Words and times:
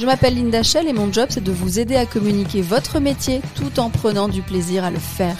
Je 0.00 0.06
m'appelle 0.06 0.34
Linda 0.34 0.64
Shell 0.64 0.88
et 0.88 0.92
mon 0.92 1.12
job 1.12 1.28
c'est 1.30 1.42
de 1.42 1.52
vous 1.52 1.78
aider 1.78 1.94
à 1.94 2.04
communiquer 2.04 2.62
votre 2.62 2.98
métier 2.98 3.40
tout 3.54 3.78
en 3.78 3.90
prenant 3.90 4.28
du 4.28 4.42
plaisir 4.42 4.82
à 4.82 4.90
le 4.90 4.98
faire. 4.98 5.36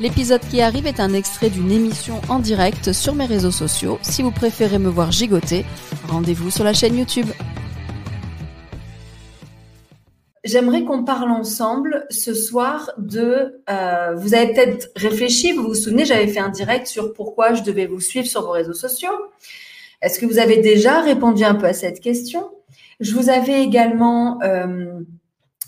L'épisode 0.00 0.42
qui 0.48 0.60
arrive 0.60 0.86
est 0.86 1.00
un 1.00 1.12
extrait 1.12 1.50
d'une 1.50 1.72
émission 1.72 2.20
en 2.28 2.38
direct 2.38 2.92
sur 2.92 3.16
mes 3.16 3.26
réseaux 3.26 3.50
sociaux. 3.50 3.98
Si 4.02 4.22
vous 4.22 4.30
préférez 4.30 4.78
me 4.78 4.88
voir 4.88 5.10
gigoter, 5.10 5.64
rendez-vous 6.08 6.52
sur 6.52 6.62
la 6.62 6.72
chaîne 6.72 6.96
YouTube. 6.96 7.26
J'aimerais 10.44 10.84
qu'on 10.84 11.04
parle 11.04 11.30
ensemble 11.30 12.06
ce 12.10 12.32
soir 12.32 12.92
de. 12.98 13.60
Euh, 13.68 14.14
vous 14.14 14.34
avez 14.34 14.52
peut-être 14.52 14.88
réfléchi, 14.94 15.52
vous 15.52 15.64
vous 15.64 15.74
souvenez, 15.74 16.04
j'avais 16.04 16.28
fait 16.28 16.40
un 16.40 16.50
direct 16.50 16.86
sur 16.86 17.12
pourquoi 17.12 17.54
je 17.54 17.62
devais 17.62 17.86
vous 17.86 18.00
suivre 18.00 18.26
sur 18.26 18.42
vos 18.42 18.50
réseaux 18.50 18.74
sociaux. 18.74 19.10
Est-ce 20.00 20.20
que 20.20 20.26
vous 20.26 20.38
avez 20.38 20.58
déjà 20.58 21.00
répondu 21.00 21.44
un 21.44 21.54
peu 21.54 21.66
à 21.66 21.72
cette 21.72 22.00
question? 22.00 22.50
Je 23.04 23.14
vous 23.14 23.28
avais 23.28 23.62
également 23.62 24.40
euh, 24.42 25.00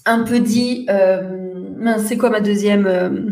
un 0.07 0.23
peu 0.25 0.41
dit, 0.41 0.87
euh, 0.89 1.99
c'est 1.99 2.17
quoi 2.17 2.31
ma 2.31 2.41
deuxième 2.41 2.87
euh, 2.87 3.31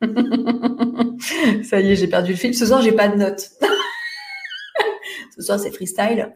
Ça 1.62 1.80
y 1.80 1.92
est, 1.92 1.96
j'ai 1.96 2.08
perdu 2.08 2.32
le 2.32 2.38
fil. 2.38 2.54
Ce 2.56 2.66
soir, 2.66 2.80
j'ai 2.80 2.92
pas 2.92 3.08
de 3.08 3.16
notes. 3.16 3.50
Ce 5.36 5.42
soir, 5.42 5.58
c'est 5.58 5.70
freestyle. 5.70 6.34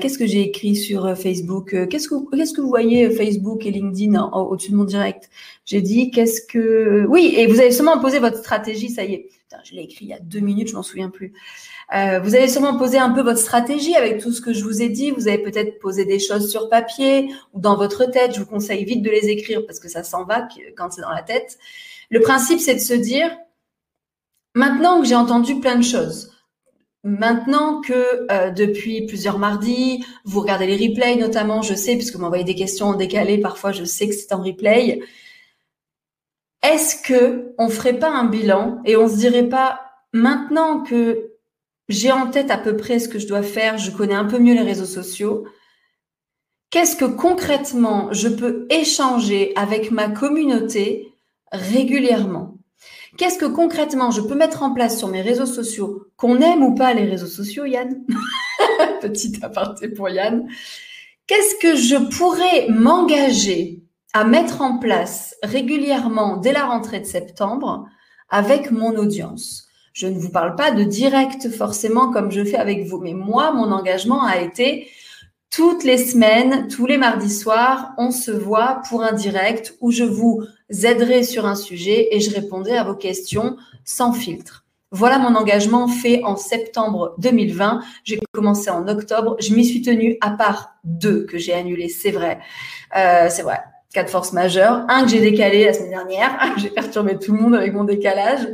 Qu'est-ce 0.00 0.18
que 0.18 0.26
j'ai 0.26 0.42
écrit 0.42 0.76
sur 0.76 1.16
Facebook? 1.16 1.70
Qu'est-ce 1.88 2.08
que 2.08 2.36
qu'est-ce 2.36 2.52
que 2.52 2.60
vous 2.60 2.68
voyez 2.68 3.10
Facebook 3.10 3.64
et 3.66 3.70
LinkedIn 3.70 4.30
au-dessus 4.32 4.72
de 4.72 4.76
mon 4.76 4.84
direct? 4.84 5.30
J'ai 5.64 5.80
dit 5.80 6.10
qu'est-ce 6.10 6.42
que 6.42 7.06
oui 7.08 7.34
et 7.36 7.46
vous 7.46 7.60
avez 7.60 7.70
sûrement 7.70 7.98
posé 8.00 8.18
votre 8.18 8.38
stratégie. 8.38 8.90
Ça 8.90 9.04
y 9.04 9.14
est, 9.14 9.28
je 9.64 9.74
l'ai 9.74 9.82
écrit 9.82 10.04
il 10.06 10.08
y 10.08 10.12
a 10.12 10.18
deux 10.18 10.40
minutes, 10.40 10.68
je 10.68 10.74
m'en 10.74 10.82
souviens 10.82 11.10
plus. 11.10 11.32
Euh, 11.94 12.20
vous 12.20 12.34
avez 12.34 12.48
sûrement 12.48 12.76
posé 12.78 12.98
un 12.98 13.10
peu 13.10 13.22
votre 13.22 13.38
stratégie 13.38 13.96
avec 13.96 14.20
tout 14.20 14.32
ce 14.32 14.40
que 14.40 14.52
je 14.52 14.62
vous 14.62 14.80
ai 14.80 14.88
dit. 14.88 15.10
Vous 15.10 15.28
avez 15.28 15.38
peut-être 15.38 15.78
posé 15.80 16.04
des 16.04 16.18
choses 16.18 16.50
sur 16.50 16.68
papier 16.68 17.32
ou 17.52 17.60
dans 17.60 17.76
votre 17.76 18.04
tête. 18.04 18.34
Je 18.34 18.40
vous 18.40 18.46
conseille 18.46 18.84
vite 18.84 19.02
de 19.02 19.10
les 19.10 19.28
écrire 19.28 19.64
parce 19.66 19.80
que 19.80 19.88
ça 19.88 20.04
s'en 20.04 20.24
va 20.24 20.46
quand 20.76 20.90
c'est 20.92 21.02
dans 21.02 21.10
la 21.10 21.22
tête. 21.22 21.58
Le 22.10 22.20
principe, 22.20 22.60
c'est 22.60 22.74
de 22.74 22.80
se 22.80 22.94
dire, 22.94 23.30
maintenant 24.54 25.00
que 25.00 25.06
j'ai 25.06 25.14
entendu 25.14 25.58
plein 25.60 25.76
de 25.76 25.84
choses, 25.84 26.29
maintenant 27.04 27.80
que 27.80 28.26
euh, 28.30 28.50
depuis 28.50 29.06
plusieurs 29.06 29.38
mardis, 29.38 30.04
vous 30.24 30.40
regardez 30.40 30.66
les 30.66 30.88
replays 30.88 31.16
notamment, 31.16 31.62
je 31.62 31.74
sais, 31.74 31.96
puisque 31.96 32.14
vous 32.14 32.22
m'envoyez 32.22 32.44
des 32.44 32.54
questions 32.54 32.86
en 32.86 32.94
décalé, 32.94 33.38
parfois 33.38 33.72
je 33.72 33.84
sais 33.84 34.08
que 34.08 34.14
c'est 34.14 34.32
en 34.32 34.42
replay. 34.42 35.00
Est-ce 36.62 37.02
que 37.02 37.54
on 37.58 37.68
ferait 37.68 37.98
pas 37.98 38.10
un 38.10 38.24
bilan 38.24 38.80
et 38.84 38.96
on 38.96 39.08
se 39.08 39.16
dirait 39.16 39.48
pas 39.48 39.80
maintenant 40.12 40.82
que 40.82 41.30
j'ai 41.88 42.12
en 42.12 42.30
tête 42.30 42.50
à 42.50 42.58
peu 42.58 42.76
près 42.76 42.98
ce 42.98 43.08
que 43.08 43.18
je 43.18 43.26
dois 43.26 43.42
faire, 43.42 43.78
je 43.78 43.90
connais 43.90 44.14
un 44.14 44.26
peu 44.26 44.38
mieux 44.38 44.54
les 44.54 44.62
réseaux 44.62 44.84
sociaux. 44.84 45.46
Qu'est-ce 46.70 46.96
que 46.96 47.04
concrètement 47.04 48.12
je 48.12 48.28
peux 48.28 48.66
échanger 48.70 49.52
avec 49.56 49.90
ma 49.90 50.08
communauté 50.08 51.12
régulièrement? 51.50 52.49
Qu'est-ce 53.16 53.38
que 53.38 53.46
concrètement 53.46 54.10
je 54.10 54.20
peux 54.20 54.34
mettre 54.34 54.62
en 54.62 54.72
place 54.72 54.98
sur 54.98 55.08
mes 55.08 55.22
réseaux 55.22 55.46
sociaux, 55.46 56.06
qu'on 56.16 56.40
aime 56.40 56.62
ou 56.62 56.74
pas 56.74 56.94
les 56.94 57.04
réseaux 57.04 57.26
sociaux, 57.26 57.64
Yann 57.64 58.04
Petit 59.00 59.38
aparté 59.42 59.88
pour 59.88 60.08
Yann. 60.08 60.48
Qu'est-ce 61.26 61.56
que 61.56 61.76
je 61.76 61.96
pourrais 62.16 62.68
m'engager 62.68 63.82
à 64.12 64.24
mettre 64.24 64.62
en 64.62 64.78
place 64.78 65.36
régulièrement 65.42 66.36
dès 66.36 66.52
la 66.52 66.66
rentrée 66.66 67.00
de 67.00 67.06
septembre 67.06 67.86
avec 68.28 68.70
mon 68.70 68.96
audience? 68.96 69.68
Je 69.92 70.06
ne 70.06 70.18
vous 70.18 70.30
parle 70.30 70.54
pas 70.54 70.70
de 70.70 70.84
direct 70.84 71.50
forcément 71.50 72.10
comme 72.12 72.30
je 72.30 72.44
fais 72.44 72.56
avec 72.56 72.86
vous, 72.86 72.98
mais 72.98 73.14
moi, 73.14 73.52
mon 73.52 73.72
engagement 73.72 74.24
a 74.24 74.38
été 74.38 74.88
toutes 75.50 75.82
les 75.82 75.98
semaines, 75.98 76.68
tous 76.68 76.86
les 76.86 76.96
mardis 76.96 77.34
soirs, 77.34 77.92
on 77.98 78.12
se 78.12 78.30
voit 78.30 78.82
pour 78.88 79.02
un 79.02 79.12
direct 79.12 79.76
où 79.80 79.90
je 79.90 80.04
vous 80.04 80.44
aiderai 80.68 81.24
sur 81.24 81.44
un 81.44 81.56
sujet 81.56 82.08
et 82.12 82.20
je 82.20 82.32
répondrai 82.32 82.76
à 82.76 82.84
vos 82.84 82.94
questions 82.94 83.56
sans 83.84 84.12
filtre. 84.12 84.64
Voilà 84.92 85.18
mon 85.18 85.34
engagement 85.36 85.86
fait 85.88 86.22
en 86.24 86.36
septembre 86.36 87.14
2020. 87.18 87.80
J'ai 88.04 88.18
commencé 88.32 88.70
en 88.70 88.88
octobre. 88.88 89.36
Je 89.40 89.54
m'y 89.54 89.64
suis 89.64 89.82
tenue 89.82 90.16
à 90.20 90.30
part 90.30 90.76
deux 90.84 91.24
que 91.26 91.38
j'ai 91.38 91.52
annulés, 91.52 91.88
c'est 91.88 92.10
vrai. 92.10 92.40
Euh, 92.96 93.28
c'est 93.28 93.42
vrai. 93.42 93.60
Quatre 93.92 94.10
forces 94.10 94.32
majeures. 94.32 94.84
Un 94.88 95.04
que 95.04 95.10
j'ai 95.10 95.20
décalé 95.20 95.64
la 95.64 95.72
semaine 95.72 95.90
dernière. 95.90 96.54
j'ai 96.58 96.70
perturbé 96.70 97.18
tout 97.18 97.32
le 97.32 97.40
monde 97.40 97.54
avec 97.54 97.72
mon 97.72 97.84
décalage. 97.84 98.48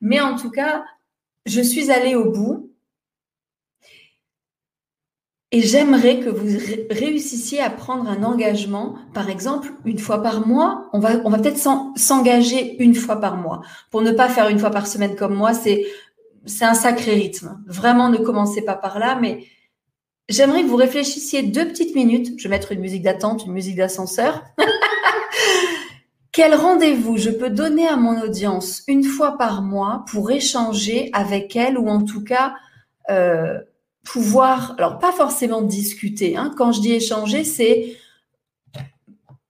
Mais 0.00 0.20
en 0.20 0.36
tout 0.36 0.50
cas, 0.50 0.84
je 1.46 1.60
suis 1.60 1.90
allée 1.90 2.14
au 2.14 2.30
bout 2.30 2.69
et 5.52 5.62
j'aimerais 5.62 6.20
que 6.20 6.28
vous 6.28 6.46
réussissiez 6.90 7.60
à 7.60 7.70
prendre 7.70 8.08
un 8.08 8.22
engagement, 8.22 8.94
par 9.12 9.28
exemple, 9.28 9.72
une 9.84 9.98
fois 9.98 10.22
par 10.22 10.46
mois. 10.46 10.88
On 10.92 11.00
va, 11.00 11.20
on 11.24 11.30
va 11.30 11.38
peut-être 11.38 11.58
s'engager 11.96 12.80
une 12.80 12.94
fois 12.94 13.16
par 13.16 13.36
mois. 13.36 13.62
Pour 13.90 14.02
ne 14.02 14.12
pas 14.12 14.28
faire 14.28 14.48
une 14.48 14.60
fois 14.60 14.70
par 14.70 14.86
semaine 14.86 15.16
comme 15.16 15.34
moi, 15.34 15.52
c'est, 15.52 15.86
c'est 16.46 16.64
un 16.64 16.74
sacré 16.74 17.14
rythme. 17.14 17.60
Vraiment, 17.66 18.10
ne 18.10 18.18
commencez 18.18 18.62
pas 18.62 18.76
par 18.76 19.00
là, 19.00 19.18
mais 19.20 19.44
j'aimerais 20.28 20.62
que 20.62 20.68
vous 20.68 20.76
réfléchissiez 20.76 21.42
deux 21.42 21.66
petites 21.66 21.96
minutes. 21.96 22.38
Je 22.38 22.44
vais 22.44 22.50
mettre 22.50 22.70
une 22.70 22.80
musique 22.80 23.02
d'attente, 23.02 23.44
une 23.44 23.52
musique 23.52 23.76
d'ascenseur. 23.76 24.44
Quel 26.32 26.54
rendez-vous 26.54 27.16
je 27.16 27.30
peux 27.30 27.50
donner 27.50 27.88
à 27.88 27.96
mon 27.96 28.22
audience 28.22 28.84
une 28.86 29.02
fois 29.02 29.36
par 29.36 29.62
mois 29.62 30.04
pour 30.12 30.30
échanger 30.30 31.10
avec 31.12 31.56
elle 31.56 31.76
ou 31.76 31.88
en 31.88 32.04
tout 32.04 32.22
cas 32.22 32.54
euh, 33.10 33.58
pouvoir, 34.04 34.74
alors 34.78 34.98
pas 34.98 35.12
forcément 35.12 35.62
discuter. 35.62 36.36
Hein. 36.36 36.52
Quand 36.56 36.72
je 36.72 36.80
dis 36.80 36.92
échanger, 36.92 37.44
c'est 37.44 37.96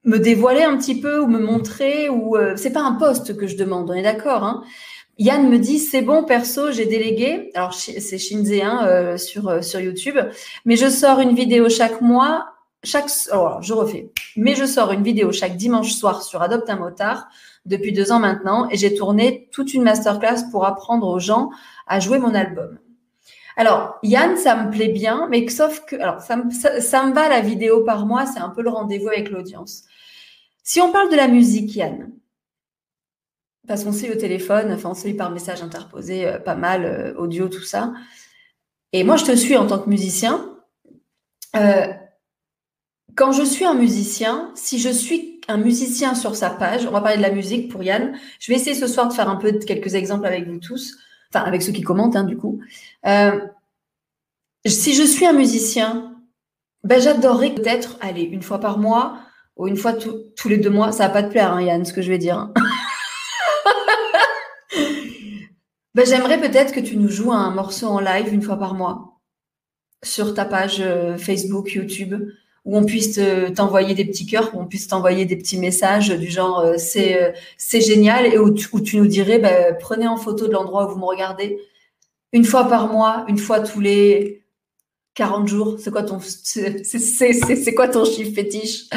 me 0.04 0.18
dévoiler 0.18 0.62
un 0.62 0.76
petit 0.76 1.00
peu 1.00 1.20
ou 1.20 1.26
me 1.26 1.38
montrer 1.38 2.08
ou 2.08 2.36
euh, 2.36 2.54
c'est 2.56 2.72
pas 2.72 2.82
un 2.82 2.92
poste 2.92 3.36
que 3.36 3.46
je 3.46 3.56
demande, 3.56 3.90
on 3.90 3.94
est 3.94 4.02
d'accord. 4.02 4.44
Hein. 4.44 4.64
Yann 5.18 5.48
me 5.50 5.58
dit 5.58 5.78
c'est 5.78 6.00
bon 6.00 6.24
perso 6.24 6.72
j'ai 6.72 6.86
délégué 6.86 7.50
alors 7.54 7.74
c'est 7.74 8.16
Shinze 8.16 8.54
hein, 8.62 8.86
euh, 8.86 9.18
sur 9.18 9.62
sur 9.62 9.78
YouTube 9.78 10.16
mais 10.64 10.76
je 10.76 10.88
sors 10.88 11.20
une 11.20 11.34
vidéo 11.34 11.68
chaque 11.68 12.00
mois 12.00 12.54
chaque, 12.82 13.10
alors 13.30 13.62
je 13.62 13.74
refais, 13.74 14.10
mais 14.36 14.54
je 14.54 14.64
sors 14.64 14.92
une 14.92 15.02
vidéo 15.02 15.32
chaque 15.32 15.56
dimanche 15.56 15.92
soir 15.92 16.22
sur 16.22 16.40
Adopte 16.40 16.70
un 16.70 16.76
motard 16.76 17.28
depuis 17.66 17.92
deux 17.92 18.10
ans 18.10 18.18
maintenant 18.18 18.68
et 18.70 18.76
j'ai 18.76 18.94
tourné 18.94 19.48
toute 19.52 19.74
une 19.74 19.82
masterclass 19.82 20.50
pour 20.50 20.64
apprendre 20.64 21.06
aux 21.06 21.18
gens 21.18 21.50
à 21.86 22.00
jouer 22.00 22.18
mon 22.18 22.34
album. 22.34 22.78
Alors, 23.60 23.98
Yann, 24.02 24.38
ça 24.38 24.56
me 24.56 24.70
plaît 24.70 24.88
bien, 24.88 25.28
mais 25.30 25.46
sauf 25.50 25.84
que, 25.84 25.94
alors, 25.96 26.22
ça 26.22 26.34
me, 26.36 27.12
va 27.12 27.28
la 27.28 27.42
vidéo 27.42 27.84
par 27.84 28.06
mois, 28.06 28.24
c'est 28.24 28.40
un 28.40 28.48
peu 28.48 28.62
le 28.62 28.70
rendez-vous 28.70 29.08
avec 29.08 29.28
l'audience. 29.28 29.82
Si 30.62 30.80
on 30.80 30.90
parle 30.90 31.10
de 31.10 31.16
la 31.16 31.28
musique, 31.28 31.76
Yann, 31.76 32.10
parce 33.68 33.84
qu'on 33.84 33.92
sait 33.92 34.10
au 34.10 34.18
téléphone, 34.18 34.72
enfin, 34.72 34.88
on 34.92 34.94
sait 34.94 35.12
par 35.12 35.30
message 35.30 35.60
interposé, 35.60 36.26
euh, 36.26 36.38
pas 36.38 36.54
mal, 36.54 36.86
euh, 36.86 37.14
audio, 37.18 37.50
tout 37.50 37.62
ça. 37.62 37.92
Et 38.94 39.04
moi, 39.04 39.18
je 39.18 39.26
te 39.26 39.36
suis 39.36 39.58
en 39.58 39.66
tant 39.66 39.78
que 39.78 39.90
musicien. 39.90 40.56
Euh, 41.54 41.86
quand 43.14 43.32
je 43.32 43.42
suis 43.42 43.66
un 43.66 43.74
musicien, 43.74 44.52
si 44.54 44.78
je 44.78 44.88
suis 44.88 45.42
un 45.48 45.58
musicien 45.58 46.14
sur 46.14 46.34
sa 46.34 46.48
page, 46.48 46.86
on 46.86 46.92
va 46.92 47.02
parler 47.02 47.18
de 47.18 47.22
la 47.22 47.30
musique 47.30 47.70
pour 47.70 47.82
Yann. 47.82 48.18
Je 48.38 48.50
vais 48.50 48.58
essayer 48.58 48.74
ce 48.74 48.86
soir 48.86 49.06
de 49.06 49.12
faire 49.12 49.28
un 49.28 49.36
peu 49.36 49.52
quelques 49.52 49.96
exemples 49.96 50.24
avec 50.24 50.48
vous 50.48 50.60
tous, 50.60 50.96
enfin 51.32 51.44
avec 51.44 51.62
ceux 51.62 51.72
qui 51.72 51.82
commentent 51.82 52.16
hein, 52.16 52.24
du 52.24 52.36
coup. 52.36 52.60
Euh, 53.06 53.40
si 54.66 54.94
je 54.94 55.02
suis 55.02 55.26
un 55.26 55.32
musicien, 55.32 56.16
ben 56.84 57.00
j'adorerais 57.00 57.54
peut-être 57.54 57.96
aller 58.00 58.22
une 58.22 58.42
fois 58.42 58.58
par 58.58 58.78
mois 58.78 59.18
ou 59.56 59.68
une 59.68 59.76
fois 59.76 59.92
tous 59.92 60.48
les 60.48 60.58
deux 60.58 60.70
mois. 60.70 60.92
Ça 60.92 61.06
va 61.08 61.14
pas 61.14 61.22
te 61.22 61.30
plaire, 61.30 61.52
hein, 61.52 61.62
Yann, 61.62 61.84
ce 61.84 61.92
que 61.92 62.02
je 62.02 62.10
vais 62.10 62.18
dire. 62.18 62.38
Hein. 62.38 62.52
ben, 65.94 66.06
j'aimerais 66.06 66.40
peut-être 66.40 66.72
que 66.72 66.80
tu 66.80 66.96
nous 66.96 67.08
joues 67.08 67.32
un 67.32 67.50
morceau 67.50 67.88
en 67.88 68.00
live 68.00 68.32
une 68.32 68.42
fois 68.42 68.58
par 68.58 68.74
mois 68.74 69.20
sur 70.02 70.34
ta 70.34 70.44
page 70.44 70.80
euh, 70.80 71.18
Facebook, 71.18 71.72
YouTube 71.72 72.14
où 72.64 72.76
on 72.76 72.84
puisse 72.84 73.18
t'envoyer 73.56 73.94
des 73.94 74.04
petits 74.04 74.26
cœurs, 74.26 74.54
où 74.54 74.60
on 74.60 74.66
puisse 74.66 74.88
t'envoyer 74.88 75.24
des 75.24 75.36
petits 75.36 75.58
messages 75.58 76.10
du 76.10 76.28
genre 76.28 76.60
euh, 76.60 76.74
c'est 76.76 77.22
euh, 77.22 77.32
c'est 77.56 77.80
génial 77.80 78.26
et 78.26 78.38
où 78.38 78.50
tu, 78.50 78.96
nous 78.96 79.06
dirais 79.06 79.38
bah, 79.38 79.72
prenez 79.78 80.06
en 80.06 80.16
photo 80.16 80.46
de 80.46 80.52
l'endroit 80.52 80.86
où 80.86 80.92
vous 80.92 80.98
me 80.98 81.06
regardez 81.06 81.58
une 82.32 82.44
fois 82.44 82.68
par 82.68 82.92
mois, 82.92 83.24
une 83.28 83.38
fois 83.38 83.60
tous 83.60 83.80
les 83.80 84.44
40 85.14 85.48
jours, 85.48 85.76
c'est 85.78 85.90
quoi 85.90 86.02
ton 86.02 86.20
c'est 86.20 87.74
quoi 87.74 87.88
ton 87.88 88.04
chiffre 88.04 88.34
fétiche? 88.34 88.88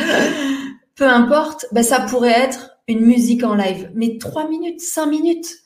Peu 0.96 1.08
importe, 1.08 1.66
ben 1.72 1.84
ça 1.84 2.02
pourrait 2.02 2.40
être 2.40 2.70
une 2.88 3.02
musique 3.02 3.44
en 3.44 3.56
live, 3.56 3.92
mais 3.96 4.18
trois 4.20 4.48
minutes, 4.48 4.82
cinq 4.82 5.08
minutes, 5.08 5.58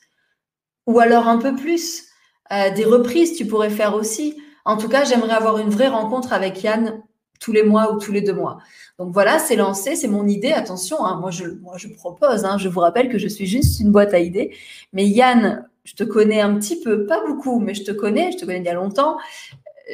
ou 0.86 1.00
alors 1.00 1.28
un 1.28 1.38
peu 1.38 1.56
plus. 1.56 2.06
Euh, 2.52 2.72
des 2.74 2.86
reprises, 2.86 3.36
tu 3.36 3.46
pourrais 3.46 3.70
faire 3.70 3.94
aussi. 3.94 4.38
En 4.64 4.78
tout 4.78 4.88
cas, 4.88 5.04
j'aimerais 5.04 5.34
avoir 5.34 5.58
une 5.58 5.70
vraie 5.70 5.90
rencontre 5.90 6.32
avec 6.32 6.64
Yann 6.64 7.04
tous 7.40 7.52
les 7.52 7.64
mois 7.64 7.94
ou 7.94 8.00
tous 8.00 8.12
les 8.12 8.22
deux 8.22 8.34
mois. 8.34 8.60
Donc 9.00 9.14
voilà, 9.14 9.40
c'est 9.40 9.56
lancé, 9.56 9.96
c'est 9.96 10.08
mon 10.08 10.28
idée. 10.28 10.52
Attention, 10.52 11.06
hein, 11.06 11.20
moi, 11.20 11.32
je, 11.32 11.88
propose. 11.96 12.46
Hein, 12.46 12.58
je 12.58 12.70
vous 12.70 12.80
rappelle 12.80 13.10
que 13.10 13.18
je 13.18 13.28
suis 13.28 13.46
juste 13.46 13.80
une 13.80 13.92
boîte 13.92 14.14
à 14.14 14.20
idées. 14.20 14.56
Mais 14.94 15.06
Yann, 15.06 15.68
je 15.84 15.94
te 15.94 16.04
connais 16.04 16.42
un 16.42 16.56
petit 16.56 16.80
peu, 16.82 17.06
pas 17.06 17.26
beaucoup, 17.26 17.60
mais 17.60 17.74
je 17.74 17.84
te 17.84 17.92
connais, 17.92 18.32
je 18.32 18.38
te 18.38 18.46
connais 18.46 18.60
il 18.60 18.66
y 18.66 18.70
a 18.70 18.74
longtemps. 18.74 19.18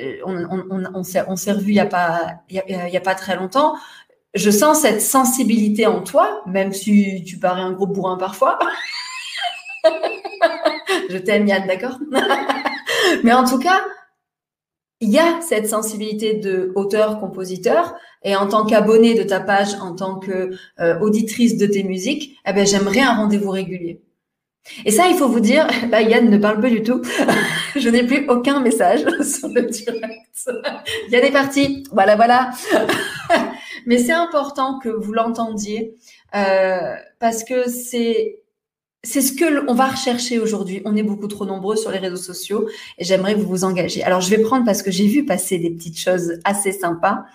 Euh, 0.01 0.15
on, 0.25 1.03
s'est 1.03 1.21
revu 1.51 1.73
il 1.73 1.75
n'y 1.75 1.75
y 1.75 1.79
a, 2.97 3.01
pas 3.01 3.15
très 3.15 3.35
longtemps. 3.35 3.75
Je 4.33 4.49
sens 4.49 4.81
cette 4.81 5.01
sensibilité 5.01 5.85
en 5.85 6.01
toi, 6.01 6.41
même 6.47 6.73
si 6.73 7.23
tu 7.23 7.37
parais 7.37 7.61
un 7.61 7.73
gros 7.73 7.85
bourrin 7.85 8.17
parfois. 8.17 8.57
je 11.09 11.17
t'aime 11.17 11.47
Yann, 11.47 11.67
d'accord? 11.67 11.99
Mais 13.23 13.33
en 13.33 13.43
tout 13.43 13.59
cas, 13.59 13.81
il 15.03 15.09
y 15.09 15.19
a 15.19 15.41
cette 15.41 15.67
sensibilité 15.67 16.33
de 16.33 16.71
auteur-compositeur 16.75 17.93
et 18.23 18.37
en 18.37 18.47
tant 18.47 18.65
qu'abonné 18.65 19.15
de 19.15 19.23
ta 19.23 19.41
page, 19.41 19.75
en 19.81 19.93
tant 19.93 20.17
que 20.17 20.51
euh, 20.79 20.97
de 20.97 21.65
tes 21.65 21.83
musiques, 21.83 22.37
eh 22.47 22.53
ben, 22.53 22.65
j'aimerais 22.65 23.01
un 23.01 23.13
rendez-vous 23.13 23.51
régulier. 23.51 24.01
Et 24.85 24.91
ça, 24.91 25.09
il 25.09 25.15
faut 25.15 25.27
vous 25.27 25.41
dire, 25.41 25.67
bah, 25.91 26.01
Yann 26.01 26.29
ne 26.29 26.37
parle 26.37 26.61
pas 26.61 26.69
du 26.69 26.83
tout. 26.83 27.01
je 27.75 27.89
n'ai 27.89 28.05
plus 28.07 28.29
aucun 28.29 28.61
message 28.61 29.01
sur 29.21 29.49
le 29.49 29.63
direct. 29.63 30.49
Yann 31.09 31.23
est 31.23 31.31
parti. 31.31 31.83
Voilà, 31.91 32.15
voilà. 32.15 32.51
Mais 33.85 33.97
c'est 33.97 34.13
important 34.13 34.79
que 34.79 34.87
vous 34.87 35.11
l'entendiez 35.11 35.95
euh, 36.33 36.95
parce 37.19 37.43
que 37.43 37.67
c'est 37.69 38.39
c'est 39.05 39.21
ce 39.21 39.33
que 39.33 39.69
on 39.69 39.73
va 39.73 39.87
rechercher 39.87 40.39
aujourd'hui. 40.39 40.81
On 40.85 40.95
est 40.95 41.03
beaucoup 41.03 41.27
trop 41.27 41.45
nombreux 41.45 41.75
sur 41.75 41.91
les 41.91 41.99
réseaux 41.99 42.15
sociaux 42.15 42.69
et 42.97 43.03
j'aimerais 43.03 43.35
vous 43.35 43.45
vous 43.45 43.65
engagiez. 43.65 44.01
Alors 44.03 44.21
je 44.21 44.29
vais 44.29 44.41
prendre 44.41 44.65
parce 44.65 44.81
que 44.81 44.91
j'ai 44.91 45.07
vu 45.07 45.25
passer 45.25 45.59
des 45.59 45.69
petites 45.69 45.99
choses 45.99 46.39
assez 46.45 46.71
sympas. 46.71 47.25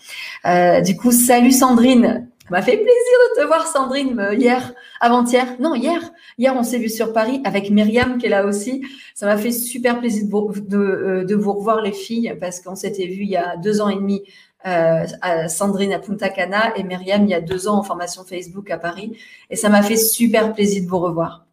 Euh, 0.46 0.80
du 0.80 0.96
coup, 0.96 1.12
salut 1.12 1.52
Sandrine. 1.52 2.30
Ça 2.44 2.50
m'a 2.52 2.62
fait 2.62 2.78
plaisir 2.78 2.88
de 2.88 3.42
te 3.42 3.46
voir 3.46 3.66
Sandrine 3.66 4.18
euh, 4.18 4.34
hier, 4.34 4.72
avant-hier. 5.02 5.46
Non, 5.60 5.74
hier. 5.74 6.00
Hier, 6.38 6.56
on 6.56 6.62
s'est 6.62 6.78
vu 6.78 6.88
sur 6.88 7.12
Paris 7.12 7.42
avec 7.44 7.70
Myriam 7.70 8.16
qui 8.16 8.24
est 8.24 8.30
là 8.30 8.46
aussi. 8.46 8.82
Ça 9.14 9.26
m'a 9.26 9.36
fait 9.36 9.52
super 9.52 10.00
plaisir 10.00 10.24
de 10.24 10.30
vous, 10.30 10.60
de, 10.60 10.78
euh, 10.78 11.38
revoir 11.38 11.82
les 11.82 11.92
filles 11.92 12.34
parce 12.40 12.60
qu'on 12.60 12.76
s'était 12.76 13.06
vu 13.06 13.24
il 13.24 13.28
y 13.28 13.36
a 13.36 13.58
deux 13.58 13.82
ans 13.82 13.90
et 13.90 13.96
demi 13.96 14.22
à 14.64 15.48
Sandrine 15.48 15.92
à 15.92 15.98
Punta 15.98 16.28
Cana 16.28 16.76
et 16.76 16.82
Myriam 16.82 17.24
il 17.24 17.30
y 17.30 17.34
a 17.34 17.40
deux 17.40 17.68
ans 17.68 17.78
en 17.78 17.82
formation 17.82 18.24
Facebook 18.24 18.70
à 18.70 18.78
Paris. 18.78 19.16
Et 19.50 19.56
ça 19.56 19.68
m'a 19.68 19.82
fait 19.82 19.96
super 19.96 20.52
plaisir 20.52 20.82
de 20.82 20.88
vous 20.88 20.98
revoir. 20.98 21.47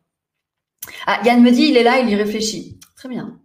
Ah, 1.07 1.19
Yann 1.25 1.41
me 1.41 1.51
dit, 1.51 1.63
il 1.63 1.77
est 1.77 1.83
là, 1.83 1.99
il 1.99 2.09
y 2.09 2.15
réfléchit. 2.15 2.79
Très 2.95 3.09
bien. 3.09 3.39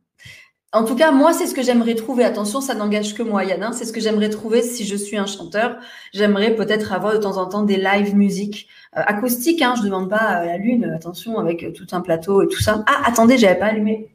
En 0.72 0.84
tout 0.84 0.94
cas, 0.94 1.10
moi, 1.10 1.32
c'est 1.32 1.46
ce 1.46 1.54
que 1.54 1.62
j'aimerais 1.62 1.96
trouver. 1.96 2.24
Attention, 2.24 2.60
ça 2.60 2.74
n'engage 2.74 3.14
que 3.14 3.24
moi, 3.24 3.44
Yann. 3.44 3.62
Hein. 3.62 3.72
C'est 3.72 3.84
ce 3.84 3.92
que 3.92 4.00
j'aimerais 4.00 4.30
trouver 4.30 4.62
si 4.62 4.84
je 4.86 4.94
suis 4.94 5.16
un 5.16 5.26
chanteur. 5.26 5.76
J'aimerais 6.12 6.54
peut-être 6.54 6.92
avoir 6.92 7.12
de 7.12 7.18
temps 7.18 7.38
en 7.38 7.46
temps 7.46 7.62
des 7.62 7.76
live 7.76 8.14
musique 8.14 8.68
euh, 8.96 9.02
acoustiques. 9.04 9.62
Hein. 9.62 9.74
Je 9.76 9.82
demande 9.82 10.08
pas 10.08 10.44
la 10.44 10.58
lune. 10.58 10.92
Attention, 10.94 11.38
avec 11.38 11.72
tout 11.74 11.86
un 11.90 12.00
plateau 12.00 12.42
et 12.42 12.48
tout 12.48 12.60
ça. 12.60 12.84
Ah, 12.86 13.02
attendez, 13.04 13.36
j'avais 13.36 13.58
pas 13.58 13.66
allumé. 13.66 14.14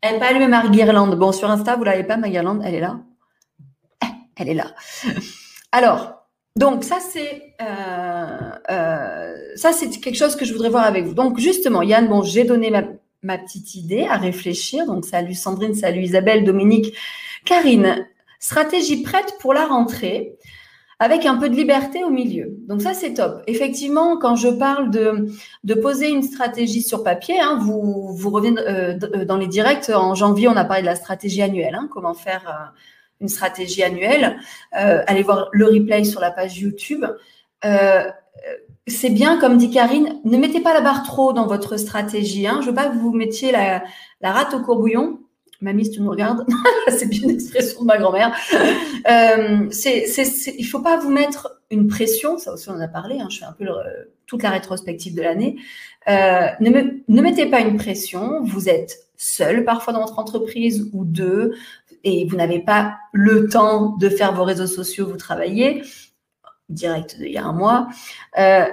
Elle 0.00 0.18
pas 0.18 0.28
allumé 0.28 0.48
ma 0.48 0.66
guirlande. 0.68 1.18
Bon, 1.18 1.32
sur 1.32 1.50
Insta, 1.50 1.76
vous 1.76 1.84
l'avez 1.84 2.04
pas, 2.04 2.16
ma 2.16 2.30
guirlande. 2.30 2.62
Elle 2.64 2.76
est 2.76 2.80
là. 2.80 3.00
Eh, 4.02 4.06
elle 4.36 4.48
est 4.48 4.54
là. 4.54 4.74
Alors, 5.72 6.15
donc 6.56 6.84
ça 6.84 6.98
c'est 7.00 7.54
euh, 7.60 8.50
euh, 8.70 9.34
ça 9.56 9.72
c'est 9.72 9.90
quelque 10.00 10.16
chose 10.16 10.36
que 10.36 10.44
je 10.44 10.52
voudrais 10.52 10.70
voir 10.70 10.84
avec 10.84 11.04
vous. 11.04 11.14
Donc 11.14 11.38
justement, 11.38 11.82
Yann, 11.82 12.08
bon, 12.08 12.22
j'ai 12.22 12.44
donné 12.44 12.70
ma, 12.70 13.38
petite 13.38 13.74
idée 13.74 14.06
à 14.08 14.16
réfléchir. 14.16 14.86
Donc 14.86 15.04
salut 15.04 15.34
Sandrine, 15.34 15.74
salut 15.74 16.02
Isabelle, 16.02 16.44
Dominique, 16.44 16.94
Karine. 17.44 18.06
Stratégie 18.38 19.02
prête 19.02 19.36
pour 19.40 19.54
la 19.54 19.66
rentrée 19.66 20.36
avec 20.98 21.26
un 21.26 21.36
peu 21.36 21.48
de 21.50 21.54
liberté 21.54 22.04
au 22.04 22.10
milieu. 22.10 22.56
Donc 22.68 22.80
ça, 22.80 22.94
c'est 22.94 23.14
top. 23.14 23.42
Effectivement, 23.46 24.16
quand 24.16 24.36
je 24.36 24.48
parle 24.48 24.90
de, 24.90 25.28
de 25.64 25.74
poser 25.74 26.08
une 26.08 26.22
stratégie 26.22 26.80
sur 26.80 27.02
papier, 27.02 27.38
hein, 27.38 27.58
vous, 27.60 28.14
vous 28.14 28.30
revenez 28.30 28.60
euh, 28.60 29.24
dans 29.24 29.36
les 29.36 29.46
directs, 29.46 29.90
en 29.90 30.14
janvier, 30.14 30.48
on 30.48 30.56
a 30.56 30.64
parlé 30.64 30.82
de 30.82 30.86
la 30.86 30.94
stratégie 30.94 31.42
annuelle, 31.42 31.74
hein, 31.74 31.88
comment 31.92 32.14
faire 32.14 32.72
une 33.20 33.28
stratégie 33.28 33.82
annuelle. 33.82 34.38
Euh, 34.78 35.02
allez 35.06 35.22
voir 35.22 35.48
le 35.52 35.66
replay 35.66 36.04
sur 36.04 36.20
la 36.20 36.30
page 36.30 36.58
YouTube. 36.58 37.04
Euh, 37.64 38.10
c'est 38.86 39.10
bien, 39.10 39.38
comme 39.38 39.58
dit 39.58 39.70
Karine, 39.70 40.20
ne 40.24 40.36
mettez 40.36 40.60
pas 40.60 40.74
la 40.74 40.80
barre 40.80 41.02
trop 41.02 41.32
dans 41.32 41.46
votre 41.46 41.76
stratégie. 41.76 42.46
Hein. 42.46 42.60
Je 42.62 42.68
veux 42.68 42.74
pas 42.74 42.88
que 42.88 42.96
vous 42.96 43.12
mettiez 43.12 43.50
la, 43.52 43.82
la 44.20 44.32
rate 44.32 44.54
au 44.54 44.60
courbouillon. 44.60 45.18
Mamie, 45.60 45.86
si 45.86 45.92
tu 45.92 46.02
nous 46.02 46.10
regardes, 46.10 46.46
c'est 46.88 47.08
bien 47.08 47.22
une 47.24 47.30
expression 47.30 47.80
de 47.80 47.86
ma 47.86 47.96
grand-mère. 47.96 48.36
Euh, 49.08 49.66
c'est, 49.70 50.06
c'est, 50.06 50.62
faut 50.62 50.80
pas 50.80 50.98
vous 50.98 51.10
mettre 51.10 51.60
une 51.70 51.88
pression, 51.88 52.38
ça 52.38 52.52
aussi 52.52 52.68
on 52.68 52.74
en 52.74 52.80
a 52.80 52.88
parlé, 52.88 53.18
hein, 53.18 53.28
je 53.30 53.38
fais 53.38 53.44
un 53.44 53.52
peu 53.52 53.66
toute 54.26 54.42
la 54.42 54.50
rétrospective 54.50 55.14
de 55.14 55.22
l'année. 55.22 55.56
Euh, 56.08 56.48
ne, 56.60 56.70
ne 57.08 57.22
mettez 57.22 57.46
pas 57.46 57.60
une 57.60 57.76
pression, 57.76 58.42
vous 58.42 58.68
êtes 58.68 59.06
seul 59.16 59.64
parfois 59.64 59.92
dans 59.92 60.00
votre 60.00 60.18
entreprise 60.18 60.90
ou 60.92 61.04
deux, 61.04 61.54
et 62.06 62.24
vous 62.24 62.36
n'avez 62.36 62.60
pas 62.60 62.98
le 63.12 63.48
temps 63.48 63.96
de 63.96 64.08
faire 64.08 64.32
vos 64.32 64.44
réseaux 64.44 64.68
sociaux, 64.68 65.08
vous 65.08 65.16
travaillez, 65.16 65.82
direct 66.68 67.16
il 67.18 67.32
y 67.32 67.36
a 67.36 67.44
un 67.44 67.52
mois. 67.52 67.88
Euh, 68.38 68.64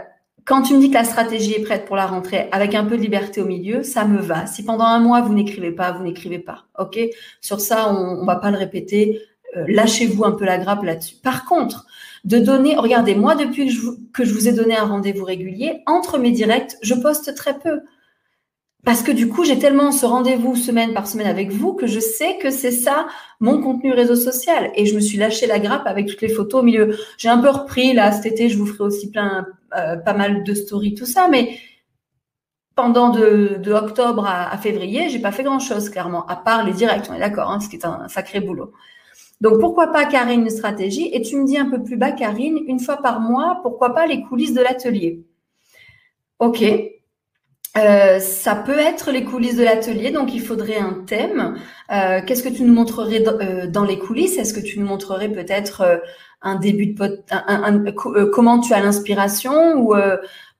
quand 0.45 0.61
tu 0.61 0.75
me 0.75 0.79
dis 0.79 0.89
que 0.89 0.93
la 0.93 1.03
stratégie 1.03 1.53
est 1.53 1.63
prête 1.63 1.85
pour 1.85 1.95
la 1.95 2.05
rentrée 2.05 2.47
avec 2.51 2.75
un 2.75 2.85
peu 2.85 2.95
de 2.95 3.01
liberté 3.01 3.41
au 3.41 3.45
milieu, 3.45 3.81
ça 3.81 4.05
me 4.05 4.19
va. 4.19 4.45
Si 4.45 4.63
pendant 4.63 4.85
un 4.85 4.99
mois 4.99 5.21
vous 5.21 5.33
n'écrivez 5.33 5.71
pas, 5.71 5.91
vous 5.93 6.03
n'écrivez 6.03 6.37
pas. 6.37 6.65
OK? 6.77 6.99
Sur 7.41 7.59
ça, 7.59 7.91
on, 7.91 8.21
ne 8.21 8.25
va 8.25 8.35
pas 8.35 8.51
le 8.51 8.57
répéter. 8.57 9.19
Euh, 9.57 9.65
lâchez-vous 9.67 10.25
un 10.25 10.33
peu 10.33 10.45
la 10.45 10.59
grappe 10.59 10.83
là-dessus. 10.83 11.15
Par 11.15 11.45
contre, 11.45 11.87
de 12.25 12.37
donner, 12.37 12.75
regardez, 12.75 13.15
moi 13.15 13.33
depuis 13.33 13.65
que 13.65 13.71
je, 13.71 13.81
que 14.13 14.25
je 14.25 14.33
vous 14.33 14.47
ai 14.47 14.51
donné 14.51 14.77
un 14.77 14.85
rendez-vous 14.85 15.25
régulier, 15.25 15.81
entre 15.87 16.19
mes 16.19 16.31
directs, 16.31 16.75
je 16.83 16.93
poste 16.93 17.33
très 17.33 17.57
peu. 17.57 17.79
Parce 18.85 19.01
que 19.01 19.13
du 19.13 19.29
coup, 19.29 19.45
j'ai 19.45 19.57
tellement 19.57 19.93
ce 19.93 20.05
rendez-vous 20.05 20.57
semaine 20.57 20.93
par 20.93 21.07
semaine 21.07 21.27
avec 21.27 21.51
vous 21.51 21.73
que 21.73 21.87
je 21.87 22.01
sais 22.01 22.37
que 22.37 22.49
c'est 22.49 22.71
ça 22.71 23.07
mon 23.39 23.61
contenu 23.61 23.93
réseau 23.93 24.15
social. 24.15 24.71
Et 24.75 24.85
je 24.85 24.93
me 24.93 24.99
suis 24.99 25.17
lâché 25.17 25.47
la 25.47 25.59
grappe 25.59 25.87
avec 25.87 26.07
toutes 26.07 26.21
les 26.21 26.27
photos 26.27 26.61
au 26.61 26.63
milieu. 26.63 26.97
J'ai 27.17 27.29
un 27.29 27.37
peu 27.37 27.49
repris 27.49 27.93
là 27.93 28.11
cet 28.11 28.25
été, 28.25 28.49
je 28.49 28.57
vous 28.57 28.65
ferai 28.65 28.83
aussi 28.83 29.09
plein, 29.09 29.47
euh, 29.77 29.95
pas 29.95 30.13
mal 30.13 30.43
de 30.43 30.53
stories, 30.53 30.95
tout 30.95 31.05
ça. 31.05 31.29
Mais 31.29 31.57
pendant 32.75 33.09
de, 33.09 33.57
de 33.61 33.71
octobre 33.71 34.25
à, 34.25 34.51
à 34.51 34.57
février, 34.57 35.07
j'ai 35.09 35.19
pas 35.19 35.31
fait 35.31 35.43
grand 35.43 35.59
chose 35.59 35.89
clairement, 35.89 36.25
à 36.25 36.35
part 36.35 36.65
les 36.65 36.73
directs. 36.73 37.07
On 37.09 37.13
est 37.13 37.19
d'accord, 37.19 37.51
hein, 37.51 37.61
ce 37.61 37.69
qui 37.69 37.77
est 37.77 37.85
un 37.85 38.09
sacré 38.09 38.41
boulot. 38.41 38.73
Donc 39.39 39.59
pourquoi 39.59 39.87
pas 39.93 40.05
Karine 40.05 40.41
une 40.41 40.49
stratégie? 40.49 41.09
Et 41.13 41.21
tu 41.21 41.37
me 41.37 41.45
dis 41.45 41.57
un 41.57 41.69
peu 41.69 41.81
plus 41.81 41.95
bas, 41.95 42.11
Karine, 42.11 42.59
une 42.67 42.79
fois 42.79 42.97
par 42.97 43.21
mois, 43.21 43.59
pourquoi 43.61 43.93
pas 43.93 44.07
les 44.07 44.23
coulisses 44.23 44.53
de 44.53 44.61
l'atelier? 44.61 45.21
Ok, 46.39 46.63
euh, 47.75 48.19
ça 48.19 48.55
peut 48.55 48.77
être 48.77 49.11
les 49.11 49.23
coulisses 49.23 49.55
de 49.55 49.63
l'atelier, 49.63 50.11
donc 50.11 50.33
il 50.33 50.41
faudrait 50.41 50.77
un 50.77 51.03
thème. 51.07 51.57
Euh, 51.91 52.21
qu'est-ce 52.25 52.43
que 52.43 52.49
tu 52.49 52.63
nous 52.63 52.73
montrerais 52.73 53.23
euh, 53.27 53.67
dans, 53.67 53.83
les 53.83 53.97
coulisses? 53.97 54.37
Est-ce 54.37 54.53
que 54.53 54.59
tu 54.59 54.79
nous 54.79 54.85
montrerais 54.85 55.29
peut-être 55.29 56.01
un 56.43 56.55
début 56.55 56.87
de 56.87 56.93
pot, 56.93 57.25
comment 58.31 58.59
tu 58.59 58.73
as 58.73 58.81
l'inspiration 58.81 59.75
ou 59.77 59.95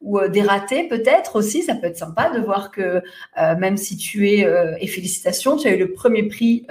ou 0.01 0.19
des 0.27 0.41
ratés 0.41 0.87
peut-être 0.87 1.35
aussi? 1.35 1.61
Ça 1.61 1.75
peut 1.75 1.87
être 1.87 1.97
sympa 1.97 2.31
de 2.31 2.39
voir 2.39 2.71
que 2.71 3.01
même 3.37 3.77
si 3.77 3.95
tu 3.97 4.29
es 4.29 4.47
et 4.79 4.87
félicitations, 4.87 5.57
tu 5.57 5.67
as 5.67 5.75
eu 5.75 5.77
le 5.77 5.93
premier 5.93 6.23
prix 6.23 6.65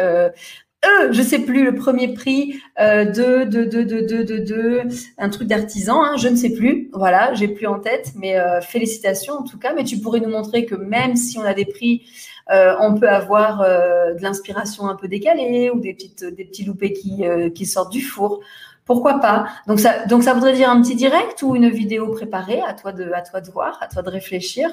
euh, 0.85 1.13
je 1.13 1.23
sais 1.23 1.39
plus, 1.39 1.65
le 1.65 1.77
premier 1.77 2.13
prix 2.13 2.61
euh, 2.81 3.05
de, 3.05 3.45
de, 3.45 3.65
de, 3.65 3.83
de, 3.83 4.01
de, 4.01 4.39
de, 4.39 4.83
un 5.17 5.29
truc 5.29 5.47
d'artisan, 5.47 6.03
hein, 6.03 6.17
je 6.17 6.27
ne 6.27 6.35
sais 6.35 6.51
plus, 6.51 6.91
voilà, 6.93 7.35
j'ai 7.35 7.47
plus 7.47 7.69
en 7.69 7.79
tête, 7.79 8.13
mais 8.17 8.37
euh, 8.37 8.61
félicitations 8.61 9.35
en 9.35 9.45
tout 9.45 9.59
cas. 9.59 9.75
Mais 9.75 9.85
tu 9.85 9.99
pourrais 9.99 10.19
nous 10.19 10.31
montrer 10.31 10.67
que 10.67 10.75
même 10.75 11.15
si 11.15 11.39
on 11.39 11.43
a 11.45 11.55
des 11.55 11.67
prix, 11.67 12.03
euh, 12.51 12.75
on 12.81 12.95
peut 12.99 13.09
avoir 13.09 13.61
euh, 13.61 14.15
de 14.15 14.23
l'inspiration 14.23 14.89
un 14.89 14.97
peu 14.97 15.07
décalée 15.07 15.71
ou 15.71 15.79
des 15.79 15.95
petites, 15.95 16.25
des 16.25 16.45
petits 16.45 16.65
loupés 16.65 16.93
qui, 16.93 17.23
qui 17.55 17.67
sortent 17.67 17.93
du 17.93 18.03
four. 18.03 18.41
Pourquoi 18.85 19.21
pas? 19.21 19.47
Donc 19.69 19.79
ça, 19.79 20.05
donc 20.07 20.25
ça 20.25 20.35
voudrait 20.35 20.55
dire 20.55 20.69
un 20.69 20.83
petit 20.83 20.97
direct 20.97 21.43
ou 21.43 21.55
une 21.55 21.69
vidéo 21.69 22.09
préparée? 22.09 22.61
À 22.67 22.75
toi 22.75 22.91
de, 22.91 23.13
à 23.13 23.23
toi 23.23 23.41
de 23.41 23.49
voir, 23.53 23.79
à 23.81 23.87
toi 23.87 24.03
de 24.03 24.11
réfléchir. 24.11 24.69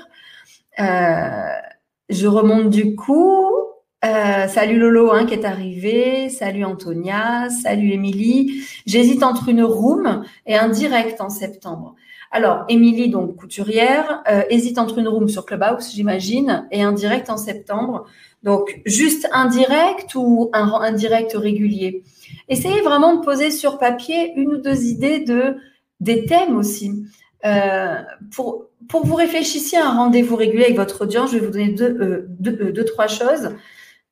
je 0.80 2.28
remonte 2.28 2.72
du 2.72 2.96
coup. 2.96 3.69
Euh, 4.06 4.48
salut 4.48 4.80
Lolo 4.80 5.12
hein, 5.12 5.26
qui 5.26 5.34
est 5.34 5.44
arrivé, 5.44 6.30
salut 6.30 6.64
Antonia, 6.64 7.50
salut 7.50 7.92
Émilie. 7.92 8.64
J'hésite 8.86 9.24
entre 9.24 9.50
une 9.50 9.62
room 9.62 10.24
et 10.46 10.56
un 10.56 10.70
direct 10.70 11.20
en 11.20 11.30
septembre. 11.30 11.96
Alors, 12.32 12.64
Émilie, 12.70 13.10
donc 13.10 13.36
couturière, 13.36 14.24
euh, 14.30 14.44
hésite 14.50 14.78
entre 14.78 15.00
une 15.00 15.10
room 15.10 15.28
sur 15.28 15.46
Clubhouse, 15.46 15.92
j'imagine, 15.94 16.66
et 16.72 16.82
un 16.82 16.94
direct 16.94 17.30
en 17.30 17.36
septembre. 17.36 18.06
Donc, 18.42 18.80
juste 18.86 19.28
un 19.34 19.48
direct 19.48 20.16
ou 20.16 20.50
un, 20.54 20.94
direct 20.94 21.34
régulier? 21.34 22.04
Essayez 22.48 22.80
vraiment 22.82 23.18
de 23.18 23.26
poser 23.26 23.52
sur 23.52 23.80
papier 23.80 24.32
une 24.38 24.54
ou 24.54 24.58
deux 24.58 24.86
idées 24.86 25.20
de 25.20 25.58
des 26.00 26.24
thèmes 26.24 26.56
aussi. 26.56 27.04
Euh, 27.46 27.96
pour, 28.34 28.68
pour 28.88 29.06
vous 29.06 29.16
réfléchissiez 29.16 29.78
à 29.78 29.90
un 29.90 29.96
rendez-vous 29.96 30.38
régulier 30.38 30.66
avec 30.66 30.78
votre 30.78 31.02
audience, 31.02 31.32
je 31.32 31.38
vais 31.38 31.46
vous 31.46 31.52
donner 31.52 31.74
deux, 31.74 31.98
euh, 32.00 32.28
deux, 32.40 32.86
trois 32.86 33.08
choses. 33.08 33.50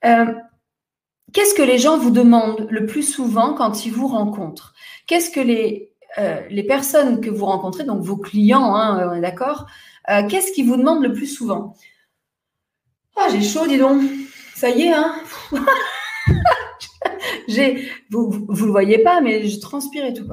Qu'est-ce 0.02 1.54
que 1.56 1.64
les 1.64 1.78
gens 1.78 1.98
vous 1.98 2.12
demandent 2.12 2.68
le 2.70 2.86
plus 2.86 3.04
souvent 3.04 3.54
quand 3.54 3.86
ils 3.86 3.92
vous 3.92 4.08
rencontrent? 4.08 4.74
Qu'est-ce 5.08 5.30
que 5.30 5.40
les, 5.40 5.92
les 6.50 6.64
personnes 6.64 7.22
que 7.22 7.30
vous 7.30 7.46
rencontrez, 7.46 7.84
donc 7.84 8.02
vos 8.02 8.18
clients, 8.18 8.76
hein, 8.76 9.10
on 9.12 9.16
est 9.16 9.22
d'accord, 9.22 9.68
qu'est-ce 10.30 10.52
qu'ils 10.52 10.68
vous 10.68 10.78
demandent 10.78 11.04
le 11.04 11.14
plus 11.14 11.28
souvent? 11.28 11.76
Ah, 13.16 13.28
j'ai 13.32 13.42
chaud, 13.42 13.68
dis 13.68 13.78
donc. 13.78 14.04
Ça 14.56 14.70
y 14.70 14.84
est, 14.84 14.94
hein 14.94 15.16
J'ai, 17.48 17.90
vous 18.10 18.46
ne 18.50 18.66
le 18.66 18.72
voyez 18.72 19.00
pas, 19.00 19.22
mais 19.22 19.48
je 19.48 19.60
transpire 19.60 20.06
et 20.06 20.14
tout. 20.14 20.28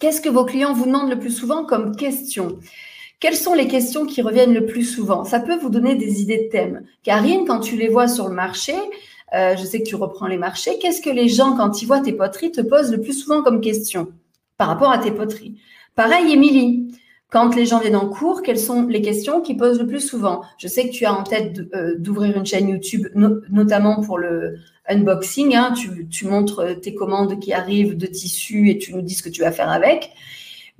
Qu'est-ce 0.00 0.20
que 0.20 0.28
vos 0.28 0.44
clients 0.44 0.72
vous 0.72 0.86
demandent 0.86 1.10
le 1.10 1.18
plus 1.18 1.30
souvent 1.30 1.64
comme 1.64 1.94
question? 1.96 2.58
Quelles 3.22 3.36
sont 3.36 3.54
les 3.54 3.68
questions 3.68 4.04
qui 4.04 4.20
reviennent 4.20 4.52
le 4.52 4.66
plus 4.66 4.82
souvent? 4.82 5.22
Ça 5.22 5.38
peut 5.38 5.56
vous 5.56 5.70
donner 5.70 5.94
des 5.94 6.22
idées 6.22 6.38
de 6.38 6.48
thèmes. 6.48 6.82
Karine, 7.04 7.44
quand 7.46 7.60
tu 7.60 7.76
les 7.76 7.86
vois 7.86 8.08
sur 8.08 8.28
le 8.28 8.34
marché, 8.34 8.74
euh, 9.32 9.54
je 9.56 9.64
sais 9.64 9.78
que 9.78 9.86
tu 9.86 9.94
reprends 9.94 10.26
les 10.26 10.38
marchés, 10.38 10.76
qu'est-ce 10.80 11.00
que 11.00 11.08
les 11.08 11.28
gens, 11.28 11.56
quand 11.56 11.80
ils 11.80 11.86
voient 11.86 12.00
tes 12.00 12.14
poteries, 12.14 12.50
te 12.50 12.60
posent 12.60 12.90
le 12.90 13.00
plus 13.00 13.12
souvent 13.12 13.44
comme 13.44 13.60
question 13.60 14.08
par 14.58 14.66
rapport 14.66 14.90
à 14.90 14.98
tes 14.98 15.12
poteries? 15.12 15.54
Pareil, 15.94 16.32
Émilie. 16.32 16.88
Quand 17.30 17.54
les 17.54 17.64
gens 17.64 17.78
viennent 17.78 17.94
en 17.94 18.08
cours, 18.08 18.42
quelles 18.42 18.58
sont 18.58 18.88
les 18.88 19.02
questions 19.02 19.40
qu'ils 19.40 19.56
posent 19.56 19.78
le 19.78 19.86
plus 19.86 20.00
souvent? 20.00 20.42
Je 20.58 20.66
sais 20.66 20.88
que 20.88 20.92
tu 20.92 21.04
as 21.04 21.14
en 21.14 21.22
tête 21.22 21.60
euh, 21.76 21.94
d'ouvrir 21.96 22.36
une 22.36 22.44
chaîne 22.44 22.68
YouTube, 22.70 23.06
notamment 23.14 24.00
pour 24.00 24.18
le 24.18 24.56
unboxing. 24.88 25.54
Hein. 25.54 25.74
tu, 26.10 26.26
montres 26.26 26.80
tes 26.80 26.96
commandes 26.96 27.38
qui 27.38 27.52
arrivent 27.52 27.96
de 27.96 28.06
tissus 28.06 28.68
et 28.68 28.78
tu 28.78 28.92
nous 28.92 29.00
dis 29.00 29.14
ce 29.14 29.22
que 29.22 29.28
tu 29.28 29.42
vas 29.42 29.52
faire 29.52 29.70
avec. 29.70 30.10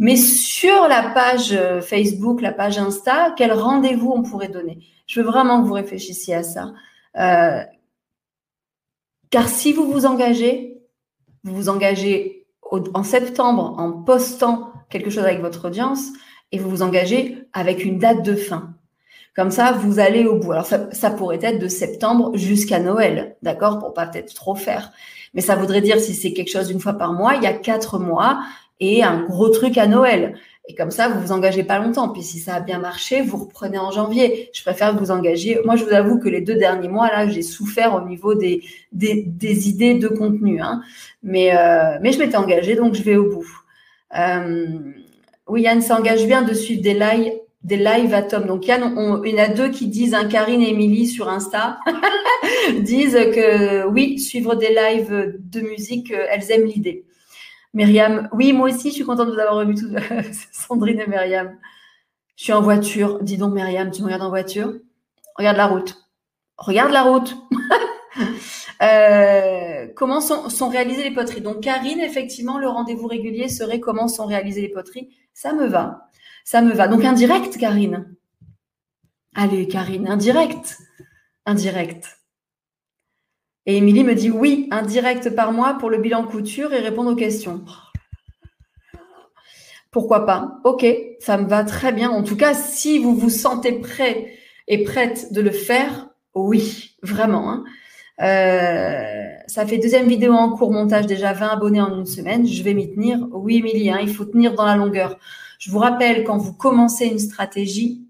Mais 0.02 0.16
sur 0.16 0.88
la 0.88 1.10
page 1.10 1.52
euh, 1.52 1.80
Facebook, 1.80 2.40
la 2.40 2.50
page 2.50 2.76
Insta, 2.76 3.32
quel 3.36 3.52
rendez-vous 3.52 4.10
on 4.10 4.24
pourrait 4.24 4.48
donner? 4.48 4.80
Je 5.06 5.20
veux 5.20 5.26
vraiment 5.26 5.62
que 5.62 5.68
vous 5.68 5.74
réfléchissiez 5.74 6.34
à 6.34 6.42
ça. 6.42 6.72
Euh, 7.20 7.62
car 9.30 9.48
si 9.48 9.72
vous 9.72 9.92
vous 9.92 10.04
engagez, 10.04 10.82
vous 11.44 11.54
vous 11.54 11.68
engagez 11.68 12.48
en 12.94 13.04
septembre 13.04 13.76
en 13.78 13.92
postant 13.92 14.72
quelque 14.90 15.08
chose 15.08 15.22
avec 15.22 15.40
votre 15.40 15.68
audience, 15.68 16.08
et 16.50 16.58
vous 16.58 16.68
vous 16.68 16.82
engagez 16.82 17.46
avec 17.52 17.84
une 17.84 18.00
date 18.00 18.24
de 18.24 18.34
fin. 18.34 18.74
Comme 19.36 19.52
ça, 19.52 19.70
vous 19.70 20.00
allez 20.00 20.24
au 20.24 20.36
bout. 20.36 20.50
Alors, 20.50 20.66
ça, 20.66 21.10
pourrait 21.12 21.38
être 21.42 21.60
de 21.60 21.68
septembre 21.68 22.36
jusqu'à 22.36 22.80
Noël, 22.80 23.36
d'accord, 23.42 23.78
pour 23.78 23.94
pas 23.94 24.08
peut-être 24.08 24.34
trop 24.34 24.56
faire. 24.56 24.90
Mais 25.32 25.42
ça 25.42 25.54
voudrait 25.54 25.80
dire, 25.80 26.00
si 26.00 26.12
c'est 26.12 26.32
quelque 26.32 26.50
chose 26.50 26.66
d'une 26.66 26.80
fois 26.80 26.94
par 26.94 27.12
mois, 27.12 27.36
il 27.36 27.44
y 27.44 27.46
a 27.46 27.52
quatre 27.52 28.00
mois 28.00 28.42
et 28.82 29.04
un 29.04 29.22
gros 29.22 29.48
truc 29.48 29.78
à 29.78 29.86
Noël. 29.86 30.34
Et 30.68 30.74
comme 30.74 30.90
ça, 30.90 31.08
vous 31.08 31.20
vous 31.20 31.32
engagez 31.32 31.62
pas 31.62 31.78
longtemps. 31.78 32.08
Puis 32.08 32.22
si 32.22 32.38
ça 32.38 32.56
a 32.56 32.60
bien 32.60 32.78
marché, 32.78 33.22
vous 33.22 33.36
reprenez 33.36 33.78
en 33.78 33.92
janvier. 33.92 34.50
Je 34.52 34.62
préfère 34.62 34.96
vous 34.96 35.10
engager. 35.10 35.60
Moi, 35.64 35.76
je 35.76 35.84
vous 35.84 35.92
avoue 35.92 36.18
que 36.18 36.28
les 36.28 36.40
deux 36.40 36.56
derniers 36.56 36.88
mois, 36.88 37.08
là, 37.08 37.28
j'ai 37.28 37.42
souffert 37.42 37.94
au 37.94 38.06
niveau 38.08 38.34
des, 38.34 38.62
idées 38.92 39.94
de 39.94 40.08
contenu. 40.08 40.60
Hein. 40.60 40.82
Mais, 41.22 41.56
euh, 41.56 41.98
mais 42.00 42.12
je 42.12 42.18
m'étais 42.18 42.36
engagée, 42.36 42.74
donc 42.74 42.94
je 42.94 43.02
vais 43.02 43.16
au 43.16 43.30
bout. 43.30 43.48
Euh, 44.18 44.66
oui, 45.46 45.62
Yann 45.62 45.80
s'engage 45.80 46.26
bien 46.26 46.42
de 46.42 46.54
suivre 46.54 46.82
des 46.82 46.94
lives, 46.94 47.32
des 47.62 47.76
lives 47.76 48.14
à 48.14 48.22
Tom. 48.22 48.46
Donc, 48.46 48.66
Yann, 48.66 48.94
on, 48.96 49.22
il 49.22 49.34
y 49.34 49.40
en 49.40 49.44
a 49.44 49.48
deux 49.48 49.68
qui 49.68 49.86
disent, 49.86 50.16
Karine 50.28 50.60
et 50.60 50.70
Émilie 50.70 51.06
sur 51.06 51.28
Insta, 51.28 51.78
disent 52.80 53.18
que 53.34 53.86
oui, 53.86 54.18
suivre 54.18 54.56
des 54.56 54.74
lives 54.74 55.38
de 55.38 55.60
musique, 55.60 56.12
euh, 56.12 56.26
elles 56.30 56.50
aiment 56.50 56.66
l'idée. 56.66 57.04
Myriam, 57.74 58.28
oui, 58.32 58.52
moi 58.52 58.68
aussi, 58.68 58.90
je 58.90 58.94
suis 58.94 59.04
contente 59.04 59.28
de 59.28 59.32
vous 59.32 59.38
avoir 59.38 59.56
revu 59.56 59.74
tous, 59.74 59.94
Sandrine 60.52 61.00
et 61.00 61.06
Myriam. 61.06 61.58
Je 62.36 62.44
suis 62.44 62.52
en 62.52 62.60
voiture. 62.60 63.22
Dis 63.22 63.38
donc, 63.38 63.54
Myriam, 63.54 63.90
tu 63.90 64.02
me 64.02 64.06
regardes 64.06 64.22
en 64.22 64.28
voiture? 64.28 64.74
Regarde 65.36 65.56
la 65.56 65.66
route. 65.66 65.96
Regarde 66.56 66.92
la 66.92 67.02
route. 67.02 67.36
Euh, 68.82 69.86
comment 69.94 70.20
sont, 70.20 70.68
réalisées 70.68 71.04
les 71.04 71.14
poteries? 71.14 71.40
Donc, 71.40 71.60
Karine, 71.60 72.00
effectivement, 72.00 72.58
le 72.58 72.68
rendez-vous 72.68 73.06
régulier 73.06 73.48
serait 73.48 73.78
comment 73.78 74.08
sont 74.08 74.26
réalisées 74.26 74.62
les 74.62 74.70
poteries? 74.70 75.08
Ça 75.32 75.52
me 75.52 75.66
va. 75.66 76.10
Ça 76.44 76.62
me 76.62 76.72
va. 76.72 76.88
Donc, 76.88 77.04
un 77.04 77.12
direct, 77.12 77.56
Karine. 77.58 78.12
Allez, 79.36 79.68
Karine, 79.68 80.08
un 80.08 80.16
direct. 80.16 80.78
Et 83.66 83.76
Émilie 83.76 84.04
me 84.04 84.14
dit 84.14 84.30
oui, 84.30 84.68
un 84.70 84.82
direct 84.82 85.30
par 85.30 85.52
mois 85.52 85.74
pour 85.74 85.90
le 85.90 85.98
bilan 85.98 86.24
couture 86.24 86.72
et 86.72 86.80
répondre 86.80 87.12
aux 87.12 87.16
questions. 87.16 87.64
Pourquoi 89.92 90.24
pas? 90.24 90.58
Ok, 90.64 90.86
ça 91.20 91.36
me 91.36 91.46
va 91.46 91.64
très 91.64 91.92
bien. 91.92 92.10
En 92.10 92.22
tout 92.22 92.36
cas, 92.36 92.54
si 92.54 92.98
vous 92.98 93.14
vous 93.14 93.30
sentez 93.30 93.72
prêt 93.72 94.32
et 94.66 94.84
prête 94.84 95.32
de 95.32 95.40
le 95.40 95.50
faire, 95.50 96.08
oui, 96.34 96.96
vraiment. 97.02 97.50
Hein. 97.50 97.64
Euh, 98.20 99.28
ça 99.46 99.66
fait 99.66 99.78
deuxième 99.78 100.08
vidéo 100.08 100.32
en 100.32 100.56
cours 100.56 100.72
montage, 100.72 101.06
déjà 101.06 101.32
20 101.32 101.48
abonnés 101.48 101.80
en 101.80 101.98
une 101.98 102.06
semaine. 102.06 102.46
Je 102.46 102.62
vais 102.62 102.72
m'y 102.72 102.92
tenir. 102.92 103.26
Oui, 103.32 103.56
Émilie, 103.56 103.90
hein, 103.90 103.98
il 104.00 104.08
faut 104.08 104.24
tenir 104.24 104.54
dans 104.54 104.64
la 104.64 104.76
longueur. 104.76 105.18
Je 105.58 105.70
vous 105.70 105.78
rappelle, 105.78 106.24
quand 106.24 106.38
vous 106.38 106.54
commencez 106.54 107.06
une 107.06 107.18
stratégie, 107.18 108.06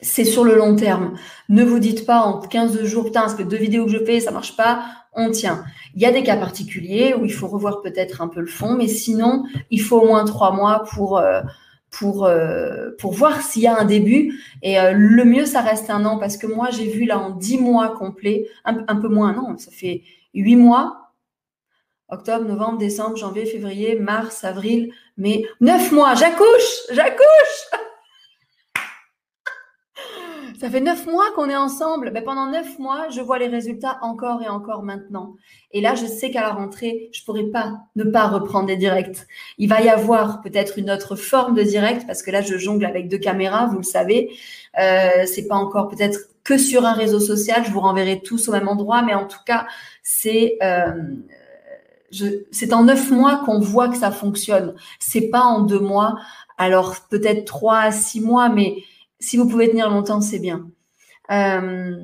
c'est 0.00 0.24
sur 0.24 0.44
le 0.44 0.56
long 0.56 0.76
terme. 0.76 1.14
Ne 1.48 1.64
vous 1.64 1.78
dites 1.78 2.06
pas 2.06 2.20
en 2.20 2.40
15 2.40 2.84
jours, 2.84 3.04
putain, 3.04 3.22
parce 3.22 3.34
que 3.34 3.42
deux 3.42 3.56
vidéos 3.56 3.86
que 3.86 3.92
je 3.92 4.04
fais, 4.04 4.20
ça 4.20 4.30
marche 4.30 4.56
pas, 4.56 4.84
on 5.12 5.30
tient. 5.30 5.64
Il 5.94 6.02
y 6.02 6.06
a 6.06 6.12
des 6.12 6.22
cas 6.22 6.36
particuliers 6.36 7.14
où 7.14 7.24
il 7.24 7.32
faut 7.32 7.48
revoir 7.48 7.80
peut-être 7.80 8.20
un 8.20 8.28
peu 8.28 8.40
le 8.40 8.46
fond, 8.46 8.74
mais 8.76 8.88
sinon, 8.88 9.44
il 9.70 9.80
faut 9.80 9.98
au 9.98 10.06
moins 10.06 10.24
trois 10.24 10.52
mois 10.52 10.84
pour, 10.92 11.18
euh, 11.18 11.40
pour, 11.90 12.26
euh, 12.26 12.90
pour 12.98 13.12
voir 13.12 13.40
s'il 13.40 13.62
y 13.62 13.66
a 13.66 13.78
un 13.78 13.86
début. 13.86 14.38
Et 14.62 14.78
euh, 14.78 14.92
le 14.92 15.24
mieux, 15.24 15.46
ça 15.46 15.60
reste 15.62 15.88
un 15.88 16.04
an, 16.04 16.18
parce 16.18 16.36
que 16.36 16.46
moi, 16.46 16.68
j'ai 16.70 16.86
vu 16.86 17.04
là 17.06 17.18
en 17.18 17.30
dix 17.30 17.58
mois 17.58 17.96
complets, 17.96 18.46
un, 18.64 18.84
un 18.88 18.96
peu 18.96 19.08
moins, 19.08 19.32
non, 19.32 19.56
ça 19.56 19.70
fait 19.70 20.02
huit 20.34 20.56
mois, 20.56 21.12
octobre, 22.08 22.46
novembre, 22.46 22.78
décembre, 22.78 23.16
janvier, 23.16 23.46
février, 23.46 23.98
mars, 23.98 24.44
avril, 24.44 24.92
mai, 25.16 25.46
neuf 25.60 25.90
mois, 25.92 26.14
j'accouche, 26.14 26.86
j'accouche 26.92 27.70
ça 30.66 30.72
fait 30.72 30.80
neuf 30.80 31.06
mois 31.06 31.30
qu'on 31.36 31.48
est 31.48 31.56
ensemble. 31.56 32.10
Mais 32.12 32.22
pendant 32.22 32.50
neuf 32.50 32.80
mois, 32.80 33.08
je 33.10 33.20
vois 33.20 33.38
les 33.38 33.46
résultats 33.46 33.98
encore 34.02 34.42
et 34.42 34.48
encore 34.48 34.82
maintenant. 34.82 35.36
Et 35.70 35.80
là, 35.80 35.94
je 35.94 36.06
sais 36.06 36.32
qu'à 36.32 36.40
la 36.40 36.50
rentrée, 36.50 37.08
je 37.12 37.22
pourrais 37.22 37.44
pas 37.44 37.82
ne 37.94 38.02
pas 38.02 38.26
reprendre 38.26 38.66
des 38.66 38.76
directs. 38.76 39.26
Il 39.58 39.68
va 39.68 39.80
y 39.80 39.88
avoir 39.88 40.40
peut-être 40.40 40.76
une 40.76 40.90
autre 40.90 41.14
forme 41.14 41.54
de 41.54 41.62
direct 41.62 42.04
parce 42.08 42.20
que 42.20 42.32
là, 42.32 42.42
je 42.42 42.58
jongle 42.58 42.84
avec 42.84 43.08
deux 43.08 43.18
caméras, 43.18 43.66
vous 43.66 43.76
le 43.76 43.84
savez. 43.84 44.36
Euh, 44.80 45.24
c'est 45.26 45.46
pas 45.46 45.54
encore 45.54 45.86
peut-être 45.86 46.18
que 46.42 46.58
sur 46.58 46.84
un 46.84 46.94
réseau 46.94 47.20
social. 47.20 47.62
Je 47.64 47.70
vous 47.70 47.80
renverrai 47.80 48.20
tous 48.20 48.48
au 48.48 48.52
même 48.52 48.66
endroit, 48.66 49.02
mais 49.02 49.14
en 49.14 49.26
tout 49.26 49.44
cas, 49.46 49.68
c'est 50.02 50.58
euh, 50.64 50.90
c'est 52.50 52.72
en 52.72 52.84
neuf 52.84 53.12
mois 53.12 53.42
qu'on 53.44 53.60
voit 53.60 53.88
que 53.88 53.96
ça 53.96 54.10
fonctionne. 54.10 54.74
C'est 54.98 55.28
pas 55.28 55.42
en 55.42 55.60
deux 55.60 55.78
mois. 55.78 56.16
Alors 56.58 56.96
peut-être 57.08 57.44
trois 57.44 57.78
à 57.78 57.92
six 57.92 58.20
mois, 58.20 58.48
mais 58.48 58.78
si 59.20 59.36
vous 59.36 59.48
pouvez 59.48 59.70
tenir 59.70 59.90
longtemps, 59.90 60.20
c'est 60.20 60.38
bien. 60.38 60.70
Euh, 61.30 61.96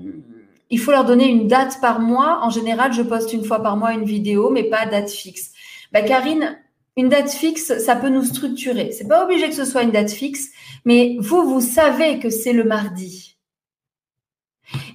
il 0.70 0.80
faut 0.80 0.90
leur 0.90 1.04
donner 1.04 1.28
une 1.28 1.48
date 1.48 1.80
par 1.80 2.00
mois. 2.00 2.40
En 2.42 2.50
général, 2.50 2.92
je 2.92 3.02
poste 3.02 3.32
une 3.32 3.44
fois 3.44 3.62
par 3.62 3.76
mois 3.76 3.92
une 3.92 4.04
vidéo, 4.04 4.50
mais 4.50 4.64
pas 4.64 4.86
date 4.86 5.10
fixe. 5.10 5.50
Bah, 5.92 6.02
Karine, 6.02 6.58
une 6.96 7.08
date 7.08 7.30
fixe, 7.30 7.78
ça 7.78 7.96
peut 7.96 8.08
nous 8.08 8.24
structurer. 8.24 8.90
C'est 8.92 9.06
pas 9.06 9.24
obligé 9.24 9.48
que 9.48 9.54
ce 9.54 9.64
soit 9.64 9.82
une 9.82 9.90
date 9.90 10.10
fixe, 10.10 10.48
mais 10.84 11.16
vous, 11.20 11.42
vous 11.42 11.60
savez 11.60 12.18
que 12.18 12.30
c'est 12.30 12.52
le 12.52 12.64
mardi. 12.64 13.36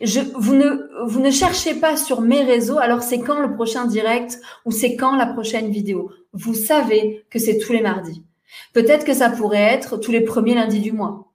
Je, 0.02 0.22
vous, 0.36 0.56
ne, 0.56 0.90
vous 1.06 1.20
ne 1.20 1.30
cherchez 1.30 1.76
pas 1.76 1.98
sur 1.98 2.22
mes 2.22 2.42
réseaux, 2.42 2.80
alors 2.80 3.04
c'est 3.04 3.20
quand 3.20 3.40
le 3.40 3.54
prochain 3.54 3.86
direct 3.86 4.40
ou 4.66 4.72
c'est 4.72 4.96
quand 4.96 5.16
la 5.16 5.28
prochaine 5.28 5.70
vidéo? 5.70 6.12
Vous 6.34 6.56
savez 6.56 7.26
que 7.30 7.38
c'est 7.40 7.60
tous 7.60 7.74
les 7.74 7.82
mardis. 7.82 8.24
Peut-être 8.74 9.06
que 9.06 9.14
ça 9.14 9.30
pourrait 9.30 9.58
être 9.58 9.98
tous 9.98 10.12
les 10.12 10.22
premiers 10.22 10.56
lundis 10.56 10.80
du 10.80 10.92
mois. 10.92 11.27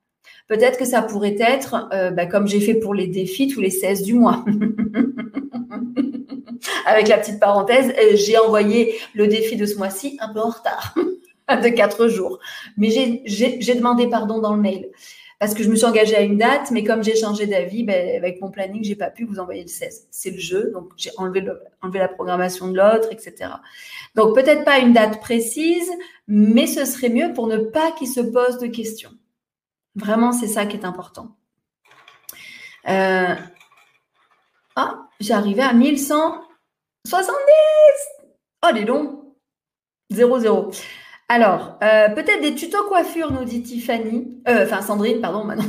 Peut-être 0.53 0.79
que 0.79 0.85
ça 0.85 1.01
pourrait 1.01 1.37
être, 1.41 1.89
euh, 1.95 2.11
bah, 2.11 2.27
comme 2.27 2.47
j'ai 2.47 2.61
fait 2.61 2.75
pour 2.75 2.93
les 2.93 3.07
défis, 3.07 3.49
tous 3.49 3.63
les 3.63 3.71
16 3.71 4.03
du 4.03 4.13
mois. 4.13 4.45
Avec 6.87 7.09
la 7.09 7.17
petite 7.17 7.41
parenthèse, 7.41 7.95
euh, 7.99 8.17
j'ai 8.17 8.37
envoyé 8.37 8.97
le 9.15 9.29
défi 9.29 9.57
de 9.57 9.65
ce 9.65 9.79
mois-ci 9.79 10.19
un 10.21 10.31
peu 10.31 10.41
en 10.41 10.51
retard, 10.51 10.95
de 11.49 11.69
4 11.71 12.09
jours. 12.09 12.39
Mais 12.77 12.91
j'ai 12.91 13.75
demandé 13.75 14.11
pardon 14.11 14.41
dans 14.41 14.55
le 14.55 14.61
mail 14.61 14.91
parce 15.41 15.55
que 15.55 15.63
je 15.63 15.71
me 15.71 15.75
suis 15.75 15.87
engagée 15.87 16.17
à 16.17 16.21
une 16.21 16.37
date, 16.37 16.71
mais 16.71 16.85
comme 16.85 17.03
j'ai 17.03 17.17
changé 17.17 17.47
d'avis, 17.47 17.83
ben, 17.83 18.15
avec 18.15 18.43
mon 18.43 18.51
planning, 18.51 18.85
j'ai 18.85 18.95
pas 18.95 19.09
pu 19.09 19.25
vous 19.25 19.39
envoyer 19.39 19.63
le 19.63 19.69
16. 19.69 20.09
C'est 20.11 20.33
le 20.33 20.39
jeu, 20.39 20.71
donc 20.75 20.91
j'ai 20.99 21.13
enlevé, 21.17 21.43
enlevé 21.81 21.99
la 21.99 22.09
programmation 22.09 22.69
de 22.69 22.77
l'autre, 22.77 23.09
etc. 23.11 23.53
Donc 24.17 24.35
peut-être 24.35 24.67
pas 24.67 24.81
une 24.81 24.93
date 24.93 25.19
précise, 25.19 25.91
mais 26.29 26.67
ce 26.67 26.85
serait 26.85 27.09
mieux 27.09 27.33
pour 27.33 27.47
ne 27.47 27.57
pas 27.57 27.91
qu'il 27.93 28.09
se 28.09 28.21
pose 28.21 28.59
de 28.59 28.67
questions. 28.67 29.13
Vraiment, 29.95 30.33
c'est 30.33 30.47
ça 30.47 30.67
qui 30.67 30.77
est 30.77 30.85
important. 30.85 31.37
Euh, 32.89 33.35
ah, 34.77 35.09
arrivé 35.31 35.63
à 35.63 35.73
1170. 35.73 37.35
Oh, 38.65 38.73
dis 38.75 38.85
donc. 38.85 39.19
0, 40.11 40.39
0. 40.41 40.71
Alors, 41.29 41.79
euh, 41.83 42.09
peut-être 42.11 42.43
des 42.43 42.55
tutos 42.55 42.85
coiffure, 42.89 43.33
nous 43.33 43.45
dit 43.45 43.63
Tiffany. 43.63 44.43
Euh, 44.49 44.65
enfin, 44.65 44.83
Sandrine, 44.83 45.21
pardon, 45.21 45.45
maintenant. 45.45 45.65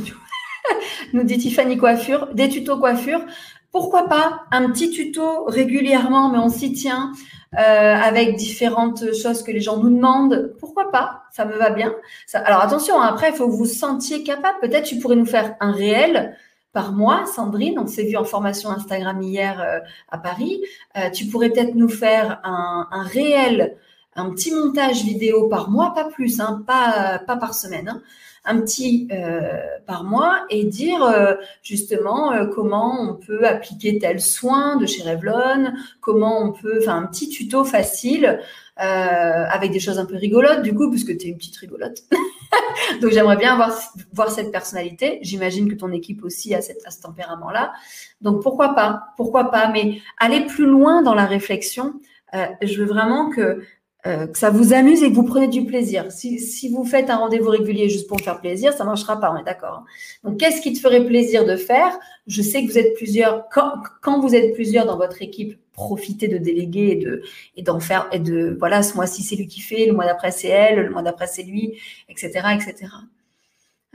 nous 1.12 1.24
dit 1.24 1.38
Tiffany 1.38 1.76
Coiffure. 1.76 2.28
Des 2.34 2.48
tutos 2.48 2.78
coiffure. 2.78 3.24
Pourquoi 3.72 4.08
pas 4.08 4.44
un 4.52 4.70
petit 4.70 4.90
tuto 4.90 5.44
régulièrement, 5.46 6.30
mais 6.30 6.38
on 6.38 6.48
s'y 6.48 6.72
tient. 6.72 7.12
Euh, 7.58 7.94
avec 7.94 8.36
différentes 8.36 9.14
choses 9.14 9.42
que 9.42 9.52
les 9.52 9.60
gens 9.60 9.76
nous 9.76 9.90
demandent. 9.90 10.54
Pourquoi 10.58 10.90
pas? 10.90 11.22
Ça 11.30 11.44
me 11.44 11.56
va 11.56 11.70
bien. 11.70 11.94
alors 12.32 12.60
attention, 12.60 13.00
hein, 13.00 13.06
après, 13.06 13.30
il 13.30 13.34
faut 13.34 13.46
que 13.46 13.52
vous 13.52 13.58
vous 13.58 13.64
sentiez 13.66 14.24
capable. 14.24 14.58
Peut-être 14.60 14.84
tu 14.84 14.98
pourrais 14.98 15.16
nous 15.16 15.26
faire 15.26 15.54
un 15.60 15.70
réel 15.70 16.36
par 16.72 16.92
mois, 16.92 17.26
Sandrine. 17.26 17.78
On 17.78 17.86
s'est 17.86 18.04
vu 18.04 18.16
en 18.16 18.24
formation 18.24 18.70
Instagram 18.70 19.22
hier 19.22 19.60
euh, 19.60 19.78
à 20.10 20.18
Paris. 20.18 20.62
Euh, 20.96 21.10
tu 21.10 21.26
pourrais 21.26 21.50
peut-être 21.50 21.74
nous 21.74 21.88
faire 21.88 22.40
un, 22.42 22.88
un, 22.90 23.02
réel, 23.02 23.76
un 24.16 24.30
petit 24.30 24.52
montage 24.52 25.04
vidéo 25.04 25.48
par 25.48 25.70
mois, 25.70 25.94
pas 25.94 26.04
plus, 26.04 26.40
hein, 26.40 26.64
pas, 26.66 27.20
pas 27.24 27.36
par 27.36 27.54
semaine. 27.54 27.88
Hein, 27.88 28.02
un 28.44 28.60
petit 28.60 29.08
euh, 29.10 29.60
par 29.86 30.04
mois 30.04 30.44
et 30.50 30.64
dire 30.64 31.02
euh, 31.02 31.34
justement 31.62 32.32
euh, 32.32 32.46
comment 32.46 33.00
on 33.00 33.14
peut 33.14 33.46
appliquer 33.46 33.98
tel 33.98 34.20
soin 34.20 34.76
de 34.76 34.86
chez 34.86 35.02
Revlon, 35.02 35.72
comment 36.00 36.42
on 36.42 36.52
peut, 36.52 36.78
enfin 36.80 36.96
un 36.96 37.06
petit 37.06 37.28
tuto 37.28 37.64
facile 37.64 38.40
avec 38.76 39.70
des 39.70 39.78
choses 39.78 40.00
un 40.00 40.04
peu 40.04 40.16
rigolotes 40.16 40.62
du 40.62 40.74
coup 40.74 40.90
puisque 40.90 41.16
tu 41.16 41.26
es 41.26 41.30
une 41.30 41.36
petite 41.36 41.56
rigolote. 41.56 42.02
Donc 43.00 43.12
j'aimerais 43.12 43.36
bien 43.36 43.54
voir, 43.54 43.72
voir 44.12 44.30
cette 44.30 44.50
personnalité. 44.50 45.20
J'imagine 45.22 45.70
que 45.70 45.76
ton 45.76 45.92
équipe 45.92 46.24
aussi 46.24 46.56
a, 46.56 46.60
cette, 46.60 46.84
a 46.84 46.90
ce 46.90 47.00
tempérament-là. 47.02 47.72
Donc 48.20 48.42
pourquoi 48.42 48.74
pas, 48.74 49.04
pourquoi 49.16 49.52
pas, 49.52 49.68
mais 49.68 50.00
aller 50.18 50.44
plus 50.44 50.66
loin 50.66 51.02
dans 51.02 51.14
la 51.14 51.24
réflexion. 51.24 51.94
je 52.32 52.80
veux 52.80 52.86
vraiment 52.86 53.30
que 53.30 53.62
euh, 54.06 54.26
que 54.26 54.36
ça 54.36 54.50
vous 54.50 54.74
amuse 54.74 55.02
et 55.02 55.10
que 55.10 55.14
vous 55.14 55.24
prenez 55.24 55.48
du 55.48 55.64
plaisir. 55.64 56.12
Si, 56.12 56.38
si 56.38 56.68
vous 56.68 56.84
faites 56.84 57.08
un 57.08 57.16
rendez-vous 57.16 57.48
régulier 57.48 57.88
juste 57.88 58.06
pour 58.06 58.20
faire 58.20 58.40
plaisir, 58.40 58.74
ça 58.74 58.84
marchera 58.84 59.18
pas, 59.18 59.32
on 59.32 59.38
est 59.38 59.44
d'accord. 59.44 59.78
Hein. 59.78 59.84
Donc, 60.24 60.38
qu'est-ce 60.38 60.60
qui 60.60 60.74
te 60.74 60.78
ferait 60.78 61.04
plaisir 61.06 61.46
de 61.46 61.56
faire? 61.56 61.98
Je 62.26 62.42
sais 62.42 62.62
que 62.62 62.70
vous 62.70 62.78
êtes 62.78 62.94
plusieurs. 62.94 63.48
Quand, 63.48 63.72
quand, 64.02 64.20
vous 64.20 64.34
êtes 64.34 64.52
plusieurs 64.52 64.84
dans 64.84 64.98
votre 64.98 65.22
équipe, 65.22 65.58
profitez 65.72 66.28
de 66.28 66.36
déléguer 66.36 66.90
et 66.90 66.96
de 66.96 67.22
et 67.56 67.62
d'en 67.62 67.80
faire 67.80 68.08
et 68.12 68.18
de 68.18 68.56
voilà, 68.58 68.82
ce 68.82 68.94
mois-ci 68.94 69.22
c'est 69.22 69.36
lui 69.36 69.48
qui 69.48 69.60
fait, 69.60 69.86
le 69.86 69.92
mois 69.92 70.04
d'après 70.04 70.30
c'est 70.30 70.48
elle, 70.48 70.80
le 70.80 70.90
mois 70.90 71.02
d'après 71.02 71.26
c'est 71.26 71.42
lui, 71.42 71.78
etc., 72.08 72.30
etc. 72.54 72.86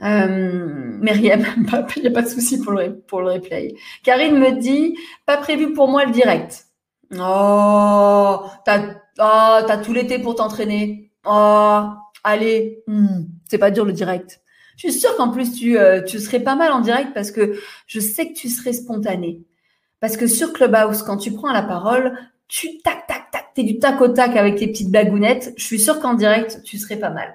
Euh, 0.02 0.98
Myriam, 1.00 1.40
il 1.96 2.02
n'y 2.02 2.08
a 2.08 2.10
pas 2.10 2.22
de 2.22 2.28
souci 2.28 2.60
pour 2.60 2.72
le, 2.72 2.96
pour 2.96 3.20
le 3.20 3.32
replay. 3.32 3.74
Karine 4.02 4.38
me 4.38 4.58
dit, 4.58 4.96
pas 5.26 5.36
prévu 5.36 5.72
pour 5.72 5.88
moi 5.88 6.04
le 6.04 6.12
direct. 6.12 6.66
Oh, 7.18 8.40
t'as 8.64 8.99
Oh, 9.18 9.58
t'as 9.66 9.78
tout 9.78 9.92
l'été 9.92 10.18
pour 10.18 10.34
t'entraîner. 10.34 11.10
Oh, 11.24 11.82
allez, 12.24 12.82
hmm, 12.86 13.24
c'est 13.48 13.58
pas 13.58 13.70
dur 13.70 13.84
le 13.84 13.92
direct. 13.92 14.40
Je 14.76 14.88
suis 14.90 15.00
sûre 15.00 15.14
qu'en 15.16 15.30
plus 15.30 15.52
tu, 15.54 15.78
euh, 15.78 16.02
tu 16.02 16.18
serais 16.18 16.40
pas 16.40 16.56
mal 16.56 16.72
en 16.72 16.80
direct 16.80 17.12
parce 17.14 17.30
que 17.30 17.58
je 17.86 18.00
sais 18.00 18.28
que 18.28 18.34
tu 18.34 18.48
serais 18.48 18.72
spontané. 18.72 19.42
Parce 20.00 20.16
que 20.16 20.26
sur 20.26 20.52
Clubhouse, 20.54 21.02
quand 21.02 21.18
tu 21.18 21.32
prends 21.32 21.52
la 21.52 21.62
parole, 21.62 22.16
tu 22.48 22.78
tac 22.78 23.06
tac 23.06 23.30
tac, 23.30 23.48
t'es 23.54 23.62
du 23.62 23.78
tac 23.78 24.00
au 24.00 24.08
tac 24.08 24.36
avec 24.36 24.56
tes 24.56 24.68
petites 24.68 24.90
blagounettes. 24.90 25.52
Je 25.58 25.64
suis 25.64 25.80
sûre 25.80 26.00
qu'en 26.00 26.14
direct, 26.14 26.62
tu 26.64 26.78
serais 26.78 26.96
pas 26.96 27.10
mal. 27.10 27.34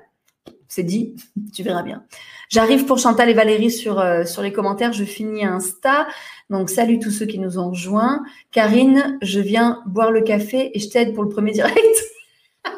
C'est 0.76 0.84
dit, 0.84 1.16
tu 1.54 1.64
verras 1.64 1.84
bien. 1.84 2.04
J'arrive 2.50 2.86
pour 2.86 2.98
Chantal 2.98 3.30
et 3.30 3.34
Valérie 3.34 3.72
sur, 3.72 3.98
euh, 3.98 4.24
les 4.44 4.52
commentaires. 4.52 4.92
Je 4.92 5.06
finis 5.06 5.46
Insta. 5.46 6.06
Donc, 6.50 6.70
salut 6.70 7.00
tous 7.00 7.12
ceux 7.12 7.26
qui 7.26 7.40
nous 7.40 7.58
ont 7.58 7.70
rejoints. 7.70 8.24
Karine, 8.52 9.18
je 9.22 9.40
viens 9.40 9.82
boire 9.86 10.12
le 10.12 10.20
café 10.20 10.72
et 10.74 10.80
je 10.82 10.90
t'aide 10.90 11.14
pour 11.14 11.24
le 11.24 11.30
premier 11.30 11.54
direct. 11.54 12.04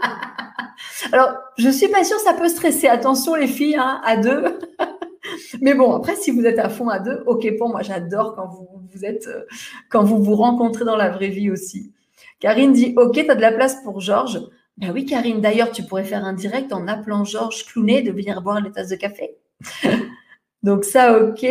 Alors, 1.12 1.38
je 1.58 1.70
suis 1.70 1.88
pas 1.88 2.04
sûre, 2.04 2.20
ça 2.20 2.36
peut 2.36 2.50
stresser. 2.50 2.88
Attention 2.88 3.34
les 3.34 3.48
filles, 3.48 3.77
hein, 3.77 4.00
à 4.04 4.16
deux. 4.16 4.60
Mais 5.62 5.74
bon, 5.74 5.92
après, 5.94 6.16
si 6.16 6.30
vous 6.30 6.46
êtes 6.46 6.60
à 6.60 6.70
fond 6.70 6.89
à 6.89 7.00
deux, 7.00 7.24
ok 7.25 7.58
pour 7.58 7.70
moi, 7.70 7.81
j'adore 7.81 8.36
quand 8.36 8.46
vous, 8.46 8.68
vous 8.94 9.05
euh, 9.05 9.46
quand 9.90 10.03
vous 10.03 10.24
vous 10.24 10.36
rencontrez 10.36 10.86
dans 10.86 10.98
la 10.98 11.10
vraie 11.10 11.29
vie 11.29 11.50
aussi. 11.50 11.92
Karine 12.40 12.74
dit, 12.74 12.94
ok, 12.96 13.14
tu 13.14 13.31
as 13.31 13.36
de 13.36 13.42
la 13.42 13.51
place 13.51 13.81
pour 13.83 14.01
Georges. 14.01 14.40
Ben 14.77 14.92
oui, 14.92 15.05
Karine, 15.05 15.42
d'ailleurs, 15.42 15.72
tu 15.72 15.83
pourrais 15.83 16.03
faire 16.03 16.24
un 16.24 16.33
direct 16.33 16.72
en 16.72 16.87
appelant 16.87 17.24
Georges 17.24 17.66
Clounet 17.66 18.03
de 18.03 18.11
venir 18.11 18.42
boire 18.44 18.61
les 18.61 18.72
tasses 18.72 18.90
de 18.90 18.96
café. 18.96 19.35
Donc 20.63 20.83
ça, 20.85 21.20
ok. 21.20 21.46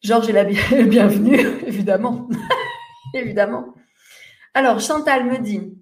Georges 0.00 0.28
est 0.28 0.32
la 0.32 0.44
bienvenue, 0.84 1.40
évidemment. 1.66 2.28
évidemment. 3.14 3.74
Alors, 4.54 4.78
Chantal 4.78 5.24
me 5.24 5.38
dit, 5.38 5.74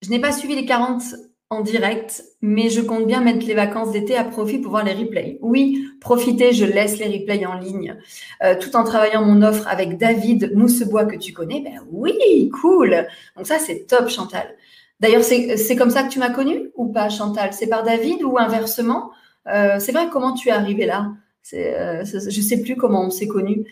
je 0.00 0.08
n'ai 0.08 0.18
pas 0.18 0.32
suivi 0.32 0.54
les 0.54 0.64
40 0.64 1.02
en 1.50 1.60
direct, 1.60 2.24
mais 2.40 2.70
je 2.70 2.80
compte 2.80 3.06
bien 3.06 3.20
mettre 3.20 3.46
les 3.46 3.54
vacances 3.54 3.92
d'été 3.92 4.16
à 4.16 4.24
profit 4.24 4.58
pour 4.58 4.70
voir 4.70 4.84
les 4.84 4.94
replays. 4.94 5.38
Oui, 5.42 5.86
profitez, 6.00 6.52
je 6.52 6.64
laisse 6.64 6.98
les 6.98 7.18
replays 7.18 7.44
en 7.46 7.54
ligne, 7.54 7.96
euh, 8.42 8.56
tout 8.58 8.74
en 8.76 8.82
travaillant 8.82 9.24
mon 9.24 9.42
offre 9.42 9.68
avec 9.68 9.98
David 9.98 10.52
Moussebois 10.54 11.04
que 11.04 11.16
tu 11.16 11.32
connais. 11.32 11.60
Ben 11.60 11.80
oui, 11.90 12.50
cool. 12.60 13.06
Donc 13.36 13.46
ça, 13.46 13.58
c'est 13.58 13.86
top, 13.86 14.08
Chantal. 14.08 14.56
D'ailleurs, 15.00 15.24
c'est 15.24 15.76
comme 15.76 15.90
ça 15.90 16.02
que 16.04 16.08
tu 16.10 16.18
m'as 16.18 16.30
connue 16.30 16.70
ou 16.74 16.90
pas, 16.90 17.08
Chantal? 17.08 17.52
C'est 17.52 17.68
par 17.68 17.82
David 17.82 18.22
ou 18.22 18.38
inversement? 18.38 19.10
Euh, 19.46 19.78
C'est 19.78 19.92
vrai, 19.92 20.08
comment 20.10 20.32
tu 20.32 20.48
es 20.48 20.52
arrivée 20.52 20.86
là? 20.86 21.12
Euh, 21.54 22.04
Je 22.04 22.16
ne 22.16 22.42
sais 22.42 22.62
plus 22.62 22.76
comment 22.76 23.02
on 23.02 23.10
s'est 23.10 23.28
connus. 23.28 23.64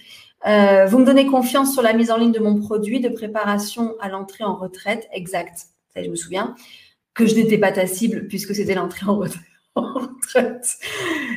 Euh, 0.46 0.84
vous 0.86 0.98
me 0.98 1.06
donnez 1.06 1.26
confiance 1.26 1.72
sur 1.72 1.82
la 1.82 1.94
mise 1.94 2.10
en 2.10 2.18
ligne 2.18 2.32
de 2.32 2.38
mon 2.38 2.56
produit 2.56 3.00
de 3.00 3.08
préparation 3.08 3.94
à 4.00 4.08
l'entrée 4.08 4.44
en 4.44 4.54
retraite. 4.54 5.08
Exact. 5.12 5.56
Ça, 5.94 6.02
je 6.02 6.10
me 6.10 6.16
souviens 6.16 6.54
que 7.14 7.26
je 7.26 7.34
n'étais 7.34 7.58
pas 7.58 7.72
ta 7.72 7.86
cible 7.86 8.26
puisque 8.28 8.54
c'était 8.54 8.74
l'entrée 8.74 9.06
en 9.06 9.16
retraite. 9.16 9.42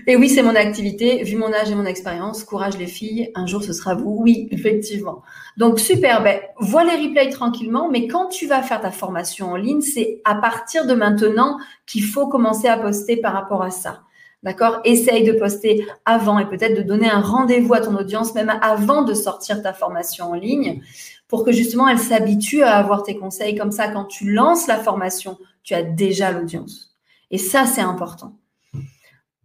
Et 0.08 0.16
oui, 0.16 0.30
c'est 0.30 0.44
mon 0.44 0.56
activité. 0.56 1.24
Vu 1.24 1.38
mon 1.38 1.52
âge 1.54 1.72
et 1.72 1.76
mon 1.76 1.86
expérience, 1.86 2.44
courage 2.44 2.78
les 2.78 2.88
filles, 2.88 3.32
un 3.36 3.46
jour 3.46 3.64
ce 3.64 3.74
sera 3.74 3.96
vous. 3.96 4.18
Oui, 4.22 4.48
effectivement. 4.52 5.24
Donc 5.58 5.80
super, 5.80 6.24
ben, 6.24 6.40
vois 6.60 6.84
les 6.84 7.08
replays 7.08 7.30
tranquillement, 7.30 7.90
mais 7.90 8.08
quand 8.08 8.28
tu 8.28 8.48
vas 8.48 8.62
faire 8.62 8.82
ta 8.82 8.92
formation 8.92 9.52
en 9.52 9.56
ligne, 9.56 9.82
c'est 9.82 10.22
à 10.24 10.36
partir 10.36 10.86
de 10.86 10.94
maintenant 10.94 11.58
qu'il 11.86 12.04
faut 12.04 12.28
commencer 12.28 12.68
à 12.68 12.78
poster 12.78 13.18
par 13.18 13.34
rapport 13.34 13.64
à 13.64 13.72
ça. 13.72 14.02
D'accord? 14.44 14.80
Essaye 14.86 15.24
de 15.24 15.34
poster 15.34 15.86
avant 16.06 16.38
et 16.38 16.48
peut-être 16.48 16.78
de 16.78 16.84
donner 16.84 17.10
un 17.10 17.22
rendez-vous 17.22 17.74
à 17.74 17.82
ton 17.82 17.96
audience 17.96 18.36
même 18.36 18.54
avant 18.62 19.02
de 19.02 19.16
sortir 19.16 19.64
ta 19.64 19.74
formation 19.74 20.32
en 20.32 20.36
ligne 20.36 20.84
pour 21.28 21.44
que 21.44 21.52
justement 21.52 21.88
elle 21.88 22.00
s'habitue 22.00 22.62
à 22.62 22.78
avoir 22.78 23.04
tes 23.04 23.18
conseils. 23.18 23.56
Comme 23.56 23.72
ça, 23.72 23.88
quand 23.88 24.06
tu 24.06 24.32
lances 24.32 24.68
la 24.68 24.78
formation, 24.78 25.38
tu 25.64 25.74
as 25.74 25.82
déjà 25.82 26.32
l'audience. 26.32 26.97
Et 27.32 27.38
ça, 27.38 27.66
c'est 27.66 27.82
important. 27.82 28.38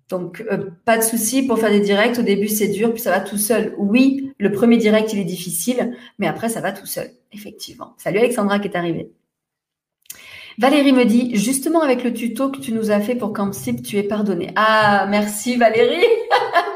Donc, 0.08 0.44
euh, 0.50 0.70
pas 0.84 0.98
de 0.98 1.02
souci 1.02 1.46
pour 1.46 1.58
faire 1.58 1.70
des 1.70 1.80
directs. 1.80 2.18
Au 2.18 2.22
début, 2.22 2.48
c'est 2.48 2.68
dur, 2.68 2.92
puis 2.92 3.02
ça 3.02 3.10
va 3.10 3.20
tout 3.20 3.38
seul. 3.38 3.74
Oui, 3.78 4.32
le 4.38 4.52
premier 4.52 4.76
direct, 4.76 5.12
il 5.12 5.18
est 5.20 5.24
difficile, 5.24 5.96
mais 6.18 6.26
après, 6.26 6.50
ça 6.50 6.60
va 6.60 6.72
tout 6.72 6.86
seul, 6.86 7.10
effectivement. 7.32 7.94
Salut 7.96 8.18
Alexandra 8.18 8.58
qui 8.58 8.68
est 8.68 8.76
arrivée. 8.76 9.10
Valérie 10.58 10.92
me 10.92 11.04
dit, 11.04 11.34
justement 11.34 11.80
avec 11.80 12.04
le 12.04 12.12
tuto 12.12 12.50
que 12.50 12.58
tu 12.58 12.72
nous 12.72 12.90
as 12.90 13.00
fait 13.00 13.14
pour 13.14 13.32
CampSip, 13.32 13.82
tu 13.82 13.96
es 13.96 14.02
pardonnée. 14.02 14.52
Ah, 14.54 15.06
merci 15.08 15.56
Valérie. 15.56 16.04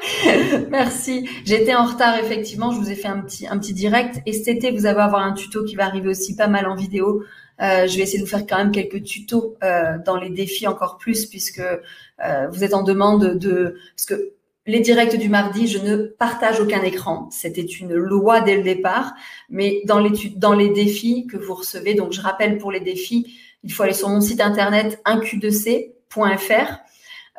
merci. 0.71 1.29
J'étais 1.45 1.75
en 1.75 1.85
retard, 1.85 2.19
effectivement. 2.19 2.73
Je 2.73 2.79
vous 2.79 2.91
ai 2.91 2.95
fait 2.95 3.09
un 3.09 3.21
petit, 3.21 3.47
un 3.47 3.59
petit 3.59 3.75
direct. 3.75 4.23
Et 4.25 4.33
cet 4.33 4.49
été, 4.49 4.71
vous 4.71 4.87
allez 4.87 4.99
avoir 4.99 5.23
un 5.23 5.35
tuto 5.35 5.63
qui 5.65 5.77
va 5.77 5.85
arriver 5.85 6.09
aussi 6.09 6.37
pas 6.37 6.49
mal 6.49 6.67
en 6.67 6.75
vidéo 6.75 7.23
euh, 7.63 7.87
je 7.87 7.97
vais 7.97 8.03
essayer 8.03 8.19
de 8.19 8.25
vous 8.25 8.31
faire 8.31 8.47
quand 8.47 8.59
même 8.59 8.73
quelques 8.73 9.03
tutos 9.03 9.57
euh, 9.65 9.97
dans 10.05 10.17
les 10.17 10.31
défis 10.31 10.67
encore 10.67 10.99
plus 10.99 11.27
puisque 11.27 11.61
euh, 11.61 12.49
vous 12.51 12.65
êtes 12.65 12.75
en 12.75 12.83
demande 12.83 13.39
de 13.39 13.77
parce 13.97 14.07
que 14.07 14.33
les 14.67 14.81
directs 14.81 15.17
du 15.17 15.29
mardi, 15.29 15.69
je 15.69 15.79
ne 15.79 15.97
partage 15.97 16.61
aucun 16.61 16.83
écran. 16.83 17.29
C'était 17.31 17.63
une 17.63 17.95
loi 17.95 18.41
dès 18.41 18.57
le 18.57 18.65
départ. 18.65 19.15
Mais 19.49 19.83
dans 19.85 20.01
les, 20.01 20.11
dans 20.35 20.55
les 20.55 20.71
défis 20.71 21.27
que 21.29 21.37
vous 21.37 21.55
recevez, 21.55 21.95
donc 21.95 22.13
je 22.13 22.21
rappelle 22.21 22.59
pour 22.59 22.73
les 22.73 22.81
défis, 22.81 23.39
il 23.63 23.73
faut 23.73 23.85
aller 23.85 23.93
sur 23.93 24.09
mon 24.09 24.21
site 24.21 24.41
internet 24.41 25.01
1q2c.fr. 25.07 26.79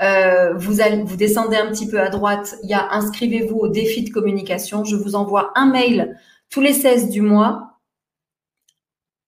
Euh, 0.01 0.53
vous, 0.53 0.79
allez, 0.79 1.03
vous 1.03 1.17
descendez 1.17 1.57
un 1.57 1.67
petit 1.67 1.87
peu 1.87 1.99
à 1.99 2.09
droite, 2.09 2.55
il 2.63 2.69
y 2.69 2.73
a 2.73 2.91
inscrivez-vous 2.91 3.57
au 3.57 3.67
défi 3.67 4.03
de 4.03 4.09
communication. 4.11 4.83
Je 4.83 4.95
vous 4.95 5.15
envoie 5.15 5.51
un 5.55 5.65
mail 5.65 6.17
tous 6.49 6.61
les 6.61 6.73
16 6.73 7.09
du 7.09 7.21
mois 7.21 7.76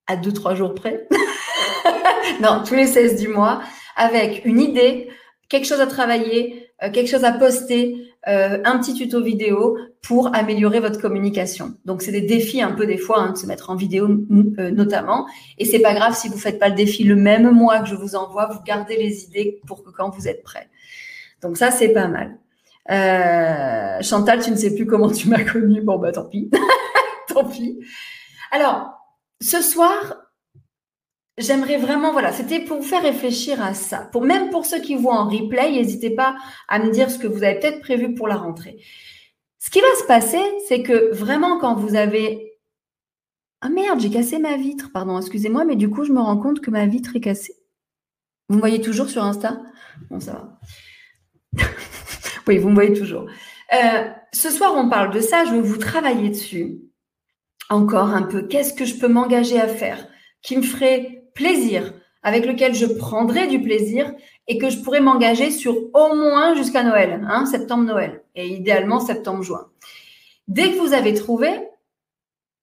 à 0.09 0.17
deux, 0.17 0.33
trois 0.33 0.55
jours 0.55 0.73
près. 0.73 1.07
non, 2.41 2.63
tous 2.65 2.75
les 2.75 2.87
16 2.87 3.21
du 3.21 3.29
mois, 3.29 3.61
avec 3.95 4.43
une 4.43 4.59
idée, 4.59 5.07
quelque 5.49 5.65
chose 5.65 5.79
à 5.79 5.87
travailler, 5.87 6.71
euh, 6.83 6.89
quelque 6.91 7.09
chose 7.09 7.23
à 7.23 7.31
poster, 7.31 8.11
euh, 8.27 8.59
un 8.65 8.79
petit 8.79 8.95
tuto 8.95 9.21
vidéo 9.21 9.77
pour 10.01 10.35
améliorer 10.35 10.79
votre 10.79 10.99
communication. 10.99 11.75
Donc, 11.85 12.01
c'est 12.01 12.11
des 12.11 12.21
défis 12.21 12.61
un 12.61 12.71
peu 12.71 12.85
des 12.87 12.97
fois 12.97 13.19
hein, 13.19 13.31
de 13.31 13.37
se 13.37 13.45
mettre 13.45 13.69
en 13.69 13.75
vidéo 13.75 14.07
euh, 14.07 14.71
notamment. 14.71 15.27
Et 15.59 15.65
c'est 15.65 15.79
pas 15.79 15.93
grave 15.93 16.15
si 16.15 16.27
vous 16.27 16.37
faites 16.37 16.59
pas 16.59 16.69
le 16.69 16.75
défi 16.75 17.03
le 17.03 17.15
même 17.15 17.51
mois 17.51 17.79
que 17.79 17.87
je 17.87 17.95
vous 17.95 18.15
envoie, 18.15 18.47
vous 18.47 18.61
gardez 18.65 18.97
les 18.97 19.25
idées 19.25 19.61
pour 19.67 19.83
que 19.83 19.91
quand 19.91 20.09
vous 20.09 20.27
êtes 20.27 20.43
prêt. 20.43 20.69
Donc 21.41 21.55
ça, 21.57 21.69
c'est 21.69 21.89
pas 21.89 22.07
mal. 22.07 22.37
Chantal, 24.01 24.43
tu 24.43 24.49
ne 24.49 24.55
sais 24.55 24.73
plus 24.73 24.87
comment 24.87 25.11
tu 25.11 25.29
m'as 25.29 25.43
connu. 25.43 25.81
Bon, 25.81 25.99
bah 25.99 26.11
tant 26.11 26.25
pis. 26.25 26.49
tant 27.27 27.45
pis. 27.45 27.79
Alors, 28.51 28.98
ce 29.41 29.61
soir, 29.61 30.17
j'aimerais 31.37 31.77
vraiment, 31.77 32.11
voilà, 32.11 32.31
c'était 32.31 32.59
pour 32.59 32.77
vous 32.77 32.87
faire 32.87 33.01
réfléchir 33.01 33.61
à 33.61 33.73
ça. 33.73 34.09
Même 34.21 34.49
pour 34.49 34.65
ceux 34.65 34.81
qui 34.81 34.95
voient 34.95 35.19
en 35.19 35.29
replay, 35.29 35.71
n'hésitez 35.71 36.11
pas 36.11 36.35
à 36.67 36.79
me 36.79 36.91
dire 36.91 37.09
ce 37.09 37.17
que 37.17 37.27
vous 37.27 37.43
avez 37.43 37.59
peut-être 37.59 37.81
prévu 37.81 38.13
pour 38.13 38.27
la 38.27 38.35
rentrée. 38.35 38.77
Ce 39.57 39.69
qui 39.69 39.81
va 39.81 39.87
se 39.99 40.05
passer, 40.05 40.41
c'est 40.67 40.83
que 40.83 41.13
vraiment 41.13 41.59
quand 41.59 41.75
vous 41.75 41.95
avez 41.95 42.49
ah 43.61 43.69
merde, 43.69 43.99
j'ai 43.99 44.09
cassé 44.09 44.39
ma 44.39 44.55
vitre, 44.55 44.89
pardon, 44.93 45.19
excusez-moi, 45.19 45.65
mais 45.65 45.75
du 45.75 45.89
coup 45.89 46.05
je 46.05 46.13
me 46.13 46.21
rends 46.21 46.37
compte 46.37 46.61
que 46.61 46.71
ma 46.71 46.85
vitre 46.85 47.15
est 47.15 47.21
cassée. 47.21 47.55
Vous 48.47 48.55
me 48.55 48.61
voyez 48.61 48.81
toujours 48.81 49.09
sur 49.09 49.23
Insta? 49.23 49.61
Bon, 50.09 50.19
ça 50.19 50.31
va. 50.33 51.65
oui, 52.47 52.57
vous 52.57 52.69
me 52.69 52.73
voyez 52.73 52.97
toujours. 52.97 53.27
Euh, 53.73 54.09
ce 54.33 54.49
soir, 54.49 54.73
on 54.75 54.89
parle 54.89 55.13
de 55.13 55.19
ça. 55.19 55.45
Je 55.45 55.51
vais 55.51 55.61
vous 55.61 55.77
travailler 55.77 56.29
dessus. 56.29 56.79
Encore 57.69 58.09
un 58.09 58.23
peu. 58.23 58.43
Qu'est-ce 58.47 58.73
que 58.73 58.85
je 58.85 58.95
peux 58.95 59.07
m'engager 59.07 59.59
à 59.59 59.67
faire 59.67 60.07
qui 60.41 60.57
me 60.57 60.61
ferait 60.61 61.23
plaisir, 61.35 61.93
avec 62.23 62.45
lequel 62.45 62.73
je 62.73 62.85
prendrais 62.85 63.47
du 63.47 63.61
plaisir 63.61 64.13
et 64.47 64.57
que 64.57 64.69
je 64.69 64.79
pourrais 64.79 65.01
m'engager 65.01 65.51
sur 65.51 65.75
au 65.93 66.15
moins 66.15 66.55
jusqu'à 66.55 66.83
Noël, 66.83 67.25
hein, 67.29 67.45
septembre-Noël, 67.45 68.23
et 68.35 68.47
idéalement 68.47 68.99
septembre-juin. 68.99 69.67
Dès 70.47 70.71
que 70.71 70.79
vous 70.79 70.93
avez 70.93 71.13
trouvé, 71.13 71.49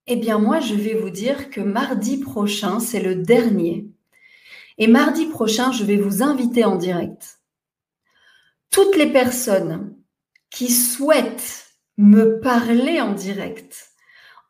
eh 0.07 0.15
bien 0.15 0.39
moi, 0.39 0.59
je 0.59 0.75
vais 0.75 0.95
vous 0.95 1.09
dire 1.09 1.49
que 1.49 1.61
mardi 1.61 2.17
prochain, 2.17 2.79
c'est 2.79 3.01
le 3.01 3.15
dernier. 3.15 3.87
Et 4.77 4.87
mardi 4.87 5.25
prochain, 5.25 5.71
je 5.71 5.83
vais 5.83 5.97
vous 5.97 6.21
inviter 6.21 6.65
en 6.65 6.75
direct. 6.75 7.39
Toutes 8.69 8.95
les 8.95 9.11
personnes 9.11 9.95
qui 10.49 10.69
souhaitent 10.69 11.67
me 11.97 12.39
parler 12.39 13.01
en 13.01 13.13
direct, 13.13 13.86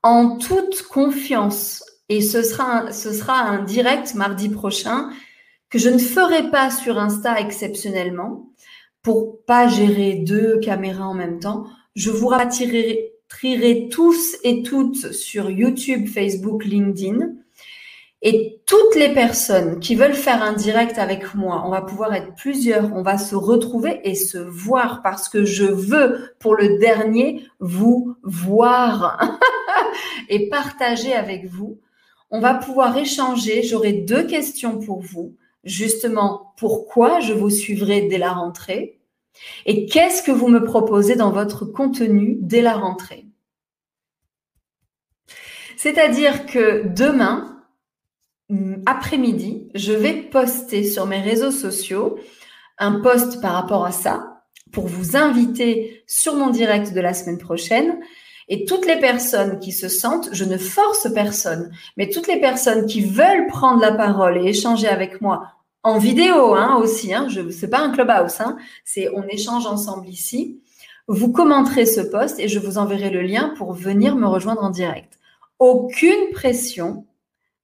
en 0.04 0.38
toute 0.38 0.84
confiance, 0.84 1.84
et 2.10 2.22
ce 2.22 2.42
sera, 2.42 2.82
un, 2.82 2.92
ce 2.92 3.12
sera 3.12 3.40
un 3.40 3.64
direct 3.64 4.16
mardi 4.16 4.50
prochain 4.50 5.10
que 5.70 5.80
je 5.80 5.90
ne 5.90 5.98
ferai 5.98 6.50
pas 6.50 6.72
sur 6.72 6.98
Insta 6.98 7.40
exceptionnellement 7.40 8.50
pour 9.02 9.44
pas 9.46 9.68
gérer 9.68 10.16
deux 10.16 10.60
caméras 10.60 11.08
en 11.08 11.14
même 11.14 11.40
temps. 11.40 11.66
Je 11.96 12.10
vous 12.10 12.28
rattirerai 12.28 13.14
tous 13.92 14.38
et 14.44 14.64
toutes 14.64 15.12
sur 15.12 15.50
YouTube, 15.50 16.08
Facebook, 16.08 16.66
LinkedIn. 16.66 17.34
Et 18.24 18.62
toutes 18.66 18.96
les 18.96 19.14
personnes 19.14 19.80
qui 19.80 19.94
veulent 19.94 20.16
faire 20.16 20.42
un 20.42 20.54
direct 20.54 20.98
avec 20.98 21.36
moi, 21.36 21.64
on 21.68 21.70
va 21.70 21.82
pouvoir 21.82 22.16
être 22.16 22.34
plusieurs, 22.34 22.92
on 22.96 23.04
va 23.04 23.20
se 23.20 23.36
retrouver 23.36 24.02
et 24.04 24.16
se 24.16 24.40
voir 24.40 25.04
parce 25.04 25.30
que 25.30 25.46
je 25.46 25.66
veux 25.66 26.34
pour 26.40 26.56
le 26.56 26.80
dernier 26.80 27.44
vous 27.60 28.16
voir 28.24 29.20
et 30.30 30.50
partager 30.50 31.14
avec 31.14 31.46
vous 31.46 31.80
on 32.30 32.40
va 32.40 32.54
pouvoir 32.54 32.98
échanger. 32.98 33.64
J'aurai 33.64 33.94
deux 33.94 34.26
questions 34.26 34.80
pour 34.80 35.02
vous. 35.02 35.36
Justement, 35.64 36.54
pourquoi 36.58 37.20
je 37.20 37.34
vous 37.34 37.50
suivrai 37.50 38.02
dès 38.04 38.18
la 38.18 38.32
rentrée? 38.32 39.00
Et 39.66 39.86
qu'est-ce 39.86 40.24
que 40.24 40.32
vous 40.32 40.48
me 40.48 40.64
proposez 40.64 41.16
dans 41.16 41.32
votre 41.32 41.66
contenu 41.66 42.38
dès 42.42 42.62
la 42.62 42.74
rentrée? 42.74 43.26
C'est-à-dire 45.78 46.46
que 46.48 46.88
demain, 46.88 47.62
après-midi, 48.86 49.70
je 49.76 49.94
vais 49.94 50.14
poster 50.14 50.84
sur 50.84 51.06
mes 51.06 51.22
réseaux 51.22 51.52
sociaux 51.52 52.18
un 52.80 53.00
post 53.00 53.42
par 53.42 53.54
rapport 53.54 53.86
à 53.86 53.92
ça 53.92 54.44
pour 54.72 54.88
vous 54.88 55.16
inviter 55.16 56.04
sur 56.08 56.36
mon 56.36 56.50
direct 56.50 56.94
de 56.94 57.00
la 57.00 57.14
semaine 57.14 57.38
prochaine 57.38 58.00
et 58.50 58.66
toutes 58.66 58.86
les 58.86 59.00
personnes 59.00 59.60
qui 59.60 59.72
se 59.72 59.90
sentent, 59.90 60.30
je 60.32 60.46
ne 60.46 60.58
force 60.58 61.12
personne, 61.14 61.72
mais 61.98 62.10
toutes 62.10 62.28
les 62.28 62.40
personnes 62.40 62.86
qui 62.86 63.02
veulent 63.02 63.48
prendre 63.48 63.82
la 63.82 63.92
parole 63.92 64.38
et 64.38 64.50
échanger 64.50 64.88
avec 64.88 65.22
moi 65.22 65.52
en 65.84 66.00
vidéo 66.00 66.54
hein, 66.54 66.78
aussi, 66.82 67.14
hein, 67.14 67.28
je 67.30 67.50
c'est 67.50 67.70
pas 67.70 67.80
un 67.80 67.92
clubhouse, 67.92 68.42
hein, 68.42 68.58
c'est 68.84 69.10
on 69.14 69.24
échange 69.28 69.66
ensemble 69.68 70.10
ici. 70.10 70.62
Vous 71.08 71.32
commenterez 71.32 71.86
ce 71.86 72.02
post 72.02 72.40
et 72.40 72.50
je 72.50 72.60
vous 72.60 72.78
enverrai 72.78 73.10
le 73.10 73.22
lien 73.22 73.54
pour 73.58 73.72
venir 73.72 74.18
me 74.18 74.28
rejoindre 74.28 74.64
en 74.64 74.70
direct. 74.70 75.18
Aucune 75.60 76.32
pression, 76.34 77.06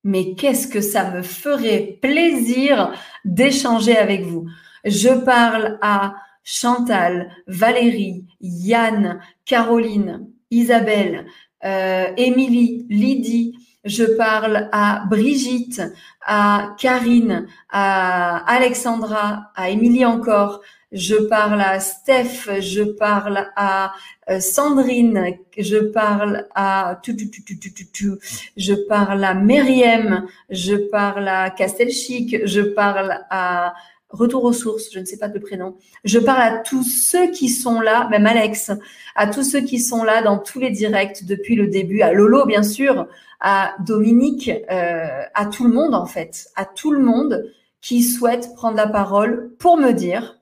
mais 0.06 0.36
qu'est-ce 0.36 0.70
que 0.70 0.80
ça 0.80 1.12
me 1.12 1.22
ferait 1.22 1.98
plaisir 2.02 2.94
d'échanger 3.26 3.98
avec 3.98 4.24
vous. 4.24 4.48
Je 4.86 5.10
parle 5.10 5.78
à 5.82 6.16
Chantal, 6.46 7.30
Valérie, 7.48 8.26
Yann, 8.40 9.20
Caroline, 9.46 10.28
Isabelle, 10.54 11.26
euh, 11.66 12.08
Émilie, 12.18 12.86
Lydie, 12.90 13.58
je 13.84 14.04
parle 14.04 14.70
à 14.72 15.04
Brigitte, 15.10 15.82
à 16.26 16.76
Karine, 16.80 17.48
à 17.70 18.38
Alexandra, 18.50 19.52
à 19.56 19.70
Émilie 19.70 20.06
encore, 20.06 20.62
je 20.94 21.16
parle 21.16 21.60
à 21.60 21.80
Steph, 21.80 22.62
je 22.62 22.84
parle 22.84 23.50
à 23.56 23.94
euh, 24.30 24.40
Sandrine, 24.40 25.36
je 25.58 25.78
parle 25.78 26.48
à 26.54 27.00
tu, 27.02 27.16
tu, 27.16 27.30
tu, 27.30 27.92
tu, 27.92 28.12
je 28.56 28.74
parle 28.88 29.24
à 29.24 29.34
Meriem, 29.34 30.28
je 30.50 30.76
parle 30.76 31.28
à 31.28 31.50
Castelchic, 31.50 32.46
je 32.46 32.62
parle 32.62 33.20
à 33.30 33.74
Retour 34.14 34.44
aux 34.44 34.54
sources, 34.54 34.90
je 34.94 35.00
ne 35.00 35.06
sais 35.06 35.18
pas 35.18 35.28
de 35.28 35.40
prénom. 35.40 35.76
Je 36.04 36.20
parle 36.20 36.42
à 36.42 36.58
tous 36.60 36.84
ceux 36.84 37.32
qui 37.32 37.50
sont 37.50 37.82
là, 37.82 38.08
même 38.10 38.28
Alex, 38.28 38.72
à 39.16 39.26
tous 39.26 39.44
ceux 39.44 39.62
qui 39.62 39.80
sont 39.80 40.04
là 40.04 40.22
dans 40.22 40.38
tous 40.38 40.60
les 40.60 40.70
directs 40.70 41.26
depuis 41.26 41.56
le 41.56 41.66
début, 41.66 42.02
à 42.02 42.14
Lolo 42.14 42.46
bien 42.46 42.62
sûr, 42.62 43.08
à 43.40 43.74
Dominique, 43.80 44.52
euh, 44.72 45.24
à 45.34 45.48
tout 45.48 45.64
le 45.64 45.74
monde 45.74 45.96
en 45.96 46.06
fait, 46.06 46.48
à 46.56 46.64
tout 46.64 46.92
le 46.92 47.00
monde 47.00 47.52
qui 47.82 48.04
souhaite 48.04 48.54
prendre 48.56 48.78
la 48.78 48.88
parole 48.88 49.52
pour 49.58 49.78
me 49.78 49.92
dire 49.92 50.40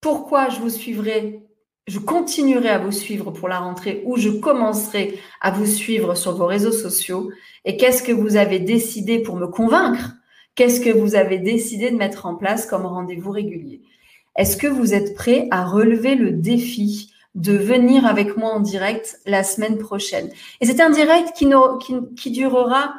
pourquoi 0.00 0.48
je 0.50 0.60
vous 0.60 0.70
suivrai, 0.70 1.42
je 1.88 1.98
continuerai 1.98 2.68
à 2.68 2.78
vous 2.78 2.92
suivre 2.92 3.32
pour 3.32 3.48
la 3.48 3.58
rentrée 3.58 4.04
ou 4.06 4.16
je 4.16 4.30
commencerai 4.30 5.18
à 5.40 5.50
vous 5.50 5.66
suivre 5.66 6.14
sur 6.14 6.36
vos 6.36 6.46
réseaux 6.46 6.72
sociaux 6.72 7.32
et 7.64 7.76
qu'est-ce 7.76 8.04
que 8.04 8.12
vous 8.12 8.36
avez 8.36 8.60
décidé 8.60 9.18
pour 9.18 9.34
me 9.34 9.48
convaincre 9.48 10.12
Qu'est-ce 10.54 10.80
que 10.80 10.90
vous 10.90 11.16
avez 11.16 11.38
décidé 11.38 11.90
de 11.90 11.96
mettre 11.96 12.26
en 12.26 12.36
place 12.36 12.66
comme 12.66 12.86
rendez-vous 12.86 13.32
régulier? 13.32 13.82
Est-ce 14.36 14.56
que 14.56 14.68
vous 14.68 14.94
êtes 14.94 15.14
prêt 15.14 15.48
à 15.50 15.64
relever 15.64 16.14
le 16.14 16.30
défi 16.30 17.12
de 17.34 17.56
venir 17.56 18.06
avec 18.06 18.36
moi 18.36 18.52
en 18.52 18.60
direct 18.60 19.18
la 19.26 19.42
semaine 19.42 19.78
prochaine? 19.78 20.30
Et 20.60 20.66
c'est 20.66 20.80
un 20.80 20.90
direct 20.90 21.32
qui, 21.36 22.30
durera 22.30 22.94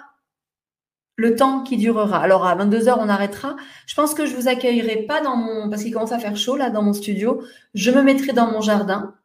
le 1.15 1.35
temps 1.35 1.63
qui 1.63 1.77
durera. 1.77 2.17
Alors 2.17 2.45
à 2.45 2.57
22h, 2.57 2.97
on 2.99 3.07
arrêtera. 3.07 3.55
Je 3.85 3.95
pense 3.95 4.13
que 4.13 4.25
je 4.25 4.35
vous 4.35 4.49
accueillerai 4.49 5.03
pas 5.03 5.21
dans 5.21 5.37
mon 5.37 5.69
parce 5.69 5.83
qu'il 5.83 5.93
commence 5.93 6.11
à 6.11 6.19
faire 6.19 6.35
chaud 6.35 6.57
là 6.57 6.69
dans 6.69 6.81
mon 6.81 6.93
studio. 6.93 7.41
Je 7.73 7.91
me 7.91 8.01
mettrai 8.01 8.33
dans 8.33 8.51
mon 8.51 8.59
jardin. 8.59 9.15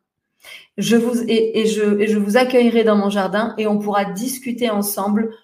Je 0.79 0.97
vous 0.97 1.21
et 1.29 1.67
je 1.67 2.17
vous 2.17 2.37
accueillerai 2.37 2.85
dans 2.85 2.97
mon 2.97 3.11
jardin 3.11 3.55
et 3.59 3.67
on 3.67 3.79
pourra 3.79 4.05
discuter 4.05 4.71
ensemble 4.71 5.35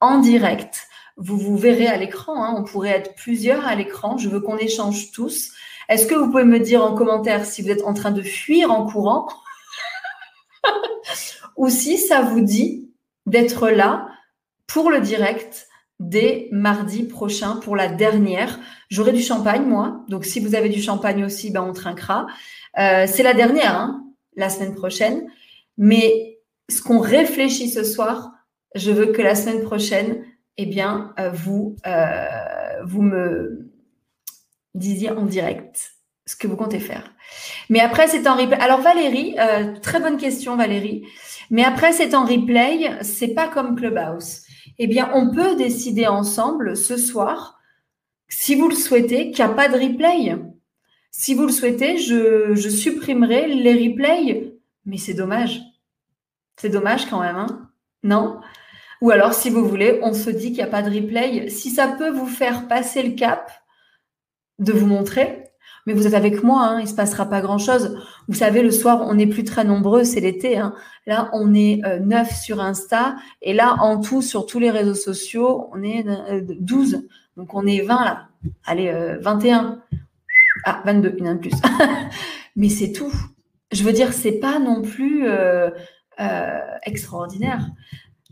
en 0.00 0.18
direct 0.18 0.88
vous 1.16 1.38
vous 1.38 1.56
verrez 1.56 1.86
à 1.86 1.96
l'écran. 1.96 2.44
Hein. 2.44 2.54
on 2.58 2.64
pourrait 2.64 2.90
être 2.90 3.14
plusieurs 3.14 3.66
à 3.66 3.74
l'écran. 3.74 4.18
Je 4.18 4.28
veux 4.28 4.40
qu'on 4.40 4.58
échange 4.58 5.10
tous. 5.12 5.52
Est-ce 5.88 6.06
que 6.06 6.14
vous 6.14 6.30
pouvez 6.30 6.44
me 6.44 6.60
dire 6.60 6.82
en 6.82 6.94
commentaire 6.94 7.44
si 7.44 7.62
vous 7.62 7.70
êtes 7.70 7.82
en 7.82 7.94
train 7.94 8.10
de 8.10 8.22
fuir 8.22 8.70
en 8.70 8.86
courant 8.86 9.28
ou 11.56 11.68
si 11.68 11.98
ça 11.98 12.22
vous 12.22 12.40
dit 12.40 12.90
d'être 13.26 13.68
là 13.68 14.08
pour 14.66 14.90
le 14.90 15.00
direct 15.00 15.68
dès 16.00 16.48
mardi 16.50 17.04
prochain 17.04 17.56
pour 17.56 17.76
la 17.76 17.88
dernière. 17.88 18.58
J'aurai 18.90 19.12
du 19.12 19.22
champagne, 19.22 19.64
moi. 19.64 20.04
Donc, 20.08 20.24
si 20.24 20.40
vous 20.40 20.54
avez 20.54 20.68
du 20.68 20.82
champagne 20.82 21.24
aussi, 21.24 21.50
ben, 21.50 21.62
on 21.62 21.72
trinquera. 21.72 22.26
Euh, 22.78 23.06
c'est 23.06 23.22
la 23.22 23.34
dernière, 23.34 23.76
hein, 23.76 24.04
la 24.36 24.50
semaine 24.50 24.74
prochaine. 24.74 25.28
Mais 25.78 26.40
ce 26.68 26.82
qu'on 26.82 26.98
réfléchit 26.98 27.70
ce 27.70 27.84
soir, 27.84 28.32
je 28.74 28.90
veux 28.90 29.06
que 29.06 29.22
la 29.22 29.34
semaine 29.34 29.62
prochaine, 29.62 30.24
eh 30.56 30.66
bien, 30.66 31.14
euh, 31.18 31.30
vous, 31.30 31.76
euh, 31.86 32.82
vous 32.84 33.02
me 33.02 33.70
disiez 34.74 35.10
en 35.10 35.24
direct 35.26 35.92
ce 36.26 36.36
que 36.36 36.46
vous 36.46 36.56
comptez 36.56 36.80
faire. 36.80 37.12
Mais 37.70 37.80
après, 37.80 38.08
c'est 38.08 38.26
en 38.26 38.36
replay. 38.36 38.58
Alors 38.58 38.80
Valérie, 38.80 39.36
euh, 39.38 39.76
très 39.80 40.00
bonne 40.00 40.16
question 40.16 40.56
Valérie. 40.56 41.06
Mais 41.50 41.64
après, 41.64 41.92
c'est 41.92 42.14
en 42.14 42.24
replay. 42.24 42.98
C'est 43.02 43.34
pas 43.34 43.48
comme 43.48 43.76
Clubhouse. 43.76 44.42
Eh 44.78 44.86
bien, 44.86 45.10
on 45.14 45.30
peut 45.30 45.56
décider 45.56 46.06
ensemble 46.06 46.76
ce 46.76 46.96
soir, 46.96 47.58
si 48.28 48.54
vous 48.54 48.68
le 48.68 48.74
souhaitez, 48.74 49.30
qu'il 49.30 49.44
n'y 49.44 49.50
a 49.50 49.54
pas 49.54 49.68
de 49.68 49.78
replay. 49.78 50.36
Si 51.10 51.34
vous 51.34 51.46
le 51.46 51.52
souhaitez, 51.52 51.98
je, 51.98 52.54
je 52.54 52.68
supprimerai 52.68 53.46
les 53.48 53.88
replays. 53.88 54.54
Mais 54.86 54.98
c'est 54.98 55.14
dommage. 55.14 55.60
C'est 56.56 56.70
dommage 56.70 57.08
quand 57.08 57.20
même, 57.20 57.36
hein 57.36 57.70
Non? 58.02 58.40
Ou 59.00 59.10
alors, 59.10 59.34
si 59.34 59.50
vous 59.50 59.66
voulez, 59.66 60.00
on 60.02 60.12
se 60.12 60.30
dit 60.30 60.46
qu'il 60.46 60.56
n'y 60.56 60.62
a 60.62 60.66
pas 60.66 60.82
de 60.82 60.94
replay. 60.94 61.48
Si 61.48 61.70
ça 61.70 61.88
peut 61.88 62.10
vous 62.10 62.26
faire 62.26 62.68
passer 62.68 63.02
le 63.02 63.12
cap 63.12 63.50
de 64.58 64.72
vous 64.72 64.86
montrer, 64.86 65.44
mais 65.86 65.92
vous 65.92 66.06
êtes 66.06 66.14
avec 66.14 66.42
moi, 66.42 66.62
hein, 66.62 66.80
il 66.80 66.88
se 66.88 66.94
passera 66.94 67.26
pas 67.26 67.40
grand-chose. 67.40 67.98
Vous 68.28 68.34
savez, 68.34 68.62
le 68.62 68.70
soir, 68.70 69.02
on 69.02 69.14
n'est 69.14 69.26
plus 69.26 69.44
très 69.44 69.64
nombreux, 69.64 70.04
c'est 70.04 70.20
l'été. 70.20 70.56
Hein. 70.56 70.74
Là, 71.06 71.28
on 71.34 71.52
est 71.54 71.84
euh, 71.84 71.98
neuf 71.98 72.34
sur 72.40 72.60
Insta, 72.60 73.16
et 73.42 73.52
là, 73.52 73.76
en 73.80 74.00
tout, 74.00 74.22
sur 74.22 74.46
tous 74.46 74.58
les 74.58 74.70
réseaux 74.70 74.94
sociaux, 74.94 75.68
on 75.72 75.82
est 75.82 76.04
12. 76.58 76.94
Euh, 76.94 76.98
Donc, 77.36 77.54
on 77.54 77.66
est 77.66 77.82
20 77.82 78.04
là. 78.04 78.28
Allez, 78.64 78.92
21. 79.20 79.64
Euh, 79.64 79.98
ah, 80.64 80.82
22, 80.86 81.14
il 81.18 81.24
y 81.24 81.28
en 81.28 81.34
a 81.34 81.36
plus. 81.36 81.50
mais 82.56 82.68
c'est 82.70 82.92
tout. 82.92 83.12
Je 83.72 83.82
veux 83.82 83.92
dire, 83.92 84.12
c'est 84.12 84.38
pas 84.38 84.58
non 84.58 84.80
plus 84.82 85.26
extraordinaire. 86.86 87.66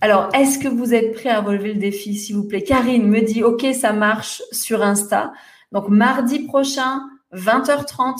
Alors, 0.02 0.30
est-ce 0.34 0.58
que 0.58 0.66
vous 0.66 0.94
êtes 0.94 1.14
prêt 1.14 1.28
à 1.28 1.40
relever 1.40 1.74
le 1.74 1.78
défi, 1.78 2.16
s'il 2.16 2.34
vous 2.34 2.42
plaît? 2.42 2.64
Karine 2.64 3.06
me 3.06 3.20
dit, 3.20 3.44
OK, 3.44 3.64
ça 3.72 3.92
marche 3.92 4.42
sur 4.50 4.82
Insta. 4.82 5.32
Donc, 5.70 5.88
mardi 5.90 6.40
prochain, 6.40 7.02
20h30. 7.32 8.16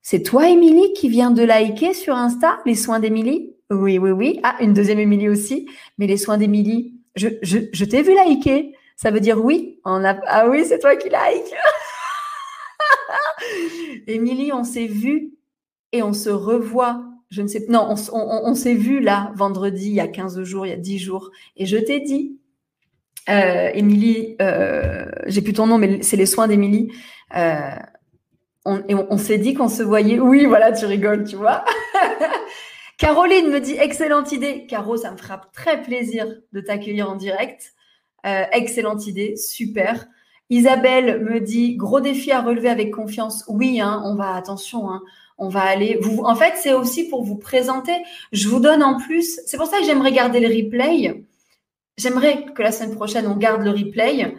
C'est 0.00 0.22
toi, 0.22 0.48
Émilie, 0.48 0.92
qui 0.92 1.08
vient 1.08 1.32
de 1.32 1.42
liker 1.42 1.92
sur 1.92 2.14
Insta 2.14 2.60
les 2.66 2.76
soins 2.76 3.00
d'Émilie? 3.00 3.56
Oui, 3.68 3.98
oui, 3.98 4.12
oui. 4.12 4.38
Ah, 4.44 4.54
une 4.60 4.74
deuxième 4.74 5.00
Émilie 5.00 5.28
aussi. 5.28 5.68
Mais 5.98 6.06
les 6.06 6.16
soins 6.16 6.38
d'Émilie, 6.38 6.94
je, 7.16 7.30
je, 7.42 7.58
je 7.72 7.84
t'ai 7.84 8.02
vu 8.02 8.14
liker. 8.14 8.72
Ça 8.94 9.10
veut 9.10 9.18
dire 9.18 9.44
oui. 9.44 9.80
On 9.84 10.04
a... 10.04 10.16
Ah 10.28 10.48
oui, 10.48 10.64
c'est 10.64 10.78
toi 10.78 10.94
qui 10.94 11.08
like. 11.08 11.52
Émilie, 14.06 14.52
on 14.52 14.62
s'est 14.62 14.86
vu 14.86 15.32
et 15.90 16.00
on 16.04 16.12
se 16.12 16.30
revoit. 16.30 17.02
Je 17.32 17.40
ne 17.40 17.48
sais 17.48 17.64
Non, 17.70 17.94
on, 18.12 18.54
s'est 18.54 18.74
vu 18.74 19.00
là 19.00 19.32
vendredi, 19.34 19.86
il 19.86 19.94
y 19.94 20.00
a 20.00 20.06
15 20.06 20.42
jours, 20.42 20.66
il 20.66 20.68
y 20.68 20.74
a 20.74 20.76
10 20.76 20.98
jours. 20.98 21.30
Et 21.56 21.64
je 21.64 21.78
t'ai 21.78 22.00
dit, 22.00 22.38
euh, 23.30 23.70
Émilie, 23.72 24.36
euh, 24.42 25.06
j'ai 25.28 25.40
plus 25.40 25.54
ton 25.54 25.66
nom, 25.66 25.78
mais 25.78 26.02
c'est 26.02 26.18
les 26.18 26.26
soins 26.26 26.46
d'Émilie. 26.46 26.92
Euh, 27.34 27.70
on, 28.66 28.82
on, 28.88 29.16
s'est 29.16 29.38
dit 29.38 29.54
qu'on 29.54 29.70
se 29.70 29.82
voyait. 29.82 30.20
Oui, 30.20 30.44
voilà, 30.44 30.72
tu 30.72 30.84
rigoles, 30.84 31.24
tu 31.24 31.36
vois. 31.36 31.64
Caroline 32.98 33.48
me 33.48 33.60
dit 33.60 33.76
excellente 33.78 34.30
idée. 34.32 34.66
Caro, 34.66 34.98
ça 34.98 35.10
me 35.10 35.16
fera 35.16 35.40
très 35.54 35.80
plaisir 35.80 36.26
de 36.52 36.60
t'accueillir 36.60 37.08
en 37.08 37.16
direct. 37.16 37.72
Euh, 38.26 38.44
excellente 38.52 39.06
idée, 39.06 39.36
super. 39.36 40.04
Isabelle 40.50 41.24
me 41.24 41.40
dit 41.40 41.76
gros 41.76 42.00
défi 42.00 42.30
à 42.30 42.42
relever 42.42 42.68
avec 42.68 42.92
confiance. 42.92 43.42
Oui, 43.48 43.80
hein, 43.80 44.02
on 44.04 44.16
va 44.16 44.34
attention, 44.34 44.90
hein, 44.90 45.00
on 45.42 45.48
va 45.48 45.62
aller. 45.62 45.98
Vous, 46.00 46.22
en 46.22 46.34
fait, 46.34 46.54
c'est 46.56 46.72
aussi 46.72 47.08
pour 47.08 47.24
vous 47.24 47.36
présenter. 47.36 47.92
Je 48.32 48.48
vous 48.48 48.60
donne 48.60 48.82
en 48.82 48.98
plus. 48.98 49.40
C'est 49.46 49.56
pour 49.56 49.66
ça 49.66 49.78
que 49.78 49.84
j'aimerais 49.84 50.12
garder 50.12 50.40
le 50.40 50.48
replay. 50.48 51.24
J'aimerais 51.98 52.46
que 52.54 52.62
la 52.62 52.72
semaine 52.72 52.94
prochaine 52.94 53.26
on 53.26 53.36
garde 53.36 53.62
le 53.62 53.70
replay 53.70 54.34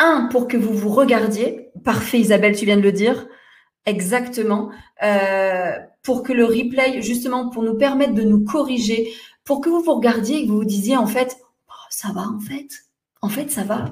un, 0.00 0.28
pour 0.30 0.48
que 0.48 0.56
vous 0.56 0.72
vous 0.72 0.88
regardiez. 0.88 1.70
Parfait, 1.84 2.18
Isabelle, 2.18 2.56
tu 2.56 2.64
viens 2.64 2.76
de 2.76 2.82
le 2.82 2.92
dire. 2.92 3.28
Exactement. 3.86 4.70
Euh, 5.02 5.72
pour 6.02 6.22
que 6.22 6.32
le 6.32 6.44
replay, 6.44 7.02
justement, 7.02 7.50
pour 7.50 7.62
nous 7.62 7.76
permettre 7.76 8.14
de 8.14 8.22
nous 8.22 8.44
corriger, 8.44 9.12
pour 9.44 9.60
que 9.60 9.68
vous 9.68 9.82
vous 9.82 9.94
regardiez 9.94 10.38
et 10.38 10.46
que 10.46 10.50
vous 10.50 10.58
vous 10.58 10.64
disiez, 10.64 10.96
en 10.96 11.06
fait, 11.06 11.36
oh, 11.68 11.86
ça 11.90 12.08
va, 12.12 12.22
en 12.22 12.40
fait. 12.40 12.68
En 13.20 13.28
fait, 13.28 13.50
ça 13.50 13.62
va 13.62 13.84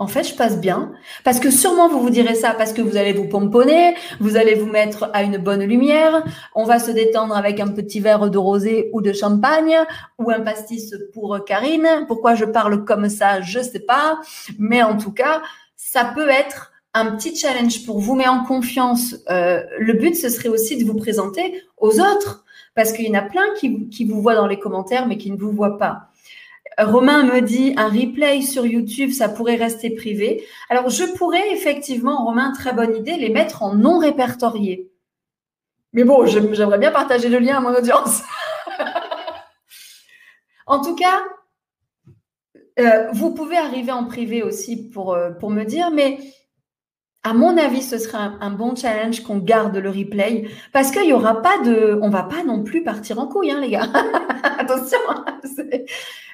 en 0.00 0.06
fait, 0.06 0.24
je 0.24 0.34
passe 0.34 0.58
bien. 0.58 0.92
Parce 1.24 1.38
que 1.38 1.50
sûrement, 1.50 1.88
vous 1.88 2.00
vous 2.00 2.08
direz 2.08 2.34
ça 2.34 2.54
parce 2.54 2.72
que 2.72 2.80
vous 2.80 2.96
allez 2.96 3.12
vous 3.12 3.28
pomponner, 3.28 3.94
vous 4.18 4.36
allez 4.36 4.54
vous 4.54 4.66
mettre 4.66 5.10
à 5.12 5.22
une 5.22 5.36
bonne 5.36 5.62
lumière, 5.62 6.24
on 6.54 6.64
va 6.64 6.78
se 6.78 6.90
détendre 6.90 7.36
avec 7.36 7.60
un 7.60 7.68
petit 7.68 8.00
verre 8.00 8.30
de 8.30 8.38
rosé 8.38 8.88
ou 8.94 9.02
de 9.02 9.12
champagne 9.12 9.76
ou 10.18 10.30
un 10.30 10.40
pastis 10.40 10.94
pour 11.12 11.44
Karine. 11.44 12.06
Pourquoi 12.08 12.34
je 12.34 12.46
parle 12.46 12.86
comme 12.86 13.10
ça, 13.10 13.42
je 13.42 13.60
sais 13.60 13.80
pas. 13.80 14.18
Mais 14.58 14.82
en 14.82 14.96
tout 14.96 15.12
cas, 15.12 15.42
ça 15.76 16.10
peut 16.14 16.30
être 16.30 16.72
un 16.94 17.14
petit 17.14 17.36
challenge 17.36 17.84
pour 17.84 18.00
vous, 18.00 18.14
mettre 18.14 18.32
en 18.32 18.44
confiance. 18.44 19.16
Euh, 19.28 19.62
le 19.78 19.92
but, 19.92 20.16
ce 20.16 20.30
serait 20.30 20.48
aussi 20.48 20.82
de 20.82 20.90
vous 20.90 20.96
présenter 20.96 21.62
aux 21.76 22.00
autres. 22.00 22.44
Parce 22.74 22.92
qu'il 22.92 23.06
y 23.06 23.10
en 23.10 23.18
a 23.18 23.22
plein 23.22 23.44
qui, 23.58 23.90
qui 23.90 24.06
vous 24.06 24.22
voient 24.22 24.36
dans 24.36 24.46
les 24.46 24.58
commentaires, 24.58 25.06
mais 25.06 25.18
qui 25.18 25.30
ne 25.30 25.36
vous 25.36 25.52
voient 25.52 25.76
pas. 25.76 26.09
Romain 26.84 27.24
me 27.24 27.40
dit 27.40 27.74
un 27.76 27.88
replay 27.88 28.42
sur 28.42 28.66
YouTube, 28.66 29.10
ça 29.10 29.28
pourrait 29.28 29.56
rester 29.56 29.90
privé. 29.90 30.44
Alors, 30.68 30.88
je 30.88 31.04
pourrais 31.16 31.52
effectivement, 31.52 32.24
Romain, 32.24 32.52
très 32.52 32.72
bonne 32.72 32.96
idée, 32.96 33.16
les 33.16 33.30
mettre 33.30 33.62
en 33.62 33.74
non 33.74 33.98
répertorié. 33.98 34.90
Mais 35.92 36.04
bon, 36.04 36.26
j'aimerais 36.26 36.78
bien 36.78 36.92
partager 36.92 37.28
le 37.28 37.38
lien 37.38 37.56
à 37.56 37.60
mon 37.60 37.74
audience. 37.74 38.22
en 40.66 40.80
tout 40.80 40.94
cas, 40.94 41.20
euh, 42.78 43.10
vous 43.12 43.34
pouvez 43.34 43.58
arriver 43.58 43.92
en 43.92 44.04
privé 44.04 44.42
aussi 44.42 44.88
pour, 44.90 45.14
euh, 45.14 45.30
pour 45.30 45.50
me 45.50 45.64
dire, 45.64 45.90
mais 45.90 46.18
à 47.22 47.34
mon 47.34 47.58
avis, 47.58 47.82
ce 47.82 47.98
serait 47.98 48.18
un, 48.40 48.50
bon 48.50 48.74
challenge 48.74 49.22
qu'on 49.22 49.38
garde 49.38 49.76
le 49.76 49.90
replay 49.90 50.48
parce 50.72 50.90
qu'il 50.90 51.02
n'y 51.02 51.12
aura 51.12 51.42
pas 51.42 51.58
de. 51.58 51.98
On 52.00 52.08
va 52.08 52.22
pas 52.22 52.42
non 52.44 52.62
plus 52.62 52.82
partir 52.82 53.18
en 53.18 53.26
couille, 53.26 53.50
hein, 53.50 53.60
les 53.60 53.70
gars. 53.70 53.88
Attention. 54.58 54.98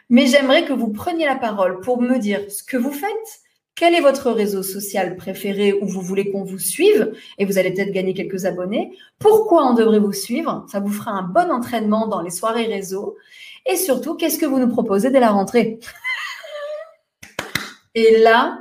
Mais 0.08 0.26
j'aimerais 0.26 0.64
que 0.64 0.72
vous 0.72 0.88
preniez 0.88 1.26
la 1.26 1.36
parole 1.36 1.80
pour 1.80 2.00
me 2.00 2.18
dire 2.18 2.40
ce 2.48 2.62
que 2.62 2.76
vous 2.76 2.92
faites, 2.92 3.40
quel 3.74 3.94
est 3.94 4.00
votre 4.00 4.30
réseau 4.30 4.62
social 4.62 5.16
préféré 5.16 5.74
où 5.74 5.86
vous 5.86 6.00
voulez 6.00 6.30
qu'on 6.30 6.44
vous 6.44 6.58
suive 6.58 7.12
et 7.38 7.44
vous 7.44 7.58
allez 7.58 7.72
peut-être 7.72 7.92
gagner 7.92 8.14
quelques 8.14 8.46
abonnés. 8.46 8.96
Pourquoi 9.18 9.66
on 9.70 9.74
devrait 9.74 9.98
vous 9.98 10.14
suivre? 10.14 10.64
Ça 10.70 10.80
vous 10.80 10.92
fera 10.92 11.10
un 11.10 11.24
bon 11.24 11.50
entraînement 11.50 12.06
dans 12.06 12.22
les 12.22 12.30
soirées 12.30 12.66
réseau. 12.66 13.16
Et 13.66 13.76
surtout, 13.76 14.14
qu'est-ce 14.14 14.38
que 14.38 14.46
vous 14.46 14.58
nous 14.58 14.68
proposez 14.68 15.10
dès 15.10 15.20
la 15.20 15.30
rentrée? 15.30 15.78
Et 17.94 18.18
là, 18.18 18.60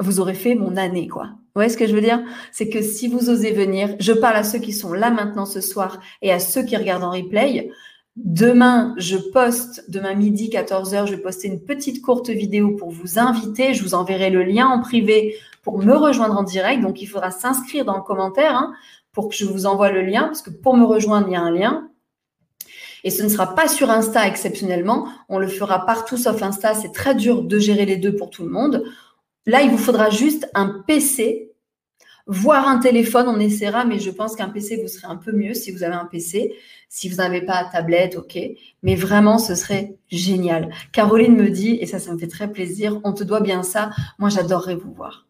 vous 0.00 0.20
aurez 0.20 0.34
fait 0.34 0.54
mon 0.54 0.76
année, 0.76 1.08
quoi. 1.08 1.24
Vous 1.24 1.60
voyez 1.60 1.70
ce 1.70 1.78
que 1.78 1.86
je 1.86 1.94
veux 1.94 2.02
dire? 2.02 2.22
C'est 2.52 2.68
que 2.68 2.82
si 2.82 3.08
vous 3.08 3.30
osez 3.30 3.52
venir, 3.52 3.96
je 3.98 4.12
parle 4.12 4.36
à 4.36 4.44
ceux 4.44 4.58
qui 4.58 4.74
sont 4.74 4.92
là 4.92 5.10
maintenant 5.10 5.46
ce 5.46 5.62
soir 5.62 6.00
et 6.20 6.30
à 6.30 6.38
ceux 6.38 6.62
qui 6.62 6.76
regardent 6.76 7.04
en 7.04 7.12
replay, 7.12 7.70
Demain, 8.16 8.94
je 8.96 9.18
poste, 9.18 9.84
demain 9.88 10.14
midi, 10.14 10.48
14h, 10.48 11.06
je 11.06 11.14
vais 11.14 11.20
poster 11.20 11.48
une 11.48 11.62
petite 11.62 12.00
courte 12.00 12.30
vidéo 12.30 12.70
pour 12.70 12.90
vous 12.90 13.18
inviter. 13.18 13.74
Je 13.74 13.82
vous 13.82 13.94
enverrai 13.94 14.30
le 14.30 14.42
lien 14.42 14.66
en 14.68 14.80
privé 14.80 15.36
pour 15.62 15.78
me 15.78 15.94
rejoindre 15.94 16.34
en 16.34 16.42
direct. 16.42 16.82
Donc, 16.82 17.02
il 17.02 17.06
faudra 17.06 17.30
s'inscrire 17.30 17.84
dans 17.84 17.96
le 17.96 18.02
commentaire 18.02 18.56
hein, 18.56 18.72
pour 19.12 19.28
que 19.28 19.34
je 19.34 19.44
vous 19.44 19.66
envoie 19.66 19.90
le 19.90 20.00
lien, 20.00 20.24
parce 20.24 20.40
que 20.40 20.48
pour 20.48 20.78
me 20.78 20.84
rejoindre, 20.84 21.28
il 21.28 21.32
y 21.32 21.36
a 21.36 21.42
un 21.42 21.50
lien. 21.50 21.90
Et 23.04 23.10
ce 23.10 23.22
ne 23.22 23.28
sera 23.28 23.54
pas 23.54 23.68
sur 23.68 23.90
Insta 23.90 24.26
exceptionnellement. 24.26 25.08
On 25.28 25.38
le 25.38 25.46
fera 25.46 25.84
partout 25.84 26.16
sauf 26.16 26.42
Insta. 26.42 26.72
C'est 26.72 26.92
très 26.92 27.14
dur 27.14 27.42
de 27.42 27.58
gérer 27.58 27.84
les 27.84 27.98
deux 27.98 28.16
pour 28.16 28.30
tout 28.30 28.44
le 28.44 28.50
monde. 28.50 28.82
Là, 29.44 29.60
il 29.60 29.70
vous 29.70 29.78
faudra 29.78 30.08
juste 30.08 30.48
un 30.54 30.82
PC 30.86 31.45
Voir 32.28 32.66
un 32.66 32.78
téléphone, 32.78 33.28
on 33.28 33.38
essaiera, 33.38 33.84
mais 33.84 34.00
je 34.00 34.10
pense 34.10 34.34
qu'un 34.34 34.48
PC 34.48 34.80
vous 34.82 34.88
serait 34.88 35.06
un 35.06 35.16
peu 35.16 35.30
mieux 35.30 35.54
si 35.54 35.70
vous 35.70 35.84
avez 35.84 35.94
un 35.94 36.06
PC. 36.06 36.54
Si 36.88 37.08
vous 37.08 37.16
n'avez 37.16 37.40
pas 37.40 37.68
tablette, 37.70 38.16
ok. 38.16 38.38
Mais 38.82 38.96
vraiment, 38.96 39.38
ce 39.38 39.54
serait 39.54 39.96
génial. 40.08 40.72
Caroline 40.92 41.36
me 41.36 41.50
dit, 41.50 41.78
et 41.80 41.86
ça, 41.86 42.00
ça 42.00 42.12
me 42.12 42.18
fait 42.18 42.26
très 42.26 42.50
plaisir, 42.50 43.00
on 43.04 43.12
te 43.12 43.22
doit 43.22 43.40
bien 43.40 43.62
ça. 43.62 43.90
Moi, 44.18 44.28
j'adorerais 44.28 44.74
vous 44.74 44.92
voir. 44.92 45.26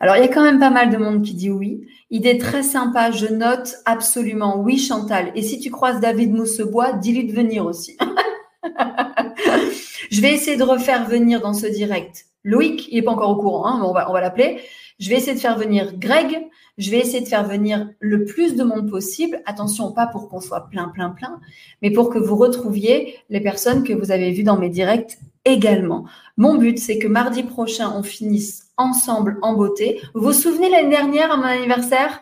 Alors, 0.00 0.16
il 0.16 0.20
y 0.20 0.24
a 0.24 0.28
quand 0.28 0.42
même 0.42 0.58
pas 0.58 0.70
mal 0.70 0.90
de 0.90 0.96
monde 0.96 1.22
qui 1.22 1.34
dit 1.34 1.50
oui. 1.50 1.86
Idée 2.10 2.38
très 2.38 2.62
sympa, 2.62 3.10
je 3.10 3.26
note 3.26 3.76
absolument 3.84 4.60
oui, 4.60 4.78
Chantal. 4.78 5.32
Et 5.34 5.42
si 5.42 5.58
tu 5.58 5.70
croises 5.70 6.00
David 6.00 6.32
Moussebois, 6.32 6.92
dis-lui 6.94 7.24
de 7.24 7.32
venir 7.32 7.64
aussi. 7.64 7.96
je 10.10 10.20
vais 10.20 10.34
essayer 10.34 10.56
de 10.56 10.62
refaire 10.62 11.08
venir 11.08 11.40
dans 11.40 11.54
ce 11.54 11.66
direct. 11.66 12.26
Loïc, 12.44 12.88
il 12.90 12.96
n'est 12.96 13.02
pas 13.02 13.12
encore 13.12 13.30
au 13.30 13.36
courant, 13.36 13.66
hein, 13.66 13.78
mais 13.80 13.86
on 13.86 13.92
va, 13.92 14.10
on 14.10 14.12
va 14.12 14.20
l'appeler. 14.20 14.60
Je 14.98 15.10
vais 15.10 15.16
essayer 15.16 15.34
de 15.34 15.40
faire 15.40 15.58
venir 15.58 15.96
Greg. 15.98 16.48
Je 16.78 16.90
vais 16.90 16.98
essayer 16.98 17.20
de 17.20 17.28
faire 17.28 17.46
venir 17.46 17.88
le 18.00 18.24
plus 18.24 18.56
de 18.56 18.64
monde 18.64 18.90
possible. 18.90 19.40
Attention, 19.46 19.92
pas 19.92 20.06
pour 20.06 20.28
qu'on 20.28 20.40
soit 20.40 20.68
plein, 20.68 20.88
plein, 20.88 21.10
plein, 21.10 21.40
mais 21.82 21.90
pour 21.90 22.10
que 22.10 22.18
vous 22.18 22.36
retrouviez 22.36 23.16
les 23.30 23.40
personnes 23.40 23.82
que 23.82 23.92
vous 23.92 24.10
avez 24.10 24.32
vues 24.32 24.42
dans 24.42 24.58
mes 24.58 24.68
directs 24.68 25.18
également. 25.44 26.04
Mon 26.36 26.56
but, 26.56 26.78
c'est 26.78 26.98
que 26.98 27.08
mardi 27.08 27.42
prochain, 27.42 27.92
on 27.94 28.02
finisse 28.02 28.68
ensemble 28.76 29.38
en 29.42 29.54
beauté. 29.54 30.00
Vous 30.14 30.22
vous 30.22 30.32
souvenez 30.32 30.68
l'année 30.68 30.90
dernière, 30.90 31.32
à 31.32 31.36
mon 31.36 31.44
anniversaire, 31.44 32.20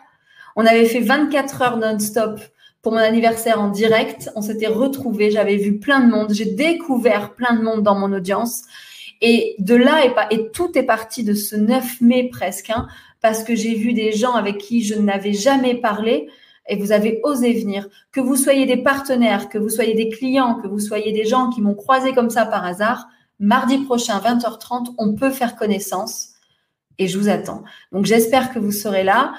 on 0.55 0.65
avait 0.65 0.85
fait 0.85 1.01
24 1.01 1.61
heures 1.61 1.77
non-stop 1.77 2.39
pour 2.81 2.93
mon 2.93 2.99
anniversaire 2.99 3.59
en 3.59 3.69
direct. 3.69 4.29
On 4.35 4.41
s'était 4.41 4.67
retrouvés. 4.67 5.31
J'avais 5.31 5.57
vu 5.57 5.79
plein 5.79 6.01
de 6.01 6.11
monde. 6.11 6.31
J'ai 6.33 6.45
découvert 6.45 7.33
plein 7.33 7.55
de 7.55 7.63
monde 7.63 7.83
dans 7.83 7.95
mon 7.95 8.13
audience. 8.13 8.61
Et 9.27 9.55
de 9.57 9.73
là, 9.73 10.05
et, 10.29 10.51
tout 10.51 10.77
est 10.77 10.83
parti 10.83 11.23
de 11.23 11.33
ce 11.33 11.55
9 11.55 12.01
mai 12.01 12.29
presque, 12.31 12.69
hein, 12.69 12.87
parce 13.21 13.43
que 13.43 13.55
j'ai 13.55 13.73
vu 13.73 13.91
des 13.93 14.11
gens 14.11 14.33
avec 14.33 14.59
qui 14.59 14.83
je 14.83 14.93
n'avais 14.93 15.33
jamais 15.33 15.73
parlé 15.73 16.29
et 16.69 16.75
vous 16.75 16.91
avez 16.91 17.21
osé 17.23 17.53
venir. 17.53 17.87
Que 18.11 18.21
vous 18.21 18.35
soyez 18.35 18.67
des 18.67 18.77
partenaires, 18.77 19.49
que 19.49 19.57
vous 19.57 19.69
soyez 19.69 19.95
des 19.95 20.09
clients, 20.09 20.61
que 20.61 20.67
vous 20.67 20.77
soyez 20.77 21.11
des 21.11 21.25
gens 21.25 21.49
qui 21.49 21.63
m'ont 21.63 21.73
croisé 21.73 22.13
comme 22.13 22.29
ça 22.29 22.45
par 22.45 22.63
hasard, 22.65 23.07
mardi 23.39 23.79
prochain, 23.79 24.19
20h30, 24.19 24.93
on 24.99 25.15
peut 25.15 25.31
faire 25.31 25.55
connaissance 25.55 26.33
et 26.99 27.07
je 27.07 27.17
vous 27.17 27.27
attends. 27.27 27.63
Donc 27.91 28.05
j'espère 28.05 28.53
que 28.53 28.59
vous 28.59 28.71
serez 28.71 29.03
là. 29.03 29.33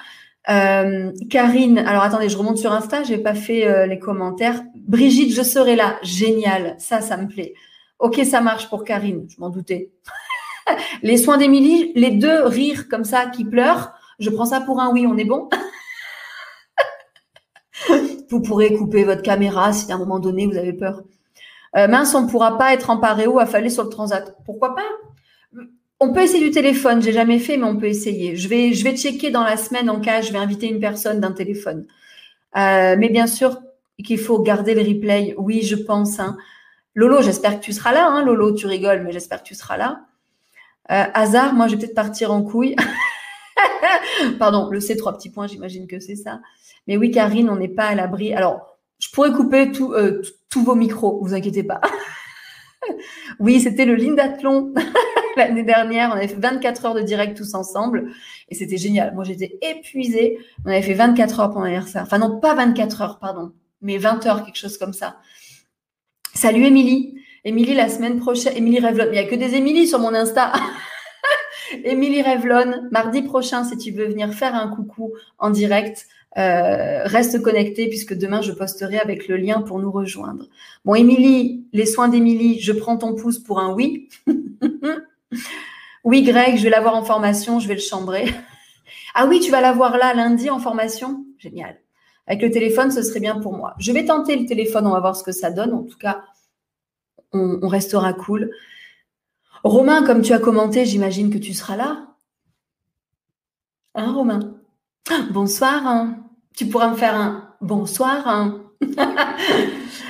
Euh, 0.48 1.12
Karine, 1.30 1.78
alors 1.78 2.02
attendez, 2.02 2.28
je 2.28 2.36
remonte 2.36 2.58
sur 2.58 2.72
Insta, 2.72 3.04
j'ai 3.04 3.18
pas 3.18 3.34
fait 3.34 3.68
euh, 3.68 3.86
les 3.86 4.00
commentaires. 4.00 4.64
Brigitte, 4.74 5.32
je 5.32 5.42
serai 5.42 5.76
là. 5.76 5.96
Génial, 6.02 6.74
ça, 6.78 7.00
ça 7.00 7.16
me 7.16 7.28
plaît. 7.28 7.54
Ok, 7.98 8.20
ça 8.24 8.40
marche 8.40 8.68
pour 8.68 8.84
Karine, 8.84 9.26
je 9.28 9.40
m'en 9.40 9.50
doutais. 9.50 9.90
les 11.02 11.16
soins 11.16 11.38
d'Émilie, 11.38 11.92
les 11.94 12.10
deux 12.10 12.44
rires 12.44 12.88
comme 12.88 13.04
ça 13.04 13.26
qui 13.26 13.44
pleurent, 13.44 13.92
Je 14.18 14.30
prends 14.30 14.46
ça 14.46 14.60
pour 14.60 14.80
un 14.80 14.90
oui, 14.92 15.06
on 15.06 15.16
est 15.16 15.24
bon? 15.24 15.48
Vous 18.30 18.40
pourrez 18.40 18.74
couper 18.74 19.04
votre 19.04 19.22
caméra 19.22 19.72
si 19.72 19.90
à 19.92 19.94
un 19.94 19.98
moment 19.98 20.18
donné 20.18 20.46
vous 20.46 20.56
avez 20.56 20.72
peur. 20.72 21.02
Euh, 21.76 21.88
mince, 21.88 22.14
on 22.14 22.22
ne 22.22 22.28
pourra 22.28 22.58
pas 22.58 22.72
être 22.72 22.90
en 22.90 22.98
paréo 22.98 23.38
affalé 23.38 23.70
sur 23.70 23.84
le 23.84 23.90
transat. 23.90 24.36
Pourquoi 24.44 24.74
pas? 24.74 24.82
On 26.00 26.12
peut 26.12 26.22
essayer 26.22 26.44
du 26.44 26.50
téléphone. 26.50 27.02
J'ai 27.02 27.12
jamais 27.12 27.38
fait, 27.38 27.56
mais 27.56 27.64
on 27.64 27.76
peut 27.76 27.86
essayer. 27.86 28.36
Je 28.36 28.48
vais, 28.48 28.72
je 28.72 28.88
checker 28.96 29.30
dans 29.30 29.44
la 29.44 29.56
semaine 29.56 29.90
en 29.90 30.00
cas. 30.00 30.22
Je 30.22 30.32
vais 30.32 30.38
inviter 30.38 30.68
une 30.68 30.80
personne 30.80 31.20
d'un 31.20 31.32
téléphone. 31.32 31.86
Euh, 32.56 32.96
mais 32.98 33.10
bien 33.10 33.26
sûr 33.26 33.60
qu'il 34.04 34.18
faut 34.18 34.40
garder 34.40 34.74
le 34.74 34.82
replay. 34.82 35.34
Oui, 35.38 35.62
je 35.62 35.76
pense. 35.76 36.18
Hein. 36.18 36.36
Lolo, 36.96 37.20
j'espère 37.20 37.60
que 37.60 37.64
tu 37.64 37.74
seras 37.74 37.92
là. 37.92 38.08
Hein. 38.08 38.24
Lolo, 38.24 38.52
tu 38.52 38.66
rigoles, 38.66 39.02
mais 39.02 39.12
j'espère 39.12 39.42
que 39.42 39.46
tu 39.46 39.54
seras 39.54 39.76
là. 39.76 40.00
Euh, 40.90 41.04
hasard, 41.12 41.52
moi, 41.52 41.68
je 41.68 41.74
vais 41.74 41.82
peut-être 41.82 41.94
partir 41.94 42.32
en 42.32 42.42
couille. 42.42 42.74
Pardon, 44.38 44.70
le 44.70 44.80
C, 44.80 44.96
trois 44.96 45.12
petits 45.12 45.30
points, 45.30 45.46
j'imagine 45.46 45.86
que 45.86 46.00
c'est 46.00 46.16
ça. 46.16 46.40
Mais 46.86 46.96
oui, 46.96 47.10
Karine, 47.10 47.50
on 47.50 47.56
n'est 47.56 47.68
pas 47.68 47.84
à 47.84 47.94
l'abri. 47.94 48.32
Alors, 48.32 48.78
je 48.98 49.10
pourrais 49.10 49.30
couper 49.30 49.70
euh, 49.78 50.22
tous 50.48 50.64
vos 50.64 50.74
micros, 50.74 51.20
vous 51.22 51.34
inquiétez 51.34 51.64
pas. 51.64 51.82
oui, 53.40 53.60
c'était 53.60 53.84
le 53.84 53.94
Lindathlon 53.94 54.72
l'année 55.36 55.64
dernière. 55.64 56.12
On 56.12 56.16
avait 56.16 56.28
fait 56.28 56.40
24 56.40 56.86
heures 56.86 56.94
de 56.94 57.02
direct 57.02 57.36
tous 57.36 57.52
ensemble 57.52 58.10
et 58.48 58.54
c'était 58.54 58.78
génial. 58.78 59.14
Moi, 59.14 59.24
j'étais 59.24 59.58
épuisée. 59.60 60.38
On 60.64 60.70
avait 60.70 60.80
fait 60.80 60.94
24 60.94 61.40
heures 61.40 61.48
pendant 61.50 61.64
l'anniversaire. 61.64 62.04
Enfin, 62.04 62.16
non, 62.16 62.40
pas 62.40 62.54
24 62.54 63.02
heures, 63.02 63.18
pardon, 63.18 63.52
mais 63.82 63.98
20 63.98 64.24
heures, 64.24 64.46
quelque 64.46 64.56
chose 64.56 64.78
comme 64.78 64.94
ça. 64.94 65.16
Salut 66.36 66.66
Émilie. 66.66 67.14
Émilie, 67.46 67.72
la 67.72 67.88
semaine 67.88 68.20
prochaine. 68.20 68.54
Émilie 68.54 68.78
Revlon. 68.78 69.06
Il 69.06 69.12
n'y 69.12 69.18
a 69.18 69.24
que 69.24 69.34
des 69.34 69.54
Émilie 69.54 69.88
sur 69.88 69.98
mon 69.98 70.12
Insta. 70.12 70.52
Émilie 71.84 72.20
Revlon, 72.20 72.88
mardi 72.90 73.22
prochain, 73.22 73.64
si 73.64 73.78
tu 73.78 73.90
veux 73.90 74.04
venir 74.04 74.34
faire 74.34 74.54
un 74.54 74.68
coucou 74.68 75.14
en 75.38 75.48
direct, 75.48 76.06
euh, 76.36 77.04
reste 77.04 77.40
connecté 77.40 77.88
puisque 77.88 78.12
demain 78.12 78.42
je 78.42 78.52
posterai 78.52 78.98
avec 78.98 79.28
le 79.28 79.38
lien 79.38 79.62
pour 79.62 79.78
nous 79.78 79.90
rejoindre. 79.90 80.44
Bon, 80.84 80.94
Émilie, 80.94 81.64
les 81.72 81.86
soins 81.86 82.08
d'Émilie, 82.08 82.60
je 82.60 82.72
prends 82.72 82.98
ton 82.98 83.14
pouce 83.14 83.38
pour 83.38 83.58
un 83.58 83.72
oui. 83.72 84.10
oui, 86.04 86.22
Greg, 86.22 86.58
je 86.58 86.64
vais 86.64 86.70
l'avoir 86.70 86.96
en 86.96 87.04
formation, 87.04 87.60
je 87.60 87.68
vais 87.68 87.76
le 87.76 87.80
chambrer. 87.80 88.26
ah 89.14 89.24
oui, 89.24 89.40
tu 89.40 89.50
vas 89.50 89.62
l'avoir 89.62 89.96
là 89.96 90.12
lundi 90.12 90.50
en 90.50 90.58
formation? 90.58 91.24
Génial. 91.38 91.78
Avec 92.26 92.42
le 92.42 92.50
téléphone, 92.50 92.90
ce 92.90 93.02
serait 93.02 93.20
bien 93.20 93.38
pour 93.38 93.56
moi. 93.56 93.74
Je 93.78 93.92
vais 93.92 94.04
tenter 94.04 94.36
le 94.36 94.46
téléphone, 94.46 94.86
on 94.86 94.92
va 94.92 95.00
voir 95.00 95.16
ce 95.16 95.22
que 95.22 95.32
ça 95.32 95.50
donne. 95.50 95.72
En 95.72 95.84
tout 95.84 95.98
cas, 95.98 96.24
on, 97.32 97.68
restera 97.68 98.12
cool. 98.12 98.50
Romain, 99.62 100.04
comme 100.04 100.22
tu 100.22 100.32
as 100.32 100.38
commenté, 100.38 100.84
j'imagine 100.84 101.30
que 101.30 101.38
tu 101.38 101.54
seras 101.54 101.76
là. 101.76 102.08
Hein, 103.94 104.12
Romain? 104.12 104.56
Bonsoir. 105.30 105.86
Hein. 105.86 106.18
Tu 106.56 106.66
pourras 106.66 106.90
me 106.90 106.96
faire 106.96 107.14
un 107.14 107.54
bonsoir. 107.60 108.26
Hein. 108.26 108.62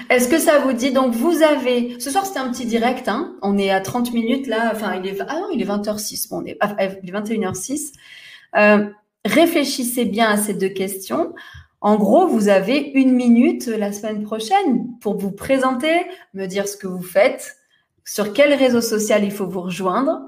Est-ce 0.09 0.29
que 0.29 0.39
ça 0.39 0.61
vous 0.61 0.73
dit? 0.73 0.93
Donc, 0.93 1.13
vous 1.13 1.43
avez. 1.43 1.99
Ce 2.01 2.11
soir, 2.11 2.25
c'était 2.25 2.39
un 2.39 2.51
petit 2.51 2.67
direct. 2.67 3.09
Hein. 3.09 3.37
On 3.43 3.59
est 3.59 3.71
à 3.71 3.81
30 3.81 4.13
minutes 4.13 4.47
là. 4.47 4.71
Enfin, 4.73 4.95
il 4.95 5.07
est. 5.07 5.21
Ah 5.29 5.41
non, 5.41 5.49
il 5.53 5.61
est 5.61 5.67
20h06. 5.67 6.31
Bon, 6.31 6.43
on 6.43 6.45
est... 6.47 6.57
Ah, 6.61 6.75
il 7.03 7.09
est 7.09 7.13
21h06. 7.13 7.93
Euh, 8.57 8.89
réfléchissez 9.25 10.05
bien 10.05 10.29
à 10.29 10.37
ces 10.37 10.55
deux 10.55 10.69
questions. 10.69 11.35
En 11.81 11.97
gros, 11.97 12.27
vous 12.27 12.49
avez 12.49 12.79
une 12.95 13.13
minute 13.13 13.67
la 13.67 13.93
semaine 13.93 14.23
prochaine 14.23 14.89
pour 15.01 15.19
vous 15.19 15.31
présenter, 15.31 16.07
me 16.35 16.47
dire 16.47 16.69
ce 16.69 16.77
que 16.77 16.87
vous 16.87 17.03
faites, 17.03 17.57
sur 18.05 18.33
quel 18.33 18.55
réseau 18.55 18.81
social 18.81 19.25
il 19.25 19.33
faut 19.33 19.47
vous 19.47 19.61
rejoindre, 19.61 20.23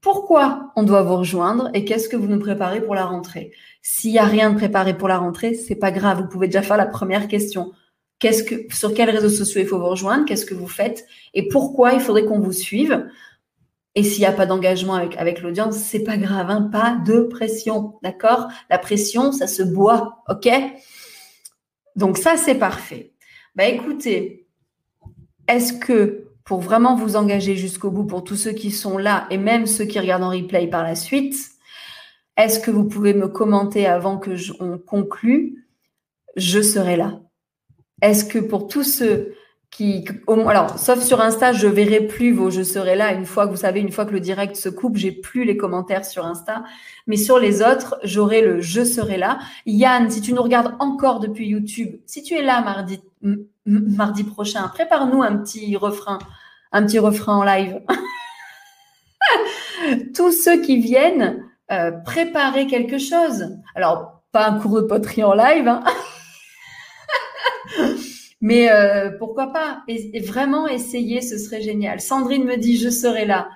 pourquoi 0.00 0.72
on 0.76 0.82
doit 0.82 1.02
vous 1.02 1.16
rejoindre 1.16 1.70
et 1.72 1.86
qu'est-ce 1.86 2.10
que 2.10 2.16
vous 2.16 2.26
nous 2.26 2.38
préparez 2.38 2.82
pour 2.82 2.94
la 2.94 3.06
rentrée. 3.06 3.52
S'il 3.80 4.12
n'y 4.12 4.18
a 4.18 4.24
rien 4.24 4.50
de 4.50 4.56
préparé 4.56 4.96
pour 4.96 5.08
la 5.08 5.16
rentrée, 5.16 5.54
c'est 5.54 5.76
pas 5.76 5.90
grave. 5.90 6.20
Vous 6.20 6.28
pouvez 6.28 6.46
déjà 6.46 6.60
faire 6.60 6.76
la 6.76 6.84
première 6.84 7.26
question. 7.26 7.72
Qu'est-ce 8.18 8.44
que, 8.44 8.54
sur 8.74 8.92
quels 8.92 9.08
réseaux 9.08 9.30
sociaux 9.30 9.62
il 9.62 9.66
faut 9.66 9.78
vous 9.78 9.88
rejoindre 9.88 10.26
Qu'est-ce 10.26 10.46
que 10.46 10.54
vous 10.54 10.68
faites 10.68 11.06
Et 11.32 11.48
pourquoi 11.48 11.94
il 11.94 12.00
faudrait 12.00 12.26
qu'on 12.26 12.38
vous 12.38 12.52
suive 12.52 13.06
Et 13.94 14.02
s'il 14.02 14.20
n'y 14.20 14.26
a 14.26 14.32
pas 14.32 14.46
d'engagement 14.46 14.94
avec, 14.94 15.16
avec 15.16 15.40
l'audience, 15.40 15.76
c'est 15.76 16.02
pas 16.02 16.16
grave, 16.16 16.50
hein, 16.50 16.68
pas 16.72 16.98
de 17.06 17.20
pression, 17.20 17.94
d'accord? 18.02 18.48
La 18.68 18.78
pression, 18.78 19.30
ça 19.30 19.46
se 19.46 19.62
boit, 19.62 20.24
ok? 20.28 20.48
Donc 21.94 22.18
ça, 22.18 22.36
c'est 22.36 22.56
parfait. 22.56 23.12
Bah 23.54 23.66
écoutez, 23.66 24.48
est-ce 25.46 25.72
que 25.74 26.24
pour 26.44 26.60
vraiment 26.60 26.94
vous 26.94 27.16
engager 27.16 27.56
jusqu'au 27.56 27.90
bout 27.90 28.04
pour 28.04 28.22
tous 28.22 28.36
ceux 28.36 28.52
qui 28.52 28.70
sont 28.70 28.98
là 28.98 29.26
et 29.30 29.38
même 29.38 29.66
ceux 29.66 29.86
qui 29.86 29.98
regardent 29.98 30.24
en 30.24 30.30
replay 30.30 30.66
par 30.66 30.82
la 30.82 30.94
suite. 30.94 31.36
Est-ce 32.36 32.60
que 32.60 32.70
vous 32.70 32.84
pouvez 32.84 33.14
me 33.14 33.28
commenter 33.28 33.86
avant 33.86 34.18
que 34.18 34.36
je, 34.36 34.52
on 34.60 34.78
conclue? 34.78 35.66
Je 36.36 36.60
serai 36.60 36.96
là. 36.96 37.20
Est-ce 38.02 38.24
que 38.24 38.38
pour 38.38 38.68
tous 38.68 38.84
ceux 38.84 39.34
qui, 39.74 40.04
alors, 40.28 40.78
sauf 40.78 41.00
sur 41.00 41.20
Insta, 41.20 41.52
je 41.52 41.66
verrai 41.66 42.02
plus 42.02 42.32
vos 42.32 42.48
je 42.48 42.62
serai 42.62 42.94
là 42.94 43.12
une 43.12 43.26
fois 43.26 43.46
que 43.46 43.50
vous 43.50 43.56
savez, 43.56 43.80
une 43.80 43.90
fois 43.90 44.06
que 44.06 44.12
le 44.12 44.20
direct 44.20 44.54
se 44.54 44.68
coupe, 44.68 44.96
j'ai 44.96 45.10
plus 45.10 45.44
les 45.44 45.56
commentaires 45.56 46.04
sur 46.04 46.24
Insta. 46.24 46.62
Mais 47.08 47.16
sur 47.16 47.40
les 47.40 47.60
autres, 47.60 47.98
j'aurai 48.04 48.40
le 48.40 48.60
je 48.60 48.84
serai 48.84 49.16
là. 49.16 49.40
Yann, 49.66 50.08
si 50.10 50.20
tu 50.20 50.32
nous 50.32 50.42
regardes 50.42 50.76
encore 50.78 51.18
depuis 51.18 51.48
YouTube, 51.48 51.96
si 52.06 52.22
tu 52.22 52.34
es 52.34 52.42
là 52.42 52.60
mardi, 52.60 53.02
mardi 53.66 54.22
prochain, 54.22 54.68
prépare-nous 54.68 55.24
un 55.24 55.38
petit 55.38 55.74
refrain, 55.74 56.20
un 56.70 56.86
petit 56.86 57.00
refrain 57.00 57.38
en 57.38 57.42
live. 57.42 57.80
Tous 60.14 60.30
ceux 60.30 60.60
qui 60.60 60.78
viennent 60.78 61.42
euh, 61.72 61.90
préparer 61.90 62.68
quelque 62.68 62.98
chose. 62.98 63.56
Alors, 63.74 64.22
pas 64.30 64.46
un 64.46 64.60
cours 64.60 64.76
de 64.76 64.86
poterie 64.86 65.24
en 65.24 65.34
live, 65.34 65.66
hein. 65.66 65.82
Mais 68.44 68.70
euh, 68.70 69.10
pourquoi 69.18 69.54
pas? 69.54 69.84
Et, 69.88 70.20
vraiment 70.20 70.68
essayer, 70.68 71.22
ce 71.22 71.38
serait 71.38 71.62
génial. 71.62 72.02
Sandrine 72.02 72.44
me 72.44 72.58
dit, 72.58 72.76
je 72.76 72.90
serai 72.90 73.24
là. 73.24 73.48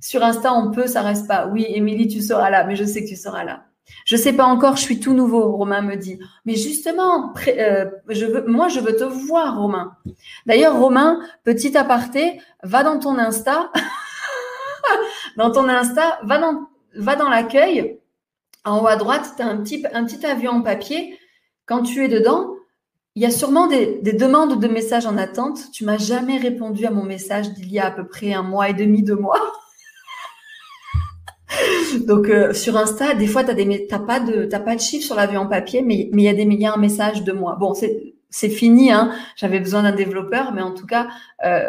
Sur 0.00 0.22
Insta, 0.22 0.54
on 0.54 0.70
peut, 0.70 0.86
ça 0.86 1.02
reste 1.02 1.26
pas. 1.26 1.48
Oui, 1.48 1.66
Émilie, 1.68 2.06
tu 2.06 2.22
seras 2.22 2.48
là, 2.48 2.62
mais 2.62 2.76
je 2.76 2.84
sais 2.84 3.02
que 3.02 3.08
tu 3.08 3.16
seras 3.16 3.42
là. 3.42 3.64
Je 4.04 4.16
sais 4.16 4.32
pas 4.32 4.44
encore, 4.44 4.76
je 4.76 4.82
suis 4.82 5.00
tout 5.00 5.14
nouveau, 5.14 5.50
Romain 5.50 5.82
me 5.82 5.96
dit. 5.96 6.20
Mais 6.44 6.54
justement, 6.54 7.34
euh, 7.48 7.86
je 8.08 8.24
veux, 8.24 8.46
moi, 8.46 8.68
je 8.68 8.78
veux 8.78 8.94
te 8.94 9.02
voir, 9.02 9.58
Romain. 9.58 9.96
D'ailleurs, 10.46 10.78
Romain, 10.78 11.18
petit 11.42 11.76
aparté, 11.76 12.40
va 12.62 12.84
dans 12.84 13.00
ton 13.00 13.18
Insta, 13.18 13.72
dans 15.36 15.50
ton 15.50 15.68
Insta, 15.68 16.20
va 16.22 16.38
dans, 16.38 16.68
va 16.94 17.16
dans 17.16 17.28
l'accueil. 17.28 17.98
En 18.64 18.80
haut 18.80 18.86
à 18.86 18.94
droite, 18.94 19.32
tu 19.36 19.42
as 19.42 19.48
un 19.48 19.56
petit, 19.56 19.84
un 19.92 20.04
petit 20.04 20.24
avion 20.24 20.52
en 20.52 20.62
papier. 20.62 21.18
Quand 21.66 21.82
tu 21.82 22.04
es 22.04 22.08
dedans, 22.08 22.54
il 23.16 23.22
y 23.22 23.26
a 23.26 23.30
sûrement 23.30 23.66
des, 23.66 24.00
demandes 24.12 24.60
de 24.60 24.68
messages 24.68 25.06
en 25.06 25.16
attente. 25.18 25.58
Tu 25.72 25.84
m'as 25.84 25.98
jamais 25.98 26.38
répondu 26.38 26.86
à 26.86 26.90
mon 26.90 27.02
message 27.02 27.52
d'il 27.52 27.70
y 27.72 27.78
a 27.78 27.86
à 27.86 27.90
peu 27.90 28.06
près 28.06 28.32
un 28.32 28.42
mois 28.42 28.68
et 28.68 28.74
demi, 28.74 29.02
deux 29.02 29.16
mois. 29.16 29.40
Donc 32.06 32.28
euh, 32.28 32.52
sur 32.52 32.76
Insta, 32.76 33.14
des 33.14 33.26
fois, 33.26 33.42
tu 33.42 33.52
n'as 33.52 33.98
pas 33.98 34.20
de 34.20 34.46
de 34.46 34.80
chiffres 34.80 35.04
sur 35.04 35.16
l'avion 35.16 35.42
en 35.42 35.46
papier, 35.46 35.82
mais 35.82 36.08
il 36.12 36.20
y 36.20 36.28
a 36.28 36.34
des 36.34 36.44
milliards 36.44 36.76
de 36.76 36.82
messages 36.82 37.24
de 37.24 37.32
moi. 37.32 37.56
Bon, 37.58 37.74
c'est 37.74 38.48
fini. 38.48 38.92
Hein. 38.92 39.12
J'avais 39.34 39.58
besoin 39.58 39.82
d'un 39.82 39.94
développeur, 39.94 40.52
mais 40.52 40.62
en 40.62 40.72
tout 40.72 40.86
cas, 40.86 41.08
euh, 41.44 41.68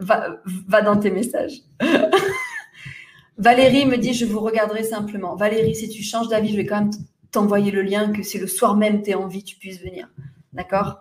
va, 0.00 0.40
dans 0.82 0.96
tes 0.96 1.10
messages. 1.10 1.60
Valérie 3.36 3.84
me 3.84 3.96
dit, 3.96 4.14
je 4.14 4.24
vous 4.24 4.40
regarderai 4.40 4.82
simplement. 4.82 5.36
Valérie, 5.36 5.74
si 5.74 5.88
tu 5.90 6.02
changes 6.02 6.28
d'avis, 6.28 6.50
je 6.50 6.56
vais 6.56 6.66
quand 6.66 6.80
même 6.80 6.90
t'envoyer 7.30 7.70
le 7.70 7.82
lien 7.82 8.10
que 8.10 8.22
si 8.22 8.38
le 8.38 8.46
soir 8.46 8.74
même 8.74 9.02
tu 9.02 9.10
es 9.10 9.14
envie, 9.14 9.44
tu 9.44 9.56
puisses 9.56 9.80
venir. 9.80 10.08
D'accord? 10.52 11.00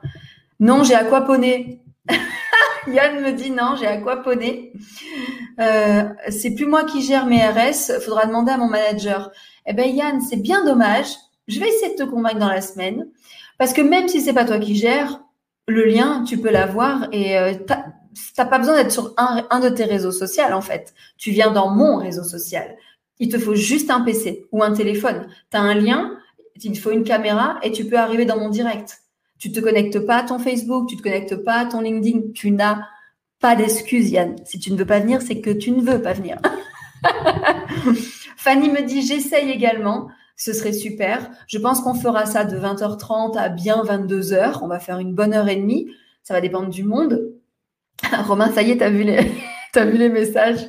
Non, 0.60 0.84
j'ai 0.84 0.96
aquaponé. 0.96 1.82
Yann 2.88 3.22
me 3.22 3.32
dit 3.32 3.52
non, 3.52 3.76
j'ai 3.80 3.88
aquaponé. 3.88 4.74
Euh, 5.60 6.04
c'est 6.30 6.52
plus 6.52 6.66
moi 6.66 6.84
qui 6.84 7.02
gère 7.02 7.26
mes 7.26 7.46
RS, 7.46 8.00
faudra 8.04 8.26
demander 8.26 8.52
à 8.52 8.58
mon 8.58 8.68
manager. 8.68 9.32
Eh 9.66 9.74
ben 9.74 9.88
Yann, 9.94 10.22
c'est 10.22 10.38
bien 10.38 10.64
dommage. 10.64 11.08
Je 11.48 11.60
vais 11.60 11.68
essayer 11.68 11.96
de 11.96 12.04
te 12.04 12.10
convaincre 12.10 12.40
dans 12.40 12.50
la 12.50 12.62
semaine, 12.62 13.08
parce 13.58 13.74
que 13.74 13.82
même 13.82 14.08
si 14.08 14.22
c'est 14.22 14.34
pas 14.34 14.46
toi 14.46 14.60
qui 14.60 14.76
gères, 14.76 15.22
le 15.68 15.86
lien, 15.86 16.24
tu 16.24 16.38
peux 16.38 16.50
l'avoir 16.50 17.08
et 17.12 17.38
euh, 17.38 17.54
t'as 18.36 18.46
pas 18.46 18.60
besoin 18.60 18.76
d'être 18.76 18.92
sur 18.92 19.14
un, 19.18 19.46
un, 19.50 19.60
de 19.60 19.70
tes 19.70 19.84
réseaux 19.84 20.12
sociaux 20.12 20.44
en 20.52 20.62
fait. 20.62 20.94
Tu 21.18 21.32
viens 21.32 21.52
dans 21.52 21.70
mon 21.70 21.98
réseau 21.98 22.24
social. 22.24 22.78
Il 23.20 23.30
te 23.30 23.38
faut 23.38 23.56
juste 23.56 23.90
un 23.90 24.02
PC 24.02 24.46
ou 24.52 24.64
un 24.64 24.74
téléphone. 24.74 25.28
Tu 25.52 25.58
as 25.58 25.62
un 25.62 25.74
lien, 25.74 26.18
il 26.56 26.72
te 26.72 26.80
faut 26.80 26.92
une 26.92 27.04
caméra 27.04 27.60
et 27.64 27.72
tu 27.72 27.86
peux 27.86 27.98
arriver 27.98 28.26
dans 28.26 28.40
mon 28.40 28.50
direct. 28.50 29.02
Tu 29.40 29.52
te 29.52 29.60
connectes 29.60 30.00
pas 30.00 30.18
à 30.18 30.24
ton 30.24 30.40
Facebook, 30.40 30.90
tu 30.90 30.98
te 30.98 31.04
connectes 31.04 31.36
pas 31.36 31.60
à 31.60 31.66
ton 31.66 31.82
LinkedIn, 31.82 32.32
tu 32.34 32.52
n'as 32.52 32.80
pas 33.40 33.56
d'excuse, 33.56 34.10
Yann. 34.12 34.36
Si 34.46 34.60
tu 34.60 34.72
ne 34.72 34.78
veux 34.78 34.86
pas 34.86 35.00
venir, 35.00 35.22
c'est 35.22 35.42
que 35.42 35.52
tu 35.52 35.72
ne 35.72 35.82
veux 35.82 36.02
pas 36.02 36.14
venir. 36.14 36.38
Fanny 38.38 38.70
me 38.70 38.82
dit 38.82 39.02
j'essaye 39.02 39.52
également. 39.52 40.10
Ce 40.36 40.54
serait 40.54 40.74
super. 40.74 41.30
Je 41.48 41.58
pense 41.58 41.82
qu'on 41.82 41.96
fera 41.96 42.26
ça 42.26 42.46
de 42.46 42.58
20h30 42.58 43.38
à 43.38 43.50
bien 43.50 43.84
22h. 43.84 44.60
On 44.62 44.68
va 44.68 44.80
faire 44.80 45.00
une 45.00 45.14
bonne 45.14 45.34
heure 45.34 45.50
et 45.50 45.56
demie. 45.56 45.90
Ça 46.24 46.34
va 46.34 46.42
dépendre 46.42 46.70
du 46.70 46.84
monde. 46.84 47.34
Romain, 48.28 48.52
ça 48.54 48.62
y 48.62 48.72
est, 48.72 48.78
t'as 48.78 48.90
vu 48.90 49.04
les, 49.04 49.32
as 49.76 49.86
vu 49.86 49.98
les 49.98 50.10
messages. 50.10 50.68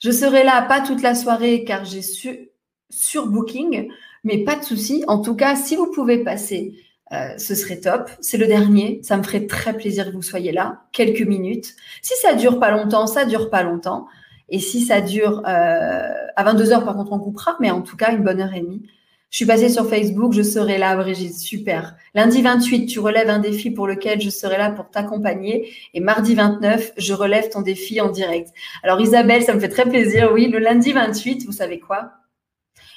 Je 0.00 0.10
serai 0.10 0.44
là 0.44 0.60
pas 0.62 0.80
toute 0.80 1.00
la 1.00 1.14
soirée 1.14 1.64
car 1.64 1.84
j'ai 1.84 2.02
su, 2.02 2.50
sur 2.90 3.28
Booking 3.28 3.88
Mais 4.24 4.44
pas 4.44 4.56
de 4.56 4.64
souci. 4.64 5.04
En 5.06 5.20
tout 5.20 5.36
cas, 5.36 5.56
si 5.56 5.76
vous 5.76 5.90
pouvez 5.90 6.18
passer, 6.18 6.74
euh, 7.12 7.36
ce 7.36 7.54
serait 7.54 7.78
top. 7.78 8.10
C'est 8.20 8.38
le 8.38 8.46
dernier. 8.46 9.00
Ça 9.02 9.16
me 9.16 9.22
ferait 9.22 9.46
très 9.46 9.74
plaisir 9.74 10.06
que 10.06 10.12
vous 10.12 10.22
soyez 10.22 10.52
là, 10.52 10.82
quelques 10.92 11.22
minutes. 11.22 11.74
Si 12.00 12.14
ça 12.20 12.34
dure 12.34 12.58
pas 12.58 12.70
longtemps, 12.70 13.06
ça 13.06 13.24
dure 13.24 13.50
pas 13.50 13.62
longtemps. 13.62 14.06
Et 14.48 14.58
si 14.58 14.82
ça 14.82 15.00
dure 15.00 15.42
euh, 15.46 16.12
à 16.36 16.44
22 16.44 16.72
heures, 16.72 16.84
par 16.84 16.94
contre, 16.94 17.12
on 17.12 17.18
coupera, 17.18 17.56
mais 17.60 17.70
en 17.70 17.82
tout 17.82 17.96
cas, 17.96 18.12
une 18.12 18.22
bonne 18.22 18.40
heure 18.40 18.54
et 18.54 18.60
demie. 18.60 18.82
Je 19.30 19.36
suis 19.36 19.46
passée 19.46 19.70
sur 19.70 19.88
Facebook, 19.88 20.34
je 20.34 20.42
serai 20.42 20.76
là, 20.76 20.94
Brigitte, 20.94 21.38
super. 21.38 21.96
Lundi 22.14 22.42
28, 22.42 22.84
tu 22.84 22.98
relèves 23.00 23.30
un 23.30 23.38
défi 23.38 23.70
pour 23.70 23.86
lequel 23.86 24.20
je 24.20 24.28
serai 24.28 24.58
là 24.58 24.70
pour 24.70 24.90
t'accompagner. 24.90 25.72
Et 25.94 26.00
mardi 26.00 26.34
29, 26.34 26.92
je 26.98 27.14
relève 27.14 27.48
ton 27.48 27.62
défi 27.62 27.98
en 28.02 28.10
direct. 28.10 28.50
Alors 28.82 29.00
Isabelle, 29.00 29.42
ça 29.42 29.54
me 29.54 29.60
fait 29.60 29.70
très 29.70 29.88
plaisir. 29.88 30.32
Oui, 30.34 30.48
le 30.48 30.58
lundi 30.58 30.92
28, 30.92 31.46
vous 31.46 31.52
savez 31.52 31.80
quoi? 31.80 32.12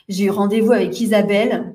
J'ai 0.09 0.25
eu 0.25 0.29
rendez-vous 0.29 0.73
avec 0.73 0.99
Isabelle 0.99 1.73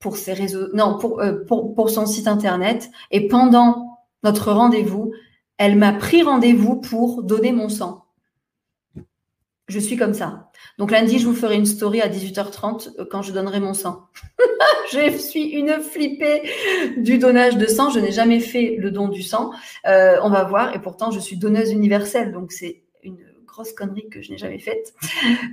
pour 0.00 0.16
ses 0.16 0.32
réseaux, 0.32 0.68
non, 0.74 0.98
pour, 0.98 1.20
euh, 1.20 1.44
pour, 1.46 1.74
pour 1.74 1.90
son 1.90 2.06
site 2.06 2.26
internet. 2.26 2.90
Et 3.10 3.28
pendant 3.28 3.98
notre 4.24 4.52
rendez-vous, 4.52 5.12
elle 5.58 5.76
m'a 5.76 5.92
pris 5.92 6.22
rendez-vous 6.22 6.76
pour 6.76 7.22
donner 7.22 7.52
mon 7.52 7.68
sang. 7.68 8.06
Je 9.68 9.78
suis 9.78 9.96
comme 9.96 10.14
ça. 10.14 10.50
Donc 10.78 10.90
lundi, 10.90 11.18
je 11.18 11.26
vous 11.26 11.34
ferai 11.34 11.54
une 11.54 11.66
story 11.66 12.00
à 12.00 12.08
18h30 12.08 12.88
euh, 12.98 13.04
quand 13.08 13.22
je 13.22 13.32
donnerai 13.32 13.60
mon 13.60 13.74
sang. 13.74 14.06
je 14.92 15.16
suis 15.16 15.44
une 15.50 15.80
flippée 15.80 16.42
du 16.96 17.18
donnage 17.18 17.56
de 17.56 17.66
sang. 17.66 17.90
Je 17.90 18.00
n'ai 18.00 18.10
jamais 18.10 18.40
fait 18.40 18.76
le 18.78 18.90
don 18.90 19.08
du 19.08 19.22
sang. 19.22 19.52
Euh, 19.86 20.16
on 20.24 20.30
va 20.30 20.42
voir. 20.44 20.74
Et 20.74 20.80
pourtant, 20.80 21.12
je 21.12 21.20
suis 21.20 21.36
donneuse 21.36 21.70
universelle. 21.70 22.32
Donc 22.32 22.50
c'est 22.50 22.82
une 23.04 23.18
grosse 23.50 23.72
connerie 23.72 24.08
que 24.08 24.22
je 24.22 24.30
n'ai 24.30 24.38
jamais 24.38 24.58
faite. 24.58 24.94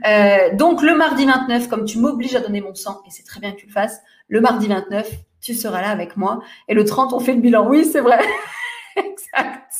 Euh, 0.07 0.55
donc 0.55 0.81
le 0.81 0.95
mardi 0.95 1.25
29, 1.25 1.67
comme 1.67 1.85
tu 1.85 1.97
m'obliges 1.99 2.35
à 2.35 2.39
donner 2.39 2.61
mon 2.61 2.75
sang, 2.75 3.01
et 3.05 3.09
c'est 3.09 3.23
très 3.23 3.39
bien 3.39 3.51
que 3.51 3.57
tu 3.57 3.65
le 3.65 3.71
fasses, 3.71 3.99
le 4.27 4.39
mardi 4.41 4.67
29, 4.67 5.11
tu 5.41 5.53
seras 5.53 5.81
là 5.81 5.89
avec 5.89 6.17
moi. 6.17 6.41
Et 6.67 6.73
le 6.73 6.85
30, 6.85 7.13
on 7.13 7.19
fait 7.19 7.33
le 7.33 7.41
bilan. 7.41 7.67
Oui, 7.67 7.85
c'est 7.85 8.01
vrai. 8.01 8.19
exact. 8.95 9.73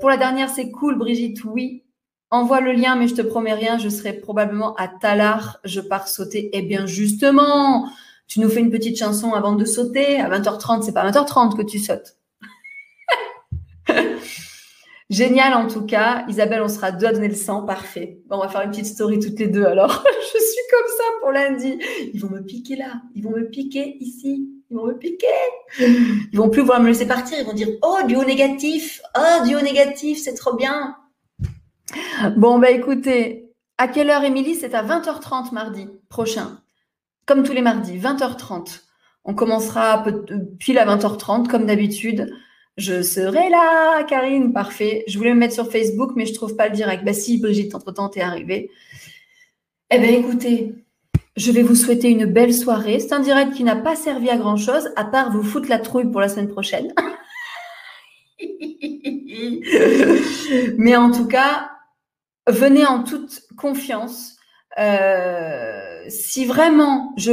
pour 0.00 0.08
la 0.08 0.16
dernière, 0.16 0.48
c'est 0.48 0.70
cool, 0.70 0.96
Brigitte. 0.96 1.44
Oui, 1.44 1.84
Envoie 2.34 2.60
le 2.60 2.72
lien, 2.72 2.96
mais 2.96 3.06
je 3.06 3.14
te 3.14 3.22
promets 3.22 3.52
rien, 3.52 3.78
je 3.78 3.88
serai 3.88 4.12
probablement 4.12 4.74
à 4.74 4.88
Talar, 4.88 5.60
je 5.62 5.80
pars 5.80 6.08
sauter. 6.08 6.50
Eh 6.52 6.62
bien, 6.62 6.84
justement, 6.84 7.88
tu 8.26 8.40
nous 8.40 8.48
fais 8.48 8.58
une 8.58 8.72
petite 8.72 8.98
chanson 8.98 9.34
avant 9.34 9.52
de 9.52 9.64
sauter. 9.64 10.20
À 10.20 10.28
20h30, 10.28 10.82
c'est 10.82 10.92
pas 10.92 11.08
20h30 11.08 11.56
que 11.56 11.62
tu 11.62 11.78
sautes. 11.78 12.16
Génial 15.10 15.54
en 15.54 15.68
tout 15.68 15.84
cas. 15.84 16.24
Isabelle, 16.28 16.62
on 16.62 16.68
sera 16.68 16.90
deux 16.90 17.06
à 17.06 17.12
donner 17.12 17.28
le 17.28 17.34
sang. 17.34 17.64
Parfait. 17.64 18.20
Bon, 18.26 18.36
on 18.36 18.40
va 18.40 18.48
faire 18.48 18.62
une 18.62 18.70
petite 18.70 18.86
story 18.86 19.18
toutes 19.18 19.38
les 19.38 19.48
deux 19.48 19.64
alors. 19.64 20.02
je 20.34 20.38
suis 20.38 20.62
comme 20.70 20.88
ça 20.96 21.04
pour 21.20 21.30
lundi. 21.30 21.78
Ils 22.12 22.20
vont 22.20 22.30
me 22.30 22.40
piquer 22.40 22.76
là. 22.76 23.02
Ils 23.14 23.22
vont 23.22 23.30
me 23.30 23.48
piquer 23.48 23.96
ici. 24.00 24.48
Ils 24.70 24.76
vont 24.76 24.86
me 24.86 24.98
piquer. 24.98 25.26
Ils 25.78 26.38
vont 26.38 26.48
plus 26.48 26.62
vouloir 26.62 26.80
me 26.80 26.88
laisser 26.88 27.06
partir. 27.06 27.38
Ils 27.38 27.46
vont 27.46 27.52
dire 27.52 27.68
Oh, 27.82 27.98
du 28.06 28.16
haut 28.16 28.24
négatif. 28.24 29.02
Oh, 29.16 29.46
du 29.46 29.54
haut 29.54 29.60
négatif, 29.60 30.18
c'est 30.22 30.34
trop 30.34 30.56
bien. 30.56 30.96
Bon, 32.36 32.58
bah 32.58 32.70
écoutez, 32.70 33.52
à 33.76 33.88
quelle 33.88 34.10
heure, 34.10 34.24
Émilie? 34.24 34.54
C'est 34.54 34.74
à 34.74 34.82
20h30 34.82 35.52
mardi 35.52 35.86
prochain. 36.08 36.60
Comme 37.26 37.42
tous 37.42 37.52
les 37.52 37.62
mardis, 37.62 37.98
20h30. 37.98 38.80
On 39.24 39.34
commencera 39.34 40.04
pile 40.58 40.78
à 40.78 40.86
20h30, 40.86 41.48
comme 41.48 41.66
d'habitude. 41.66 42.32
Je 42.76 43.02
serai 43.02 43.50
là, 43.50 44.02
Karine, 44.04 44.52
parfait. 44.52 45.04
Je 45.06 45.16
voulais 45.16 45.32
me 45.32 45.38
mettre 45.38 45.54
sur 45.54 45.70
Facebook, 45.70 46.12
mais 46.16 46.26
je 46.26 46.34
trouve 46.34 46.56
pas 46.56 46.68
le 46.68 46.74
direct. 46.74 47.04
Bah 47.04 47.12
si, 47.12 47.38
Brigitte, 47.38 47.74
entre-temps, 47.74 48.08
t'es 48.08 48.20
arrivée. 48.20 48.70
Eh 49.90 49.98
bien, 49.98 50.10
écoutez, 50.10 50.74
je 51.36 51.52
vais 51.52 51.62
vous 51.62 51.76
souhaiter 51.76 52.10
une 52.10 52.26
belle 52.26 52.52
soirée. 52.52 52.98
C'est 52.98 53.12
un 53.12 53.20
direct 53.20 53.54
qui 53.54 53.62
n'a 53.62 53.76
pas 53.76 53.94
servi 53.94 54.28
à 54.28 54.36
grand-chose, 54.36 54.90
à 54.96 55.04
part 55.04 55.30
vous 55.30 55.44
foutre 55.44 55.68
la 55.68 55.78
trouille 55.78 56.10
pour 56.10 56.20
la 56.20 56.28
semaine 56.28 56.48
prochaine. 56.48 56.92
mais 60.76 60.96
en 60.96 61.12
tout 61.12 61.28
cas, 61.28 61.70
venez 62.48 62.86
en 62.86 63.04
toute 63.04 63.42
confiance. 63.56 64.36
Euh, 64.78 65.93
si 66.08 66.44
vraiment, 66.44 67.12
je, 67.16 67.32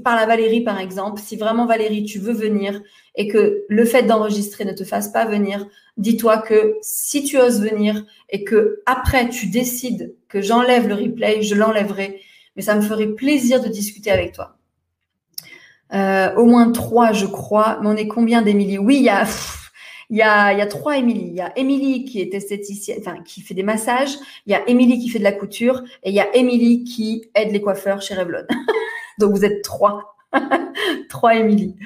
parle 0.00 0.18
à 0.18 0.26
Valérie 0.26 0.62
par 0.62 0.78
exemple, 0.78 1.20
si 1.20 1.36
vraiment 1.36 1.66
Valérie, 1.66 2.04
tu 2.04 2.18
veux 2.18 2.32
venir 2.32 2.80
et 3.14 3.28
que 3.28 3.64
le 3.68 3.84
fait 3.84 4.04
d'enregistrer 4.04 4.64
ne 4.64 4.72
te 4.72 4.84
fasse 4.84 5.08
pas 5.08 5.24
venir, 5.24 5.66
dis-toi 5.96 6.38
que 6.38 6.76
si 6.82 7.24
tu 7.24 7.38
oses 7.38 7.60
venir 7.60 8.04
et 8.28 8.44
que 8.44 8.82
après 8.86 9.28
tu 9.28 9.48
décides 9.48 10.14
que 10.28 10.40
j'enlève 10.40 10.88
le 10.88 10.94
replay, 10.94 11.42
je 11.42 11.54
l'enlèverai, 11.54 12.20
mais 12.56 12.62
ça 12.62 12.74
me 12.74 12.82
ferait 12.82 13.08
plaisir 13.08 13.60
de 13.60 13.68
discuter 13.68 14.10
avec 14.10 14.32
toi. 14.32 14.56
Euh, 15.92 16.34
au 16.36 16.46
moins 16.46 16.70
trois, 16.70 17.12
je 17.12 17.26
crois. 17.26 17.78
Mais 17.82 17.88
on 17.88 17.96
est 17.96 18.08
combien 18.08 18.42
d'Emilie 18.42 18.78
Oui, 18.78 18.96
il 18.96 19.02
y 19.02 19.08
a. 19.08 19.24
Il 20.10 20.16
y 20.16 20.22
a, 20.22 20.52
il 20.52 20.58
y 20.58 20.62
a 20.62 20.66
trois 20.66 20.96
Émilie. 20.96 21.28
Il 21.28 21.36
y 21.36 21.40
a 21.40 21.56
Émilie 21.56 22.04
qui 22.04 22.20
est 22.20 22.34
esthéticienne, 22.34 22.98
enfin, 23.00 23.22
qui 23.22 23.40
fait 23.40 23.54
des 23.54 23.62
massages. 23.62 24.16
Il 24.46 24.52
y 24.52 24.54
a 24.54 24.68
Émilie 24.68 24.98
qui 24.98 25.08
fait 25.08 25.20
de 25.20 25.24
la 25.24 25.32
couture. 25.32 25.82
Et 26.02 26.10
il 26.10 26.14
y 26.14 26.20
a 26.20 26.34
Émilie 26.36 26.82
qui 26.82 27.30
aide 27.34 27.52
les 27.52 27.60
coiffeurs 27.60 28.02
chez 28.02 28.14
Revlon. 28.14 28.44
Donc, 29.18 29.32
vous 29.32 29.44
êtes 29.44 29.62
trois. 29.62 30.16
trois 31.08 31.36
Émilie. 31.36 31.76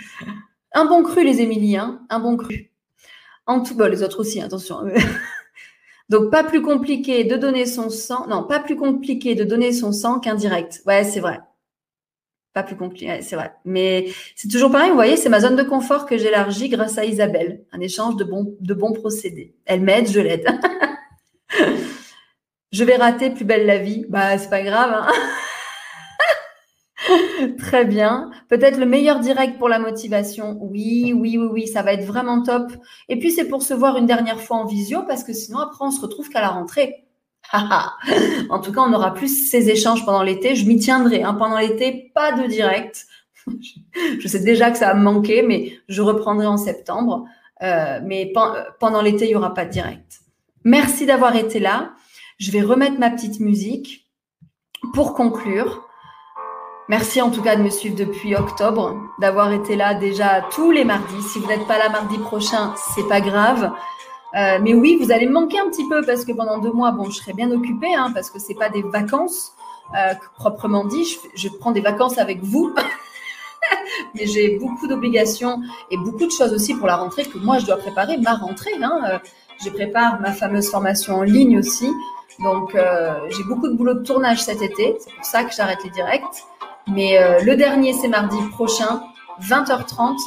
Un 0.72 0.86
bon 0.86 1.02
cru, 1.02 1.22
les 1.22 1.42
Émilie, 1.42 1.76
hein. 1.76 2.00
Un 2.08 2.18
bon 2.18 2.36
cru. 2.36 2.70
En 3.46 3.60
tout, 3.60 3.76
cas, 3.76 3.88
les 3.88 4.02
autres 4.02 4.20
aussi, 4.20 4.40
attention. 4.40 4.78
Donc, 6.08 6.30
pas 6.30 6.44
plus 6.44 6.62
compliqué 6.62 7.24
de 7.24 7.36
donner 7.36 7.66
son 7.66 7.90
sang. 7.90 8.26
Non, 8.26 8.44
pas 8.44 8.60
plus 8.60 8.76
compliqué 8.76 9.34
de 9.34 9.44
donner 9.44 9.72
son 9.72 9.92
sang 9.92 10.18
qu'un 10.18 10.34
direct. 10.34 10.82
Ouais, 10.86 11.04
c'est 11.04 11.20
vrai 11.20 11.40
pas 12.54 12.62
plus 12.62 12.76
compliqué, 12.76 13.20
c'est 13.20 13.34
vrai. 13.34 13.52
Mais 13.64 14.06
c'est 14.36 14.48
toujours 14.48 14.70
pareil, 14.70 14.90
vous 14.90 14.94
voyez, 14.94 15.16
c'est 15.16 15.28
ma 15.28 15.40
zone 15.40 15.56
de 15.56 15.64
confort 15.64 16.06
que 16.06 16.16
j'élargis 16.16 16.68
grâce 16.68 16.96
à 16.96 17.04
Isabelle. 17.04 17.64
Un 17.72 17.80
échange 17.80 18.14
de 18.14 18.22
bons, 18.22 18.56
de 18.60 18.74
bons 18.74 18.92
procédés. 18.92 19.56
Elle 19.66 19.80
m'aide, 19.80 20.08
je 20.08 20.20
l'aide. 20.20 20.46
je 22.72 22.84
vais 22.84 22.94
rater 22.94 23.30
plus 23.30 23.44
belle 23.44 23.66
la 23.66 23.78
vie. 23.78 24.06
Bah, 24.08 24.38
c'est 24.38 24.50
pas 24.50 24.62
grave. 24.62 24.92
Hein 24.94 25.12
Très 27.58 27.84
bien. 27.84 28.30
Peut-être 28.48 28.78
le 28.78 28.86
meilleur 28.86 29.18
direct 29.18 29.58
pour 29.58 29.68
la 29.68 29.80
motivation. 29.80 30.56
Oui, 30.60 31.12
oui, 31.12 31.36
oui, 31.36 31.48
oui, 31.50 31.66
ça 31.66 31.82
va 31.82 31.92
être 31.92 32.04
vraiment 32.04 32.40
top. 32.44 32.72
Et 33.08 33.18
puis, 33.18 33.32
c'est 33.32 33.48
pour 33.48 33.62
se 33.62 33.74
voir 33.74 33.96
une 33.96 34.06
dernière 34.06 34.40
fois 34.40 34.58
en 34.58 34.64
visio 34.64 35.02
parce 35.02 35.24
que 35.24 35.32
sinon, 35.32 35.58
après, 35.58 35.84
on 35.84 35.90
se 35.90 36.00
retrouve 36.00 36.28
qu'à 36.28 36.40
la 36.40 36.50
rentrée. 36.50 37.04
en 38.50 38.58
tout 38.58 38.72
cas, 38.72 38.80
on 38.80 38.92
aura 38.92 39.14
plus 39.14 39.48
ces 39.50 39.70
échanges 39.70 40.04
pendant 40.04 40.22
l'été. 40.22 40.54
Je 40.54 40.66
m'y 40.66 40.78
tiendrai. 40.78 41.22
Hein. 41.22 41.34
Pendant 41.34 41.58
l'été, 41.58 42.10
pas 42.14 42.32
de 42.32 42.46
direct. 42.46 43.06
je 44.20 44.28
sais 44.28 44.40
déjà 44.40 44.70
que 44.70 44.78
ça 44.78 44.88
va 44.88 44.94
me 44.94 45.02
manquer, 45.02 45.42
mais 45.42 45.78
je 45.88 46.02
reprendrai 46.02 46.46
en 46.46 46.56
septembre. 46.56 47.24
Euh, 47.62 48.00
mais 48.04 48.32
pendant 48.80 49.02
l'été, 49.02 49.26
il 49.26 49.28
n'y 49.28 49.36
aura 49.36 49.54
pas 49.54 49.64
de 49.64 49.70
direct. 49.70 50.20
Merci 50.64 51.06
d'avoir 51.06 51.36
été 51.36 51.60
là. 51.60 51.92
Je 52.38 52.50
vais 52.50 52.62
remettre 52.62 52.98
ma 52.98 53.10
petite 53.10 53.40
musique 53.40 54.10
pour 54.92 55.14
conclure. 55.14 55.86
Merci 56.88 57.22
en 57.22 57.30
tout 57.30 57.40
cas 57.40 57.56
de 57.56 57.62
me 57.62 57.70
suivre 57.70 57.96
depuis 57.96 58.36
octobre, 58.36 58.94
d'avoir 59.18 59.52
été 59.52 59.74
là 59.74 59.94
déjà 59.94 60.42
tous 60.54 60.70
les 60.70 60.84
mardis. 60.84 61.22
Si 61.22 61.38
vous 61.38 61.46
n'êtes 61.46 61.66
pas 61.66 61.78
là 61.78 61.88
mardi 61.88 62.18
prochain, 62.18 62.74
c'est 62.94 63.08
pas 63.08 63.22
grave. 63.22 63.72
Euh, 64.34 64.58
mais 64.60 64.74
oui, 64.74 64.98
vous 65.00 65.12
allez 65.12 65.28
manquer 65.28 65.60
un 65.60 65.68
petit 65.68 65.88
peu 65.88 66.02
parce 66.04 66.24
que 66.24 66.32
pendant 66.32 66.58
deux 66.58 66.72
mois, 66.72 66.90
bon, 66.90 67.10
je 67.10 67.18
serai 67.18 67.32
bien 67.32 67.50
occupée 67.52 67.94
hein, 67.94 68.10
parce 68.12 68.30
que 68.30 68.38
c'est 68.38 68.54
pas 68.54 68.68
des 68.68 68.82
vacances 68.82 69.54
euh, 69.94 70.14
proprement 70.36 70.84
dit. 70.84 71.16
Je, 71.36 71.48
prends 71.48 71.70
des 71.70 71.80
vacances 71.80 72.18
avec 72.18 72.42
vous, 72.42 72.74
mais 74.14 74.26
j'ai 74.26 74.58
beaucoup 74.58 74.88
d'obligations 74.88 75.60
et 75.90 75.96
beaucoup 75.96 76.26
de 76.26 76.30
choses 76.30 76.52
aussi 76.52 76.74
pour 76.74 76.86
la 76.86 76.96
rentrée 76.96 77.24
que 77.24 77.38
moi 77.38 77.58
je 77.58 77.66
dois 77.66 77.76
préparer 77.76 78.16
ma 78.16 78.34
rentrée. 78.34 78.72
Hein. 78.82 79.00
Euh, 79.08 79.18
je 79.64 79.70
prépare 79.70 80.20
ma 80.20 80.32
fameuse 80.32 80.68
formation 80.68 81.16
en 81.16 81.22
ligne 81.22 81.58
aussi, 81.58 81.88
donc 82.40 82.74
euh, 82.74 83.14
j'ai 83.30 83.44
beaucoup 83.44 83.68
de 83.68 83.74
boulot 83.74 83.94
de 83.94 84.02
tournage 84.02 84.42
cet 84.42 84.62
été. 84.62 84.96
C'est 84.98 85.14
pour 85.14 85.24
ça 85.24 85.44
que 85.44 85.54
j'arrête 85.54 85.84
les 85.84 85.90
directs. 85.90 86.24
Mais 86.86 87.16
le 87.42 87.56
dernier, 87.56 87.94
c'est 87.94 88.08
mardi 88.08 88.36
prochain, 88.50 89.02
20h30. 89.40 90.18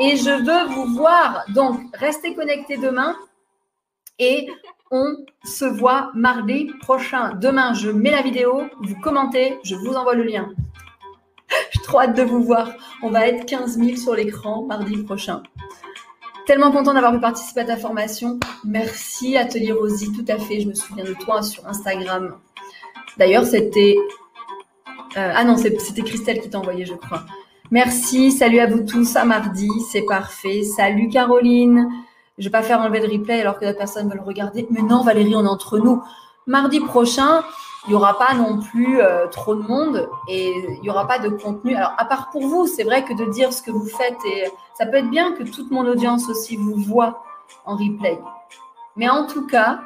Et 0.00 0.16
je 0.16 0.30
veux 0.30 0.74
vous 0.74 0.92
voir. 0.96 1.44
Donc, 1.50 1.78
restez 1.94 2.34
connectés 2.34 2.78
demain 2.78 3.14
et 4.20 4.48
on 4.90 5.16
se 5.44 5.64
voit 5.64 6.10
mardi 6.14 6.70
prochain. 6.80 7.34
Demain, 7.34 7.74
je 7.74 7.90
mets 7.90 8.10
la 8.10 8.22
vidéo, 8.22 8.62
vous 8.82 8.94
commentez, 9.00 9.58
je 9.64 9.74
vous 9.74 9.94
envoie 9.94 10.14
le 10.14 10.24
lien. 10.24 10.50
J'ai 11.72 11.80
trop 11.82 12.00
hâte 12.00 12.16
de 12.16 12.22
vous 12.22 12.44
voir. 12.44 12.70
On 13.02 13.10
va 13.10 13.26
être 13.26 13.46
15 13.46 13.78
000 13.78 13.96
sur 13.96 14.14
l'écran 14.14 14.62
mardi 14.62 15.02
prochain. 15.02 15.42
Tellement 16.46 16.70
content 16.70 16.94
d'avoir 16.94 17.12
pu 17.12 17.20
participer 17.20 17.60
à 17.60 17.64
ta 17.64 17.76
formation. 17.76 18.38
Merci 18.64 19.36
Atelier 19.36 19.72
Rosie, 19.72 20.12
tout 20.12 20.24
à 20.28 20.38
fait. 20.38 20.60
Je 20.60 20.68
me 20.68 20.74
souviens 20.74 21.04
de 21.04 21.14
toi 21.14 21.42
sur 21.42 21.66
Instagram. 21.66 22.36
D'ailleurs, 23.16 23.44
c'était... 23.44 23.96
Euh, 25.16 25.32
ah 25.34 25.44
non, 25.44 25.56
c'était 25.56 26.02
Christelle 26.02 26.40
qui 26.40 26.50
t'a 26.50 26.58
envoyé, 26.58 26.84
je 26.84 26.94
crois. 26.94 27.24
Merci, 27.70 28.32
salut 28.32 28.58
à 28.58 28.66
vous 28.66 28.84
tous, 28.84 29.14
à 29.14 29.24
mardi, 29.24 29.68
c'est 29.90 30.02
parfait. 30.02 30.62
Salut 30.64 31.08
Caroline. 31.08 31.88
Je 32.40 32.44
vais 32.44 32.50
pas 32.50 32.62
faire 32.62 32.80
enlever 32.80 33.00
le 33.00 33.12
replay 33.12 33.40
alors 33.40 33.58
que 33.58 33.66
d'autres 33.66 33.78
personnes 33.78 34.08
veulent 34.08 34.24
regarder. 34.24 34.66
Mais 34.70 34.80
non, 34.80 35.02
Valérie, 35.02 35.36
on 35.36 35.44
est 35.44 35.48
entre 35.48 35.78
nous. 35.78 36.02
Mardi 36.46 36.80
prochain, 36.80 37.44
il 37.86 37.90
n'y 37.90 37.96
aura 37.96 38.18
pas 38.18 38.34
non 38.34 38.58
plus 38.58 39.00
euh, 39.00 39.26
trop 39.28 39.54
de 39.54 39.60
monde 39.60 40.08
et 40.26 40.48
il 40.48 40.80
n'y 40.80 40.88
aura 40.88 41.06
pas 41.06 41.18
de 41.18 41.28
contenu. 41.28 41.74
Alors, 41.74 41.92
à 41.98 42.06
part 42.06 42.30
pour 42.30 42.46
vous, 42.46 42.66
c'est 42.66 42.82
vrai 42.82 43.04
que 43.04 43.12
de 43.12 43.30
dire 43.30 43.52
ce 43.52 43.62
que 43.62 43.70
vous 43.70 43.86
faites, 43.86 44.18
et 44.26 44.44
ça 44.74 44.86
peut 44.86 44.96
être 44.96 45.10
bien 45.10 45.32
que 45.32 45.42
toute 45.42 45.70
mon 45.70 45.86
audience 45.86 46.30
aussi 46.30 46.56
vous 46.56 46.76
voit 46.76 47.22
en 47.66 47.76
replay. 47.76 48.18
Mais 48.96 49.08
en 49.08 49.26
tout 49.26 49.46
cas, 49.46 49.80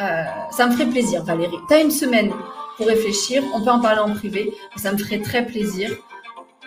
euh, 0.00 0.24
ça 0.50 0.66
me 0.66 0.72
ferait 0.72 0.90
plaisir, 0.90 1.22
Valérie. 1.22 1.58
Tu 1.68 1.74
as 1.74 1.80
une 1.80 1.92
semaine 1.92 2.32
pour 2.76 2.86
réfléchir, 2.86 3.44
on 3.54 3.62
peut 3.62 3.70
en 3.70 3.80
parler 3.80 4.00
en 4.00 4.12
privé, 4.12 4.52
ça 4.76 4.92
me 4.92 4.98
ferait 4.98 5.20
très 5.20 5.46
plaisir 5.46 5.90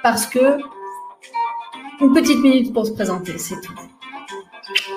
parce 0.03 0.25
que 0.25 0.59
une 1.99 2.13
petite 2.13 2.39
minute 2.39 2.73
pour 2.73 2.85
se 2.85 2.91
présenter, 2.91 3.37
c'est 3.37 3.59
tout. 3.61 3.73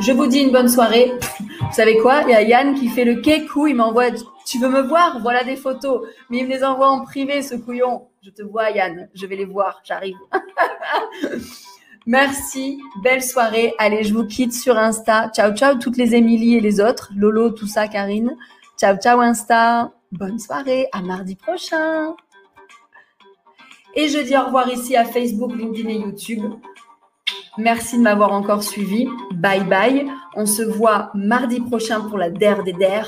Je 0.01 0.13
vous 0.13 0.27
dis 0.27 0.41
une 0.41 0.53
bonne 0.53 0.69
soirée. 0.69 1.13
Vous 1.61 1.73
savez 1.73 1.99
quoi? 1.99 2.23
Il 2.23 2.31
y 2.31 2.35
a 2.35 2.43
Yann 2.43 2.75
qui 2.75 2.89
fait 2.89 3.05
le 3.05 3.21
kékou, 3.21 3.67
il 3.67 3.77
m'envoie 3.77 4.11
Tu 4.47 4.59
veux 4.59 4.69
me 4.69 4.83
voir? 4.83 5.21
Voilà 5.21 5.45
des 5.45 5.57
photos. 5.57 6.07
Mais 6.31 6.39
il 6.39 6.47
me 6.47 6.51
les 6.51 6.65
envoie 6.65 6.89
en 6.89 7.05
privé, 7.05 7.43
ce 7.43 7.55
couillon. 7.55 8.09
Je 8.23 8.31
te 8.31 8.43
vois, 8.43 8.71
Yann. 8.71 9.09
Je 9.15 9.27
vais 9.27 9.37
les 9.37 9.45
voir. 9.45 9.81
J'arrive. 9.85 10.17
Merci. 12.07 12.81
Belle 13.03 13.23
soirée. 13.23 13.75
Allez, 13.79 14.05
je 14.05 14.15
vous 14.15 14.25
quitte 14.25 14.55
sur 14.55 14.79
Insta. 14.79 15.31
Ciao, 15.35 15.55
ciao, 15.55 15.75
toutes 15.75 15.99
les 15.99 16.15
Émilie 16.15 16.57
et 16.57 16.61
les 16.61 16.81
autres. 16.81 17.11
Lolo, 17.15 17.51
tout 17.51 17.67
ça, 17.67 17.87
Karine. 17.89 18.37
Ciao, 18.79 18.97
ciao, 18.97 19.21
Insta. 19.21 19.93
Bonne 20.13 20.39
soirée. 20.39 20.89
À 20.93 21.03
mardi 21.03 21.37
prochain. 21.37 22.15
Et 23.95 24.09
je 24.09 24.21
dis 24.21 24.37
au 24.37 24.45
revoir 24.45 24.71
ici 24.71 24.97
à 24.97 25.05
Facebook, 25.05 25.53
LinkedIn 25.55 25.89
et 25.89 25.99
YouTube. 25.99 26.45
Merci 27.59 27.99
de 27.99 28.03
m'avoir 28.03 28.33
encore 28.33 28.63
suivi. 28.63 29.09
Bye 29.35 29.65
bye. 29.65 30.07
On 30.37 30.47
se 30.47 30.63
voit 30.63 31.11
mardi 31.15 31.61
prochain 31.61 32.01
pour 32.01 32.17
la 32.17 32.31
DER 32.31 32.63
des 32.65 32.73
DER. 32.73 33.03